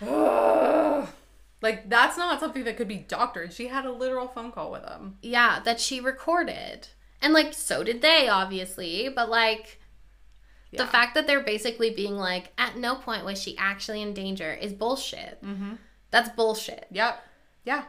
[1.62, 3.52] Like that's not something that could be doctored.
[3.52, 5.18] She had a literal phone call with him.
[5.20, 6.88] yeah, that she recorded.
[7.20, 9.78] And like, so did they, obviously, but like,
[10.70, 10.84] Yeah.
[10.84, 14.50] the fact that they're basically being like, at no point was she actually in danger
[14.54, 15.42] is bullshit.
[15.44, 15.74] Mm-hmm.
[16.10, 16.86] That's bullshit.
[16.92, 17.22] Yep.
[17.64, 17.84] Yeah.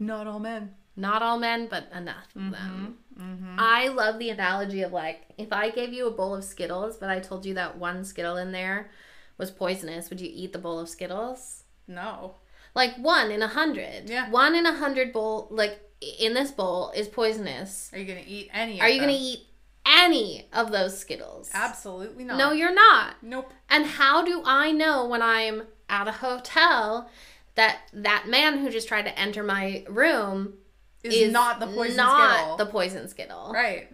[0.00, 0.74] Not all men.
[0.96, 2.50] Not all men, but enough of mm-hmm.
[2.52, 2.98] them.
[3.18, 3.56] Mm-hmm.
[3.58, 7.08] I love the analogy of like, if I gave you a bowl of Skittles, but
[7.08, 8.90] I told you that one Skittle in there
[9.38, 11.64] was poisonous, would you eat the bowl of Skittles?
[11.88, 12.36] No.
[12.74, 14.08] Like one in a hundred.
[14.08, 14.30] Yeah.
[14.30, 17.90] One in a hundred bowl, like in this bowl, is poisonous.
[17.92, 18.80] Are you gonna eat any?
[18.80, 19.46] Are you going to eat
[19.86, 21.50] any of those Skittles?
[21.52, 22.38] Absolutely not.
[22.38, 23.16] No, you're not.
[23.22, 23.52] Nope.
[23.68, 27.10] And how do I know when I'm at a hotel
[27.54, 30.54] that that man who just tried to enter my room
[31.02, 32.56] Is, not the poison not skittle.
[32.58, 33.50] the poison skittle?
[33.52, 33.90] right.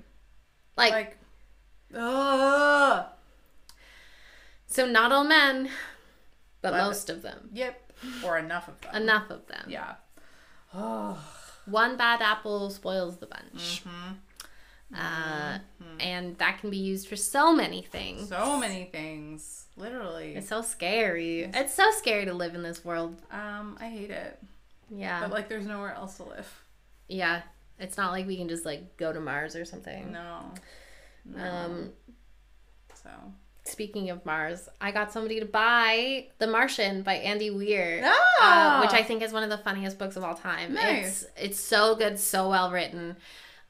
[0.76, 1.16] Like, Like.
[1.94, 3.06] Ugh.
[4.66, 5.70] so not all men,
[6.62, 7.50] but But- most of them.
[7.52, 7.92] Yep.
[8.24, 8.94] Or enough of them.
[8.94, 9.66] Enough of them.
[9.68, 9.94] Yeah.
[10.74, 11.18] Oh.
[11.66, 13.82] One bad apple spoils the bunch.
[13.84, 14.14] Mm-hmm.
[14.94, 15.58] Uh,
[16.00, 18.28] and that can be used for so many things.
[18.28, 19.66] So many things.
[19.76, 20.34] Literally.
[20.36, 21.42] It's so scary.
[21.42, 23.16] It's so scary to live in this world.
[23.30, 24.38] Um, I hate it.
[24.90, 25.20] Yeah.
[25.20, 26.62] But like, there's nowhere else to live.
[27.08, 27.42] Yeah.
[27.80, 30.12] It's not like we can just like go to Mars or something.
[30.12, 30.52] No.
[31.36, 31.92] Um,
[32.94, 33.10] So.
[33.64, 38.78] Speaking of Mars, I got somebody to buy The Martian by Andy Weir, Ah!
[38.78, 40.72] uh, which I think is one of the funniest books of all time.
[40.74, 41.22] Nice.
[41.24, 43.16] It's it's so good, so well written.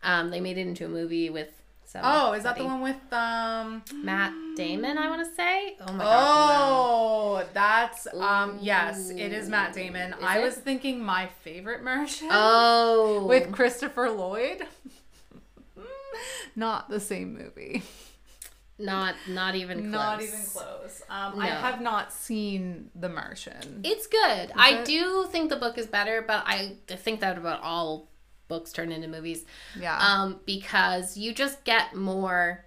[0.05, 1.51] Um, they made it into a movie with
[1.89, 3.83] some Oh, is that the one with um?
[4.05, 4.99] Matt Damon?
[4.99, 5.77] I want to say.
[5.81, 6.59] Oh my gosh.
[6.61, 8.59] Oh, that's um.
[8.61, 10.13] Yes, it is Matt Damon.
[10.13, 10.43] Is I it?
[10.45, 14.67] was thinking my favorite Martian Oh, with Christopher Lloyd.
[16.57, 17.83] Not the same movie.
[18.79, 19.93] not not even close.
[19.93, 21.03] Not even close.
[21.09, 23.81] Um, I have not seen The Martian.
[23.85, 24.53] It's good.
[24.57, 24.85] I it?
[24.85, 28.09] do think the book is better, but I think that about all
[28.49, 29.45] books turned into movies.
[29.79, 29.97] Yeah.
[29.99, 32.65] Um, because you just get more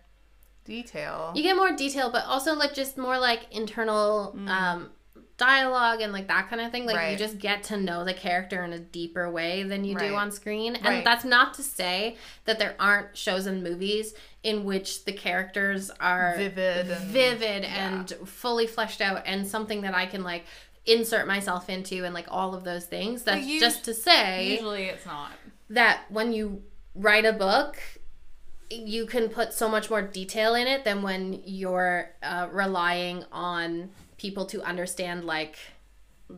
[0.64, 1.32] Detail.
[1.36, 4.92] you get more detail but also like just more like internal um
[5.38, 7.18] dialogue and like that kind of thing like you Mm.
[7.18, 10.10] Just get to know the character in a deeper way than you Right.
[10.10, 11.04] do on screen and Right.
[11.04, 14.14] that's not to say that there aren't shows and movies
[14.44, 19.96] in which the characters are Vivid and- vivid and fully fleshed out and something that
[19.96, 20.46] i can like
[20.86, 24.86] insert myself into and like all of those things that's us- just to say Usually
[24.86, 25.32] it's not.
[25.74, 26.62] That when you
[26.96, 27.78] write a book
[28.70, 33.90] you can put so much more detail in it than when you're uh, relying on
[34.18, 35.58] people to understand like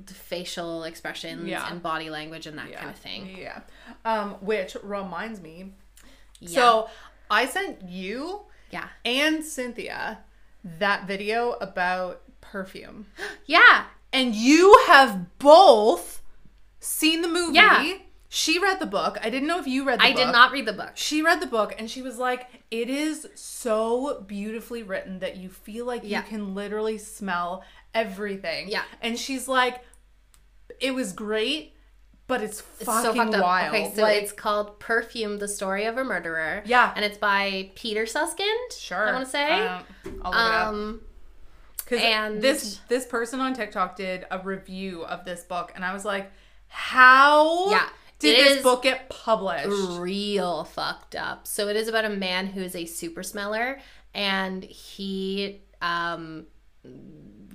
[0.07, 1.67] facial expressions Yeah.
[1.69, 3.59] and body language and that kind of thing Yeah.
[4.05, 5.73] Um, which reminds me.
[6.39, 6.89] yeah So
[7.29, 8.41] I sent you
[8.71, 10.19] yeah and Cynthia
[10.63, 13.05] that video about perfume.
[13.45, 16.21] yeah And you have both
[16.79, 17.55] seen the movie.
[17.55, 17.97] Yeah.
[18.35, 19.19] She read the book.
[19.21, 20.05] I didn't know if you read the book.
[20.07, 20.25] i book.
[20.25, 23.27] did not read the book She read the book and she was like, it is
[23.35, 26.21] so beautifully written that you feel like Yeah.
[26.21, 28.69] you can literally smell everything.
[28.69, 28.81] Yeah.
[29.03, 29.83] And she's like,
[30.79, 31.73] it was great,
[32.25, 33.43] but it's It's fucking so fucked up.
[33.43, 33.75] wild.
[33.75, 36.63] Okay, so like, it's called Perfume: The Story of a Murderer.
[36.65, 36.91] Yeah.
[36.95, 38.71] and it's by Peter Suskind.
[38.75, 39.09] sure.
[39.09, 39.67] I want to say.
[39.67, 39.83] Um,
[40.23, 40.67] I'll look it up.
[40.69, 41.01] Um,
[41.77, 45.93] Because And- this this person on TikTok did a review of this book, and I
[45.93, 46.31] was like,
[46.67, 47.89] "How Yeah,
[48.23, 49.67] did it this book get published?"
[49.99, 51.47] real fucked up.
[51.47, 53.79] So it is about a man who is a super smeller
[54.13, 56.45] and he um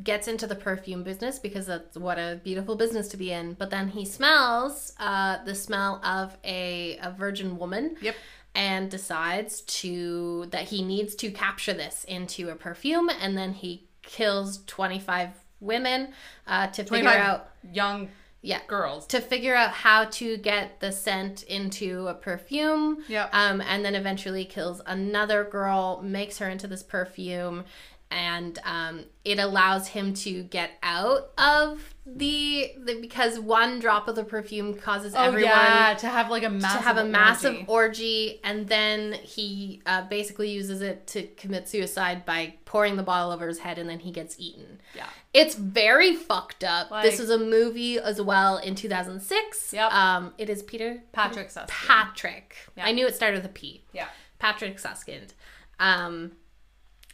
[0.02, 3.54] gets into the perfume business because that's what a beautiful business to be in.
[3.54, 7.96] But then he smells uh the smell of a, a virgin woman.
[8.00, 8.16] Yep.
[8.54, 13.88] And decides to that he needs to capture this into a perfume and then he
[14.02, 15.30] kills 25
[15.60, 16.12] women
[16.46, 18.08] uh, to figure out young
[18.48, 19.06] yeah girls.
[19.06, 23.04] to figure out how to get the scent into a perfume.
[23.08, 23.30] Yep.
[23.32, 27.64] Um, and then eventually kills another girl, makes her into this perfume,
[28.10, 34.14] and um, it allows him to get out of the, the because one drop of
[34.16, 37.54] the perfume causes Oh everyone yeah, to have like a massive to have a massive
[37.66, 37.66] orgy.
[37.68, 43.30] orgy, and then he uh, basically uses it to commit suicide by pouring the bottle
[43.30, 44.80] over his head, and then he gets eaten.
[44.96, 45.04] Yeah.
[45.34, 46.90] It's very fucked up.
[46.90, 49.74] Like- this is a movie as well in 2006.
[49.74, 49.92] Yep.
[49.92, 51.68] Um, it is Peter Patrick Suskind.
[51.68, 52.56] Patrick.
[52.74, 52.86] Yeah.
[52.86, 53.84] I knew it started with a P.
[53.92, 54.06] yeah.
[54.38, 55.34] Patrick Suskind.
[55.78, 56.32] Um,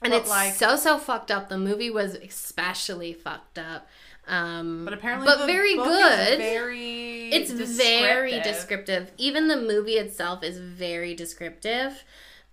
[0.04, 1.48] and But, it's like- so so fucked up.
[1.48, 3.88] The movie was especially fucked up.
[4.26, 6.38] Um, But apparently, but very good.
[6.38, 7.28] Very.
[7.30, 8.54] it's very descriptive.
[8.54, 9.10] descriptive.
[9.18, 12.04] Even the movie itself is very descriptive.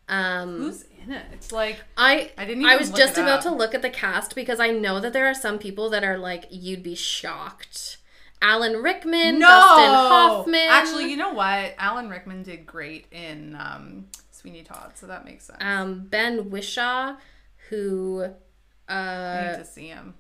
[0.09, 1.25] Um, Who's in it?
[1.31, 3.43] It's like I I didn't even I was just about up.
[3.43, 6.17] to look at the cast because I know that there are some people that are
[6.17, 7.97] like you'd be shocked.
[8.41, 9.47] Alan Rickman, no.
[9.47, 10.67] Dustin Hoffman.
[10.67, 11.75] Actually, you know what?
[11.77, 15.59] Alan Rickman did great in um, Sweeney Todd, so that makes sense.
[15.61, 17.15] um, Ben Whishaw,
[17.71, 18.27] who
[18.87, 20.13] I uh, need to see him.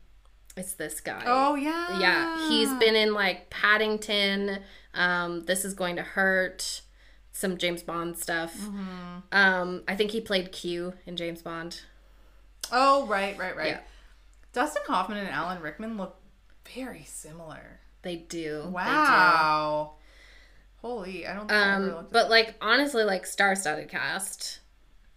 [0.57, 1.21] it's this guy.
[1.25, 1.99] Oh yeah.
[1.99, 4.59] yeah, he's been in like Paddington.
[4.95, 6.81] Um, this is going to hurt.
[7.33, 8.57] Some James Bond stuff.
[8.57, 9.19] Mm-hmm.
[9.31, 11.81] Um, I think he played Q in James Bond.
[12.71, 13.67] Oh right, right, right.
[13.67, 13.79] Yeah.
[14.53, 16.17] Dustin Hoffman and Alan Rickman look
[16.73, 17.79] very similar.
[18.01, 18.61] They do.
[18.63, 18.69] They do.
[18.71, 19.93] Wow.
[20.81, 24.60] Holy, I don't think I ever Um, but like honestly, like star-studded cast,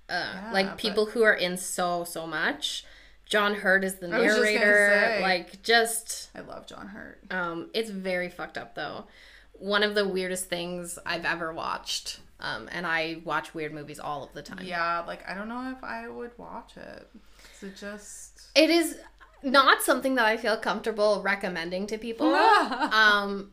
[0.08, 2.84] uh, Yeah, like but- people who are in so so much.
[3.26, 4.88] John Hurt is the just narrator.
[4.90, 5.22] say.
[5.22, 7.20] Like just, I love John Hurt.
[7.30, 9.06] um, it's very fucked up though.
[9.52, 12.20] One of the weirdest things I've ever watched.
[12.40, 14.58] Um, and I watch weird movies all of the time.
[14.62, 17.08] Yeah, like I don't know if I would watch it.
[17.56, 18.98] Is it just It is
[19.42, 22.34] not something that I feel comfortable recommending to people.
[22.34, 23.52] um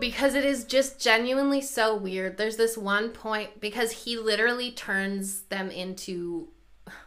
[0.00, 2.36] because it is just genuinely so weird.
[2.36, 6.48] There's this one point because he literally turns them into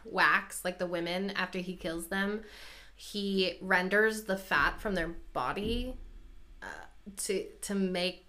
[0.04, 2.42] wax, like the women after he kills them.
[2.94, 5.94] He renders the fat from their body
[6.62, 6.66] uh,
[7.18, 8.26] to to make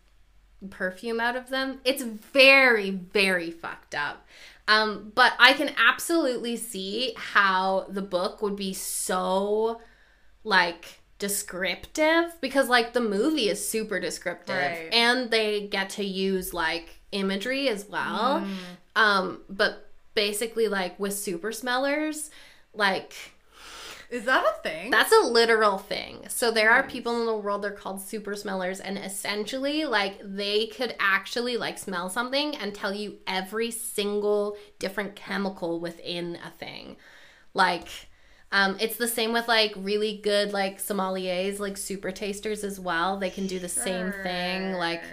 [0.69, 1.81] perfume out of them.
[1.83, 4.25] It's very very fucked up.
[4.67, 9.81] Um, but I can absolutely see how the book would be so
[10.43, 14.89] like descriptive because like the movie is super descriptive Right.
[14.91, 18.45] and they get to use like imagery as well.
[18.95, 22.31] Um, but basically like with super smellers,
[22.73, 23.13] like
[24.09, 24.89] Is that a thing?
[24.91, 26.25] that's a literal thing.
[26.27, 30.67] So there are people in the world they're called super smellers and essentially like they
[30.67, 36.97] could actually like smell something and tell you every single different chemical within a thing.
[37.53, 37.87] Like
[38.51, 43.17] um, it's the same with like really good like sommeliers, like super tasters as well.
[43.17, 44.73] They can do the same thing.
[44.73, 45.03] Like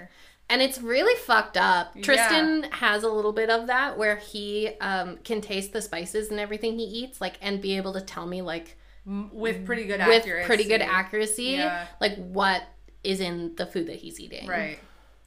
[0.51, 1.93] and it's really fucked up.
[1.95, 2.03] Yeah.
[2.03, 6.41] Tristan has a little bit of that where he um, can taste the spices and
[6.41, 10.23] everything he eats, like, and be able to tell me, like, with pretty good with
[10.23, 10.47] accuracy.
[10.47, 11.87] pretty good accuracy, Yeah.
[12.01, 12.63] like what
[13.05, 14.47] is in the food that he's eating.
[14.47, 14.79] Right.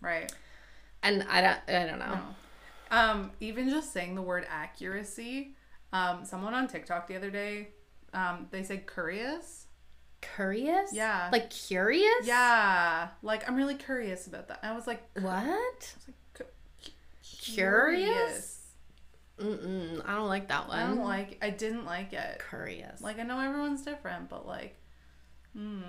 [0.01, 0.31] Right.
[1.03, 2.19] And I don't, I don't know.
[2.91, 5.55] Um, even just saying the word accuracy,
[5.93, 7.69] um, someone on TikTok the other day,
[8.13, 9.65] um, they said curious.
[10.35, 10.93] Curious?
[10.93, 11.29] Yeah.
[11.31, 12.25] Like curious?
[12.25, 14.59] Yeah, like I'm really curious about that.
[14.63, 15.43] I was like, I What?
[15.45, 16.43] was like cu-
[16.83, 16.91] cu-
[17.53, 18.59] Curious?
[19.39, 20.77] Mm-mm, I don't like that one.
[20.77, 21.39] I don't like.
[21.41, 22.41] I didn't like it.
[22.49, 23.01] curious.
[23.01, 24.75] Like I know everyone's different, but like,
[25.57, 25.81] mm,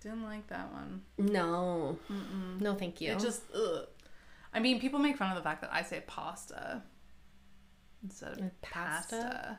[0.00, 1.02] didn't like that one.
[1.18, 1.96] no.
[2.58, 3.12] No, thank you.
[3.12, 3.86] It just, ugh.
[4.52, 6.82] I mean, people make fun of the fact that I say pasta
[8.02, 9.16] instead of pasta?
[9.16, 9.58] pasta.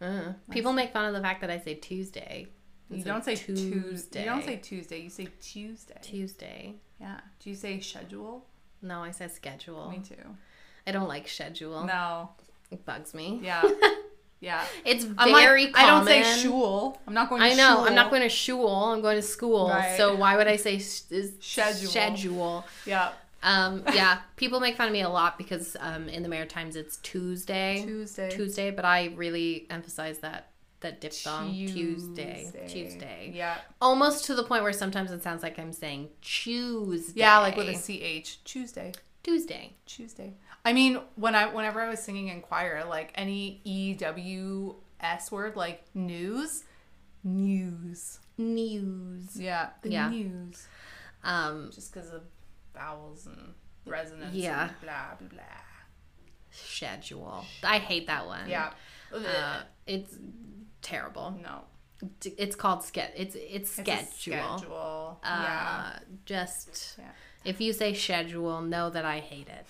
[0.00, 2.48] Uh, people make fun of the fact that I say Tuesday.
[2.90, 3.70] You don't say Tuesday.
[3.70, 4.20] Tuesday.
[4.20, 5.00] You don't say Tuesday.
[5.00, 5.98] You say Tuesday.
[6.02, 6.74] Tuesday.
[7.00, 7.20] Yeah.
[7.40, 8.46] Do you say schedule?
[8.82, 9.90] No, I said schedule.
[9.90, 10.14] Me too.
[10.86, 11.84] I don't like schedule.
[11.84, 12.30] No.
[12.70, 13.40] It bugs me.
[13.42, 13.62] Yeah.
[14.38, 14.62] Yeah.
[14.84, 17.00] It's I'm like, very I don't say shul.
[17.06, 17.86] I'm not going to I know.
[17.86, 18.68] I'm not going to shul.
[18.92, 19.70] I'm going to school.
[19.70, 19.96] Right.
[19.96, 21.02] So why would I say sh-
[21.40, 21.88] Schedule.
[21.90, 22.64] Schedule.
[22.84, 23.12] Yeah.
[23.42, 26.96] Um, yeah, people make fun of me a lot because um, in the Maritimes it's
[26.98, 27.82] Tuesday.
[27.84, 28.30] Tuesday.
[28.30, 30.50] Tuesday, but I really emphasize that
[30.80, 32.42] that diphthong Tuesday.
[32.44, 32.68] Tuesday.
[32.68, 33.32] Tuesday.
[33.34, 33.56] Yeah.
[33.80, 37.20] Almost to the point where sometimes it sounds like I'm saying Tuesday.
[37.20, 38.44] Yeah, like with a ch.
[38.44, 38.92] Tuesday.
[39.22, 39.74] Tuesday.
[39.86, 40.34] Tuesday.
[40.64, 45.30] I mean, when I whenever I was singing in choir, like any E W S
[45.30, 46.64] word, like news,
[47.22, 48.18] news.
[48.38, 49.34] News.
[49.40, 50.10] Yeah, the Yeah.
[50.10, 50.66] news.
[51.24, 52.22] Um, Just because of
[52.76, 53.54] vowels and
[53.86, 54.34] resonance.
[54.34, 54.68] Yeah.
[54.68, 55.42] And blah blah blah.
[56.50, 57.44] schedule.
[57.64, 58.48] I hate that one.
[58.48, 58.70] Yeah.
[59.14, 60.14] Uh, it's
[60.82, 61.38] terrible.
[61.42, 61.60] no.
[62.36, 64.58] It's called ske- It's it's It's schedule.
[64.58, 65.20] schedule.
[65.24, 65.98] Uh, yeah.
[66.26, 67.04] Just Yeah.
[67.44, 69.64] if you say schedule, know that I hate it.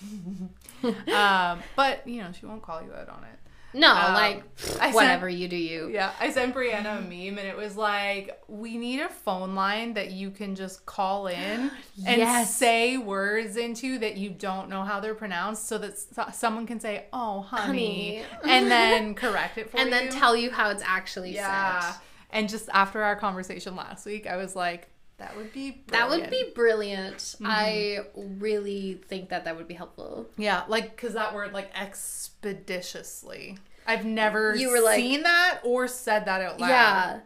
[1.13, 3.39] um, but you know, she won't call you out on it.
[3.79, 4.43] No, Um, like
[4.81, 5.89] I whatever you do, you.
[5.93, 9.95] Yeah, I sent Brianna a meme and it was like, we need a phone line
[9.95, 11.71] that you can just call in
[12.07, 12.55] and Yes.
[12.57, 15.99] say words into that you don't know how they're pronounced so that
[16.35, 18.53] someone can say, oh, honey, Honey.
[18.55, 19.95] and then correct it for and you.
[19.95, 21.81] And then tell you how it's actually Yeah.
[21.81, 22.01] said.
[22.31, 26.29] And just after our conversation last week, I was like, that would be That would
[26.31, 27.17] be brilliant.
[27.19, 27.47] Mm-hmm.
[27.49, 30.27] I really think that that would be helpful.
[30.37, 33.59] Yeah, like because that word like expeditiously.
[33.87, 36.69] I've never You were like- seen that or said that out loud.
[36.69, 37.21] Yeah,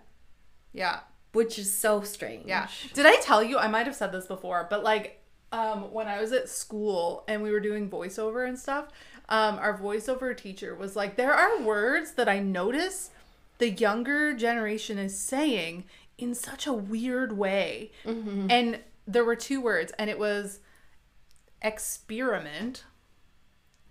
[0.73, 1.01] Yeah.
[1.33, 2.47] which is so strange.
[2.47, 2.69] Yeah.
[2.93, 3.59] Did I tell you?
[3.59, 5.17] I might have said this before, but like
[5.53, 8.87] um, when I was at school and we were doing voiceover and stuff,
[9.29, 13.11] um, our voiceover teacher was like, there are words that I notice
[13.59, 15.85] the younger generation is saying
[16.23, 17.93] in such a weird way.
[18.05, 18.47] Mm-hmm.
[18.51, 20.61] And there were two words, and it was
[21.63, 22.85] experiment.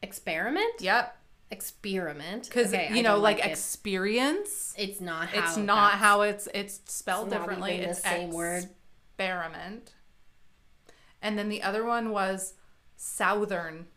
[0.01, 0.73] Experiment.
[0.79, 1.15] Yep.
[1.51, 2.43] Experiment.
[2.45, 3.45] Because, Okay, you know, like, it.
[3.47, 4.73] experience.
[4.77, 5.43] it's not how.
[5.43, 7.71] It's not how it's it's spelled It's not differently.
[7.79, 8.69] it's same word.
[9.17, 9.93] Experiment.
[11.21, 12.53] And then the other one was
[12.95, 13.87] southern.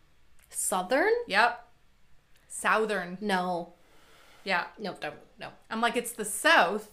[0.49, 1.11] Southern.
[1.27, 1.65] Yep.
[2.47, 3.17] Southern.
[3.21, 3.73] No.
[4.43, 4.65] Yeah.
[4.79, 4.95] No.
[4.99, 5.15] Don't.
[5.39, 5.49] No.
[5.69, 6.89] I'm like it's the south,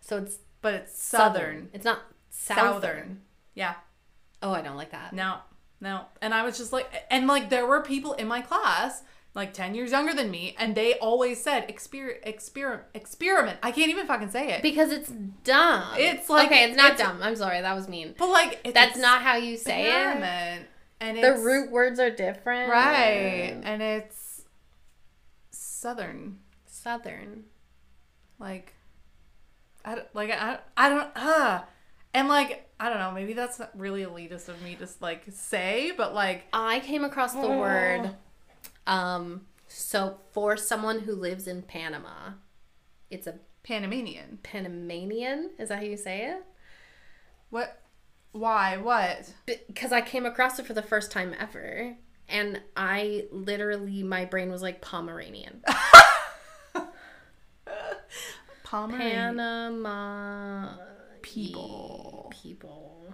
[0.00, 1.68] So it's but it's southern.
[1.74, 2.72] It's not southern.
[2.72, 3.20] Southern.
[3.54, 3.74] Yeah.
[4.42, 5.12] Oh, I don't like that.
[5.12, 5.36] No.
[5.80, 6.06] No.
[6.22, 9.02] And I was just like and like there were people in my class
[9.34, 13.58] like 10 years younger than me and they always said exper experiment experiment.
[13.62, 14.62] I can't even fucking say it.
[14.62, 15.10] Because it's
[15.44, 15.94] dumb.
[15.98, 17.22] It's like- okay, it's not it's- dumb.
[17.22, 18.14] I'm sorry, that was mean.
[18.18, 19.88] But like it's That's not how you say it.
[19.88, 20.66] experiment.
[21.00, 22.70] And The root words are different.
[22.70, 23.58] Right.
[23.64, 24.42] And it's
[25.50, 26.38] southern.
[26.66, 27.44] Southern.
[28.38, 28.74] Like
[29.84, 31.62] I don't, like I, I don't uh
[32.14, 35.92] and like I don't know, maybe that's not really elitist of me to like say,
[35.96, 37.58] but like I came across the Oh.
[37.58, 38.10] word.
[38.86, 39.42] Um.
[39.68, 42.32] So for someone who lives in Panama,
[43.10, 44.38] it's a Panamanian.
[44.42, 45.50] Panamanian.
[45.58, 46.44] Is that how you say it?
[47.50, 47.80] What
[48.32, 48.76] why?
[48.78, 49.32] What?
[49.46, 51.96] Because I came across it for the first time ever,
[52.28, 55.62] and I literally my brain was like Pomeranian.
[58.72, 59.36] Pomeranian.
[59.36, 60.68] Panama
[61.20, 62.32] People.
[62.42, 63.12] People.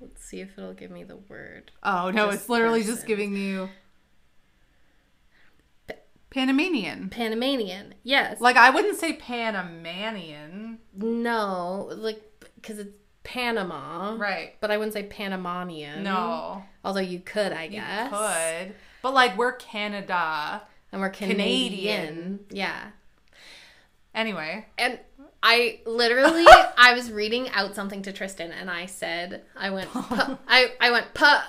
[0.00, 1.70] Let's see if it'll give me the word.
[1.82, 3.68] Oh no, Just it's literally just giving you
[6.30, 7.10] Panamanian.
[7.10, 7.94] Panamanian.
[8.02, 8.40] Yes.
[8.40, 10.78] Like I wouldn't say Panamanian.
[10.96, 12.22] no, like
[12.56, 12.90] because it's
[13.24, 14.16] Panama.
[14.18, 14.54] Right.
[14.60, 16.02] But I wouldn't say Panamanian.
[16.02, 16.64] No.
[16.84, 18.10] Although you could, I You guess.
[18.10, 18.74] could.
[19.02, 20.62] But like we're Canada.
[20.92, 21.36] And we're Canadian.
[21.36, 22.40] Canadian.
[22.50, 22.86] Yeah.
[24.14, 24.66] Anyway.
[24.78, 24.98] And
[25.42, 26.44] I literally,
[26.78, 30.38] I was reading out something to Tristan, and I said, I went, puh.
[30.48, 31.42] I, I went, puh.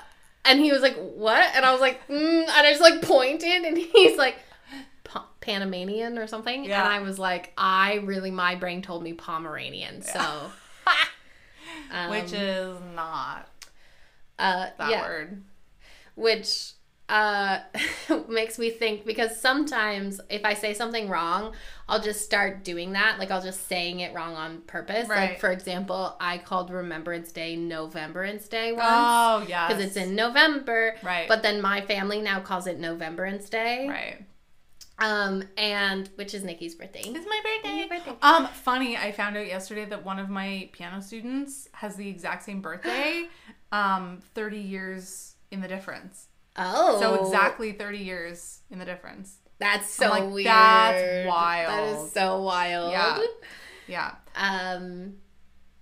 [0.44, 1.44] And he was like, what?
[1.56, 4.36] And I was like, mm, and I just like pointed, and he's like,
[5.40, 6.66] Panamanian or something.
[6.66, 6.84] Yeah.
[6.84, 10.02] And I was like, I really, my brain told me Pomeranian.
[10.02, 10.20] So,
[11.92, 13.48] um, Which is not
[14.40, 15.02] uh, that yeah.
[15.02, 15.44] word.
[16.16, 16.72] which
[17.08, 17.60] uh
[18.28, 21.54] makes me think because sometimes if I say something wrong,
[21.88, 23.20] I'll just start doing that.
[23.20, 25.08] Like I'll just saying it wrong on purpose.
[25.08, 25.40] Like Right.
[25.40, 29.68] for example, I called Remembrance Day Novembrance Day once Oh yeah.
[29.68, 30.96] because it's in November.
[31.04, 31.28] Right.
[31.28, 33.88] But then my family now calls it Novembrance Day.
[33.88, 34.26] Right.
[34.98, 37.02] Um and which is Nikki's birthday.
[37.06, 37.88] It's my birthday.
[37.88, 38.14] Birthday.
[38.22, 42.44] Um, funny, I found out yesterday that one of my piano students has the exact
[42.46, 43.26] same birthday.
[43.72, 46.28] um, 30 years in the difference.
[46.58, 47.00] Oh.
[47.00, 49.38] So exactly 30 years in the difference.
[49.60, 50.48] That's so like, weird.
[50.48, 52.06] that's wild.
[52.06, 52.92] is so wild.
[52.92, 53.20] Yeah.
[53.88, 54.16] Yeah.
[54.36, 55.16] Um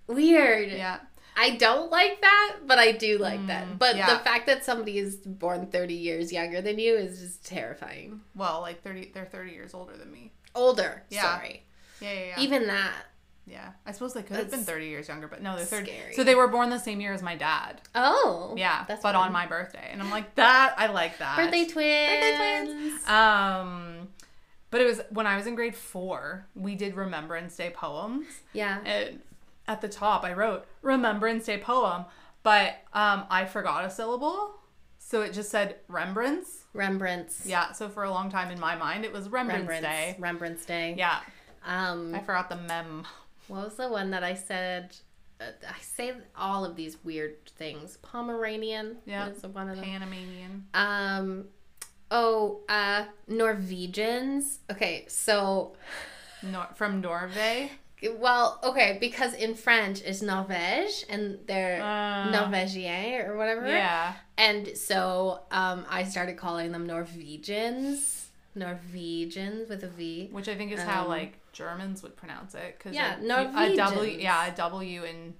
[0.06, 0.70] weird.
[0.70, 0.98] Yeah.
[1.36, 3.78] I don't like that, but I do like that.
[3.78, 4.12] But yeah.
[4.14, 8.20] the fact that somebody is born 30 years younger than you is just terrifying.
[8.36, 10.32] Well, like thirty, they're thirty years older than me.
[10.54, 11.02] Older.
[11.10, 11.22] Yeah.
[11.22, 11.64] Sorry.
[12.00, 12.40] Yeah, yeah, yeah.
[12.40, 12.92] Even that.
[13.46, 15.90] Yeah, I suppose they could have been thirty years younger, but no, they're thirty.
[15.92, 16.14] scary.
[16.14, 17.80] So they were born the same year as my dad.
[17.94, 18.54] Oh.
[18.56, 19.26] Yeah, That's but fun.
[19.26, 20.74] on my birthday, and I'm like that.
[20.78, 21.36] I like that.
[21.36, 22.22] Birthday twins.
[22.22, 23.08] Birthday twins.
[23.08, 24.08] Um,
[24.70, 26.46] but it was when I was in grade four.
[26.54, 28.78] We did Remembrance Day poems, Yeah.
[28.84, 29.20] and
[29.68, 32.06] at the top I wrote Remembrance Day poem,
[32.42, 34.54] but um, I forgot a syllable,
[34.98, 36.64] so it just said Remembrance.
[36.72, 37.42] Remembrance.
[37.46, 40.14] Yeah, so for a long time in my mind, it was Remembrance, Remembrance Day.
[40.18, 40.94] Remembrance Day.
[40.98, 41.20] Yeah,
[41.64, 43.06] Um, I forgot the mem.
[43.48, 44.96] What was the one that I said?
[45.40, 47.96] Uh, I say all of these weird things.
[47.98, 48.98] Pomeranian.
[49.04, 49.28] Yeah.
[49.28, 49.84] is one of them.
[49.84, 50.66] Panamanian.
[50.74, 51.46] Um,
[52.10, 54.60] oh, uh, Norwegians.
[54.70, 55.74] Okay, so
[56.42, 57.70] Nor- from Norway.
[58.18, 63.66] well, okay, because in French it's Norvège and they're Uh, Norvégien or whatever.
[63.66, 64.12] Yeah.
[64.38, 68.28] And so um, I started calling them Norwegians.
[68.54, 70.28] Norwegians with a V.
[70.32, 72.78] Which I think is how Um, like Germans would pronounce it.
[72.78, 73.76] Cause Yeah, a, a W.
[73.76, 74.22] Norwegians.
[74.22, 75.34] Yeah, a W in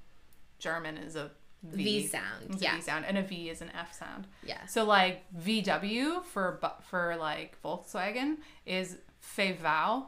[0.58, 1.30] German is a
[1.62, 2.76] V, V sound, It's yeah.
[2.76, 4.26] V sound, and a V is an F sound.
[4.46, 4.64] Yeah.
[4.66, 10.06] So like VW for for like Volkswagen is Fevau.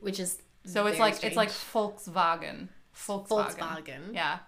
[0.00, 1.50] Which is So it's like it's like.
[1.50, 2.68] Volkswagen.
[2.94, 3.56] Volkswagen.
[3.56, 4.00] Volkswagen.
[4.14, 4.38] Yeah.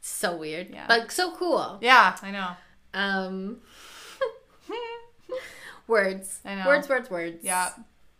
[0.00, 0.70] so weird.
[0.72, 0.86] Yeah.
[0.88, 1.78] But so cool.
[1.80, 2.50] Yeah, I know.
[2.94, 3.58] Um
[5.86, 6.40] words.
[6.44, 6.66] I know.
[6.66, 7.38] Words, words, words.
[7.42, 7.70] Yeah.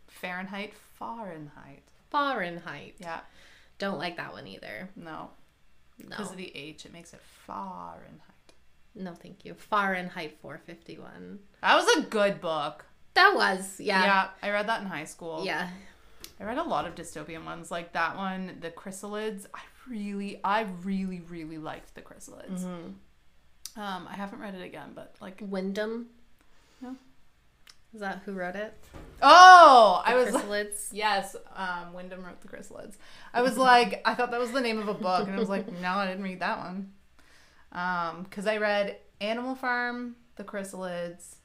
[0.07, 1.83] Fahrenheit, Fahrenheit.
[2.11, 2.95] Fahrenheit.
[2.99, 3.21] Yeah.
[3.77, 4.89] Don't like that one either.
[4.95, 5.29] No.
[5.97, 6.09] No.
[6.09, 8.19] Because of the H, it makes it Fahrenheit.
[8.95, 9.53] No, thank you.
[9.53, 11.39] Fahrenheit 451.
[11.61, 12.85] That was a good book.
[13.13, 14.03] That was, Yeah.
[14.03, 14.29] yeah.
[14.41, 15.43] I read that in high school.
[15.45, 15.69] Yeah.
[16.39, 19.45] I read a lot of dystopian ones, like that one, The Chrysalids.
[19.53, 19.59] I
[19.89, 22.61] really, I really, really liked The Chrysalids.
[22.63, 23.79] Mm-hmm.
[23.81, 26.07] Um, I haven't read it again, but like, Wyndham.
[27.93, 28.73] Is that who wrote it?
[29.21, 32.95] oh, I The was like, yes, um, Wyndham wrote The Chrysalids.
[33.33, 35.49] I was like, I thought that was the name of a book, and I was
[35.49, 36.91] like, no, I didn't read that one.
[37.71, 41.35] Um, because I read Animal Farm, The Chrysalids,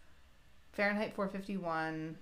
[0.73, 2.17] Fahrenheit 451.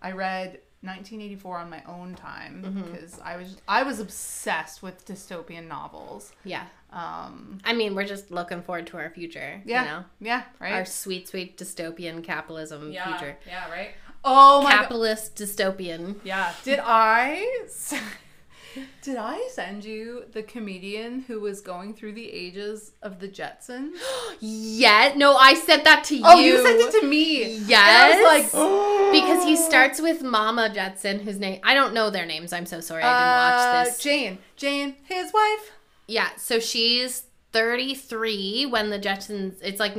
[0.00, 2.92] I read 1984 on my own time Mm-hmm.
[2.92, 6.32] because I was I was obsessed with dystopian novels.
[6.44, 6.66] Yeah.
[6.92, 9.60] Um, I mean, we're just looking forward to our future.
[9.66, 10.04] yeah, You know?
[10.20, 10.72] yeah, right.
[10.72, 13.36] Our sweet, sweet dystopian capitalism yeah, future.
[13.46, 13.90] yeah, right.
[14.24, 14.78] Oh my god.
[14.82, 16.16] Capitalist dystopian.
[16.24, 16.52] Yeah.
[16.64, 17.66] Did I?
[19.02, 23.92] did I send you the comedian who was going through the ages of the Jetsons?
[24.40, 25.14] Yeah.
[25.16, 26.22] No, I said that to you.
[26.24, 27.56] Oh, you sent it to me.
[27.58, 27.88] Yes.
[27.88, 32.08] And I was like, because he starts with Mama Jetson, whose name I don't know
[32.10, 32.52] their names.
[32.52, 33.02] I'm so sorry.
[33.02, 34.02] I Uh, didn't watch this.
[34.02, 35.72] Jane, Jane, his wife.
[36.08, 39.56] Yeah, so she's 33 when the Jetsons.
[39.62, 39.94] It's like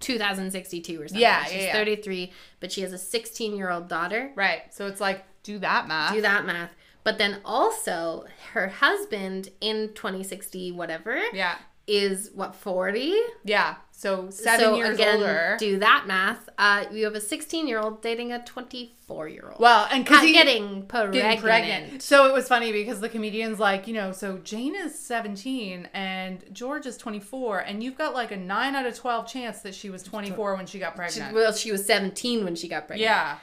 [0.00, 1.20] 2062 or something.
[1.20, 1.72] Yeah, she's yeah, yeah.
[1.72, 4.32] 33, but she has a 16 year old daughter.
[4.34, 4.62] Right.
[4.74, 6.14] So it's like do that math.
[6.14, 6.70] Do that math.
[7.04, 11.56] But then also her husband in 2060 whatever Yeah.
[11.86, 13.14] is what 40.
[13.44, 13.76] Yeah.
[14.00, 15.56] So seven so years again, older.
[15.60, 16.48] do that math.
[16.56, 19.60] Uh, you have a 16 year old dating a 24 year old.
[19.60, 21.12] well, and because Not he getting pregnant.
[21.22, 22.02] getting pregnant.
[22.02, 26.42] So it was funny because the comedian's like, you know, so Jane is 17 and
[26.50, 29.90] George is 24, and you've got like a 9 out of 12 chance that she
[29.90, 31.34] was 24 when she got She, pregnant.
[31.34, 33.02] well, she was 17 when she got pregnant.
[33.02, 33.36] yeah.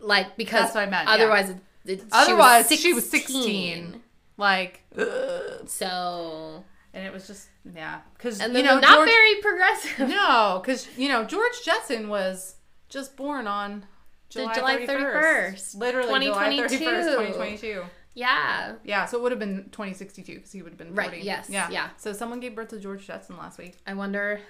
[0.00, 1.14] Like because That's what I meant, yeah.
[1.14, 3.42] Otherwise, it, it, Otherwise, she was 16.
[3.42, 4.02] she was 16.
[4.36, 5.68] Like, ugh.
[5.68, 8.00] So and it was just, yeah.
[8.16, 10.08] Because, and you know, not George, very progressive.
[10.08, 12.56] no, because, you know, George Jetson was
[12.88, 13.86] just born on
[14.28, 15.12] July, July 31st.
[15.54, 16.78] 31st, Literally, July 31st, 2022.
[16.78, 17.82] 2022.
[18.14, 18.74] Yeah.
[18.84, 21.08] Yeah, so it would have been 2062 because he would have been 40.
[21.08, 21.68] Right, yes, Yeah.
[21.70, 21.88] yeah.
[21.96, 23.78] So someone gave birth to George Jetson last week.
[23.86, 24.40] I wonder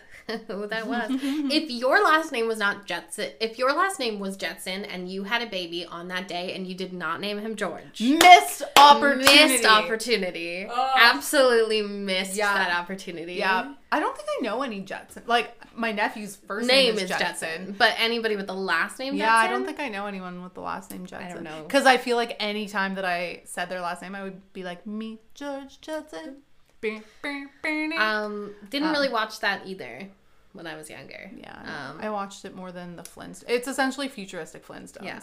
[0.47, 1.09] who that was.
[1.11, 5.25] if your last name was not Jetson, if your last name was Jetson and you
[5.25, 9.35] had a baby on that day and you did not name him George, Missed opportunity.
[9.35, 10.67] missed opportunity.
[10.71, 10.91] Ugh.
[10.97, 12.55] Absolutely missed Yeah.
[12.55, 13.35] that opportunity.
[13.35, 13.75] Yeah.
[13.91, 15.23] I don't think I know any Jetson.
[15.27, 17.75] Like, my nephew's first Name, name, is Jetson.
[17.79, 19.45] but anybody with the last name Yeah, Jetson?
[19.45, 21.29] I don't think I know anyone with the last name Jetson.
[21.29, 21.63] I don't know.
[21.63, 24.63] Because I feel like any time that I said their last name, I would be
[24.65, 26.37] like, me, George Jetson.
[26.85, 30.09] Um, didn't Um, really watch that either
[30.53, 31.31] when I was younger.
[31.37, 33.45] yeah, Um, I watched it more than the Flintstones.
[33.49, 35.05] It's essentially futuristic Flintstones.
[35.05, 35.21] Yeah.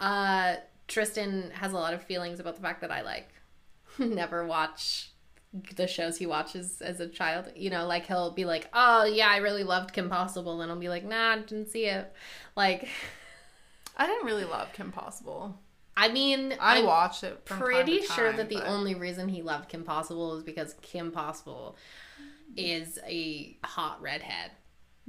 [0.00, 3.28] Uh, Tristan has a lot of feelings about the fact that I like
[3.98, 5.10] never watch
[5.76, 7.46] the shows he watches as a child.
[7.56, 10.78] You know, like he'll be like, "Oh yeah, I really loved Kim Possible," and I'll
[10.78, 12.12] be like, "Nah, I didn't see it."
[12.56, 12.88] Like,
[13.96, 15.58] I didn't really love Kim Possible.
[15.96, 18.94] I mean, I I'm watched it time pretty to sure time, that the but- only
[18.94, 21.76] reason he loved Kim Possible was because Kim Possible
[22.56, 24.52] is a hot redhead.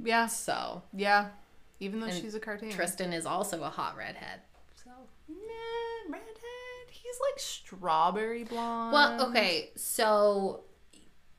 [0.02, 0.26] Yeah.
[0.26, 1.28] So Yeah.
[1.78, 2.70] Even though And she's a cartoon.
[2.70, 4.40] Tristan is also a hot redhead.
[4.84, 4.90] So
[5.28, 6.90] Nah, redhead.
[6.90, 8.92] He's like strawberry blonde.
[8.92, 10.60] well, okay, so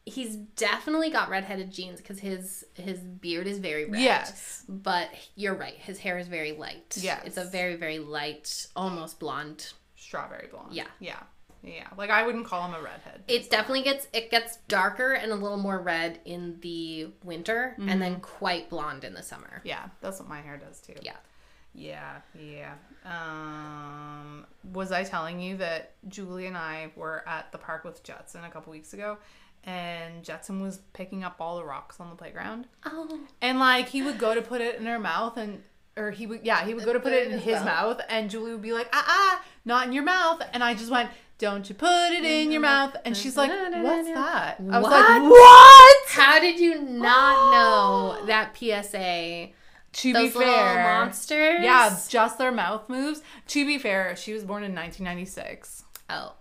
[0.05, 4.01] he's definitely got redheaded genes because his his beard is very red.
[4.01, 4.63] Yes.
[4.67, 6.97] But you're right, his hair is very light.
[6.99, 9.73] Yeah, It's a very, very light, almost blonde.
[9.95, 10.73] Strawberry blonde.
[10.73, 10.88] Yeah.
[10.99, 11.19] Yeah.
[11.63, 11.88] Yeah.
[11.97, 13.23] Like I wouldn't call him a redhead.
[13.27, 18.01] It definitely gets it gets darker and a little more red in the winter and
[18.01, 19.61] then quite blonde in the summer.
[19.63, 20.93] yeah, that's what my hair does too.
[21.01, 21.17] Yeah.
[21.73, 22.73] Yeah, yeah.
[23.05, 28.43] Um, was I telling you that Julie and I were at the park with Jetson
[28.43, 29.17] a couple weeks ago,
[29.63, 33.19] and Jetson was picking up all the rocks on the playground, Oh.
[33.41, 35.63] and like he would go to put it in her mouth, and
[35.97, 38.51] or he would yeah he would go to put it in his mouth, and Julie
[38.51, 41.09] would be like ah ah not in your mouth, and I just went
[41.41, 44.57] don't you put it in your mouth, and she's like what's that?
[44.59, 45.30] I was like What?
[45.31, 46.09] what?
[46.09, 49.49] How did you not know that PSA?
[49.93, 51.59] To Those be fair, monsters?
[51.63, 53.22] Yeah, just their mouth moves.
[53.47, 55.84] To be fair, she was born in 1996.
[56.09, 56.34] Oh.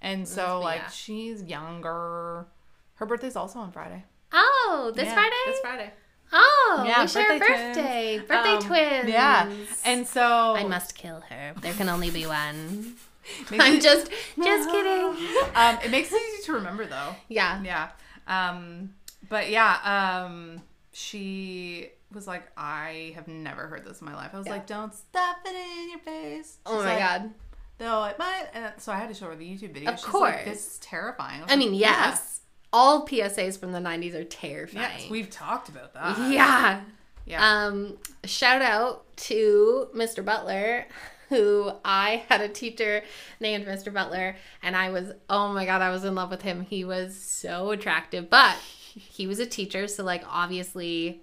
[0.00, 0.88] And so, be- like, yeah.
[0.90, 2.46] she's younger.
[2.94, 4.04] Her birthday's also on Friday.
[4.32, 5.36] Oh, this Yeah, Friday?
[5.46, 5.90] This Friday.
[6.32, 7.76] Oh, Yeah, we share a birthday twins.
[7.76, 8.18] birthday.
[8.28, 9.08] Birthday Um, twins.
[9.08, 9.52] Yeah.
[9.84, 10.54] And so.
[10.54, 11.54] I must kill her.
[11.60, 12.94] There can only be one.
[13.50, 14.10] I'm it- just
[14.42, 15.16] just kidding.
[15.54, 17.14] Um, it makes it easy to remember, though.
[17.28, 17.62] Yeah.
[17.62, 17.88] Yeah.
[18.26, 18.94] Um,
[19.28, 20.62] but yeah, um,
[20.92, 24.30] she was like, I have never heard this in my life.
[24.34, 24.52] I was Yeah.
[24.54, 26.58] like, don't stuff it in your face.
[26.66, 27.30] Oh my like, god.
[27.78, 28.46] Though it might.
[28.54, 29.90] And so I had to show her the YouTube video.
[29.90, 30.44] Of She's like, course.
[30.44, 31.42] this is terrifying.
[31.42, 32.40] I like, mean, yes.
[32.72, 34.86] All PSAs from the 90s are terrifying.
[35.00, 36.30] Yes, we've talked about that.
[36.30, 36.80] yeah.
[37.24, 37.66] Yeah.
[37.66, 40.24] Um, shout out to Mr.
[40.24, 40.86] Butler,
[41.32, 43.02] who I had a teacher
[43.40, 43.92] named Mr.
[43.92, 46.60] Butler, and I was, oh my god, I was in love with him.
[46.68, 48.56] He was so attractive, but
[48.94, 51.22] he was a teacher, so like obviously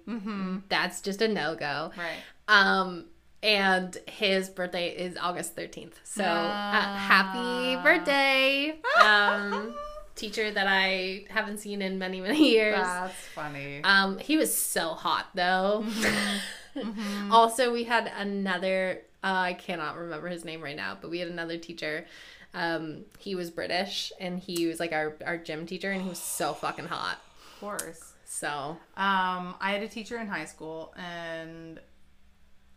[0.68, 1.92] that's just a no go.
[1.96, 2.18] right.
[2.48, 3.04] Um,
[3.42, 5.94] and his birthday is August 13th.
[6.04, 9.72] So uh, happy birthday, um,
[10.14, 12.76] teacher that I haven't seen in many, many years.
[12.76, 13.80] That's funny.
[13.84, 15.84] Um, he was so hot though.
[15.86, 16.38] Mm-hmm.
[17.32, 19.02] Also, we had another.
[19.22, 22.06] Uh, I cannot remember his name right now, but we had another teacher.
[22.54, 26.18] Um, he was British, and he was like our our gym teacher, and he was
[26.18, 27.18] so fucking hot.
[27.54, 28.12] of course.
[28.24, 28.48] So
[28.96, 31.80] Um, I had a teacher in high school, and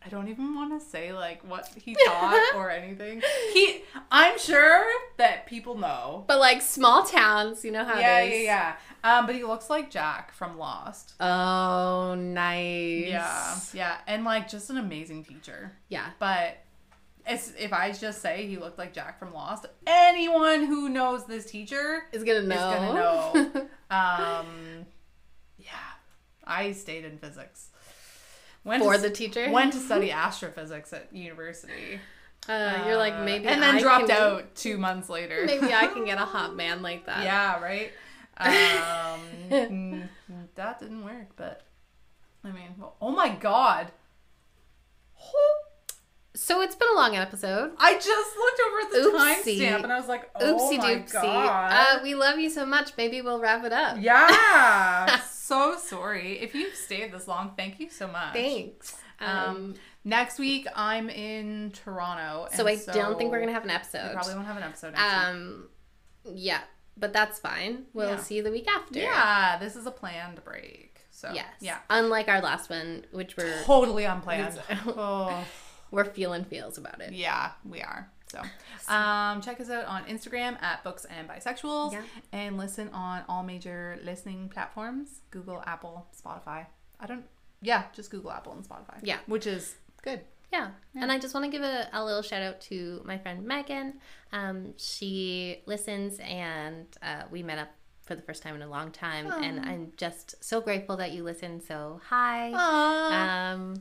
[0.06, 3.22] I don't even want to say like what he thought or anything.
[3.54, 4.84] He, I'm sure
[5.18, 6.26] that people know.
[6.28, 8.76] but like small towns, you know how Yeah, it yeah, yeah.
[9.04, 11.14] Um, but he looks like Jack from Lost.
[11.20, 13.08] Oh, nice.
[13.08, 15.74] Yeah, yeah, and like just an amazing teacher.
[15.90, 16.08] Yeah.
[16.20, 16.58] But
[17.28, 21.46] it's, if I just say he looked like Jack from Lost, anyone who knows this
[21.46, 22.56] teacher Is gonna know.
[22.56, 23.62] is gonna know.
[23.92, 24.86] um,
[25.58, 25.70] yeah,
[26.46, 27.70] I stayed in physics.
[28.64, 29.50] Went For to, the teacher.
[29.52, 32.00] went to study astrophysics at university,
[32.48, 35.44] Uh, you're like Uh, maybe, and then I dropped out two months later.
[35.46, 37.24] Maybe I can get a hot man like that.
[37.26, 37.92] yeah, right.
[38.38, 38.48] Um,
[39.52, 40.08] mm,
[40.56, 41.62] that didn't work, but
[42.44, 43.92] I mean, well, oh my god.
[46.36, 47.74] So it's been a long episode.
[47.78, 49.18] I just looked over at the
[49.52, 51.14] timestamp and I was like, oh Oopsie my doopsie.
[51.22, 51.72] god.
[52.00, 52.92] Uh, we love you so much.
[52.98, 53.98] Maybe we'll wrap it up.
[54.00, 55.20] yeah.
[55.32, 56.40] so sorry.
[56.40, 58.34] If you've stayed this long, thank you so much.
[58.34, 58.98] Thanks.
[59.20, 59.74] Um, Um,
[60.04, 62.48] next week I'm in Toronto.
[62.52, 64.12] so I don't think we're gonna have an We episode.
[64.14, 65.14] probably won't have an episode next week.
[65.14, 65.70] Um,
[66.34, 66.62] yeah,
[66.98, 67.86] but that's fine.
[67.94, 68.18] We'll Yeah.
[68.18, 69.00] see you the week after.
[69.00, 71.02] Yeah, this is a planned break.
[71.12, 71.54] So Yes.
[71.60, 74.62] yeah, Unlike our last one, which we're totally unplanned.
[74.88, 75.46] oh,
[75.92, 77.14] we're feeling feels about it.
[77.14, 78.10] yeah, we are.
[78.28, 78.42] So,
[78.92, 82.02] um, check us out on Instagram at Books and Bisexuals, Yeah.
[82.32, 86.66] and listen on all major listening platforms: Google, Apple, Spotify.
[87.00, 87.26] I don't.
[87.62, 89.00] Yeah, just Google, Apple, and Spotify.
[89.04, 89.20] Yeah.
[89.28, 90.22] which is good.
[90.54, 90.70] Yeah.
[90.96, 93.96] And I just want to give a, a little shout out to my friend Megan.
[94.32, 97.70] Um, she listens and uh, we met up
[98.04, 99.32] for the first time in a long time.
[99.32, 101.60] And I'm just so grateful that you listen.
[101.60, 102.52] So, hi.
[102.54, 103.54] Aww.
[103.54, 103.74] Um,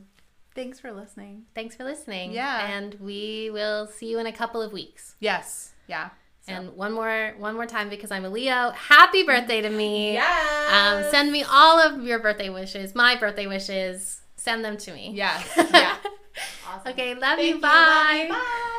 [0.55, 1.43] Thanks for listening.
[1.55, 2.31] thanks for listening.
[2.31, 2.67] Yeah.
[2.75, 5.15] And we will see you in a couple of weeks.
[5.19, 5.73] Yes.
[5.87, 6.09] Yeah.
[6.41, 6.53] So.
[6.53, 8.71] And one more one more time because I'm a Leo.
[8.71, 10.13] Happy birthday to me.
[10.13, 11.05] yes.
[11.05, 14.21] Um, send me all of your birthday wishes, my birthday wishes.
[14.35, 15.11] Send them to me.
[15.15, 15.49] Yes.
[15.71, 15.95] Yeah.
[16.87, 17.55] Okay, love you.
[17.55, 17.59] you.
[17.61, 17.69] Bye.
[17.69, 18.29] Love you.
[18.33, 18.69] Bye.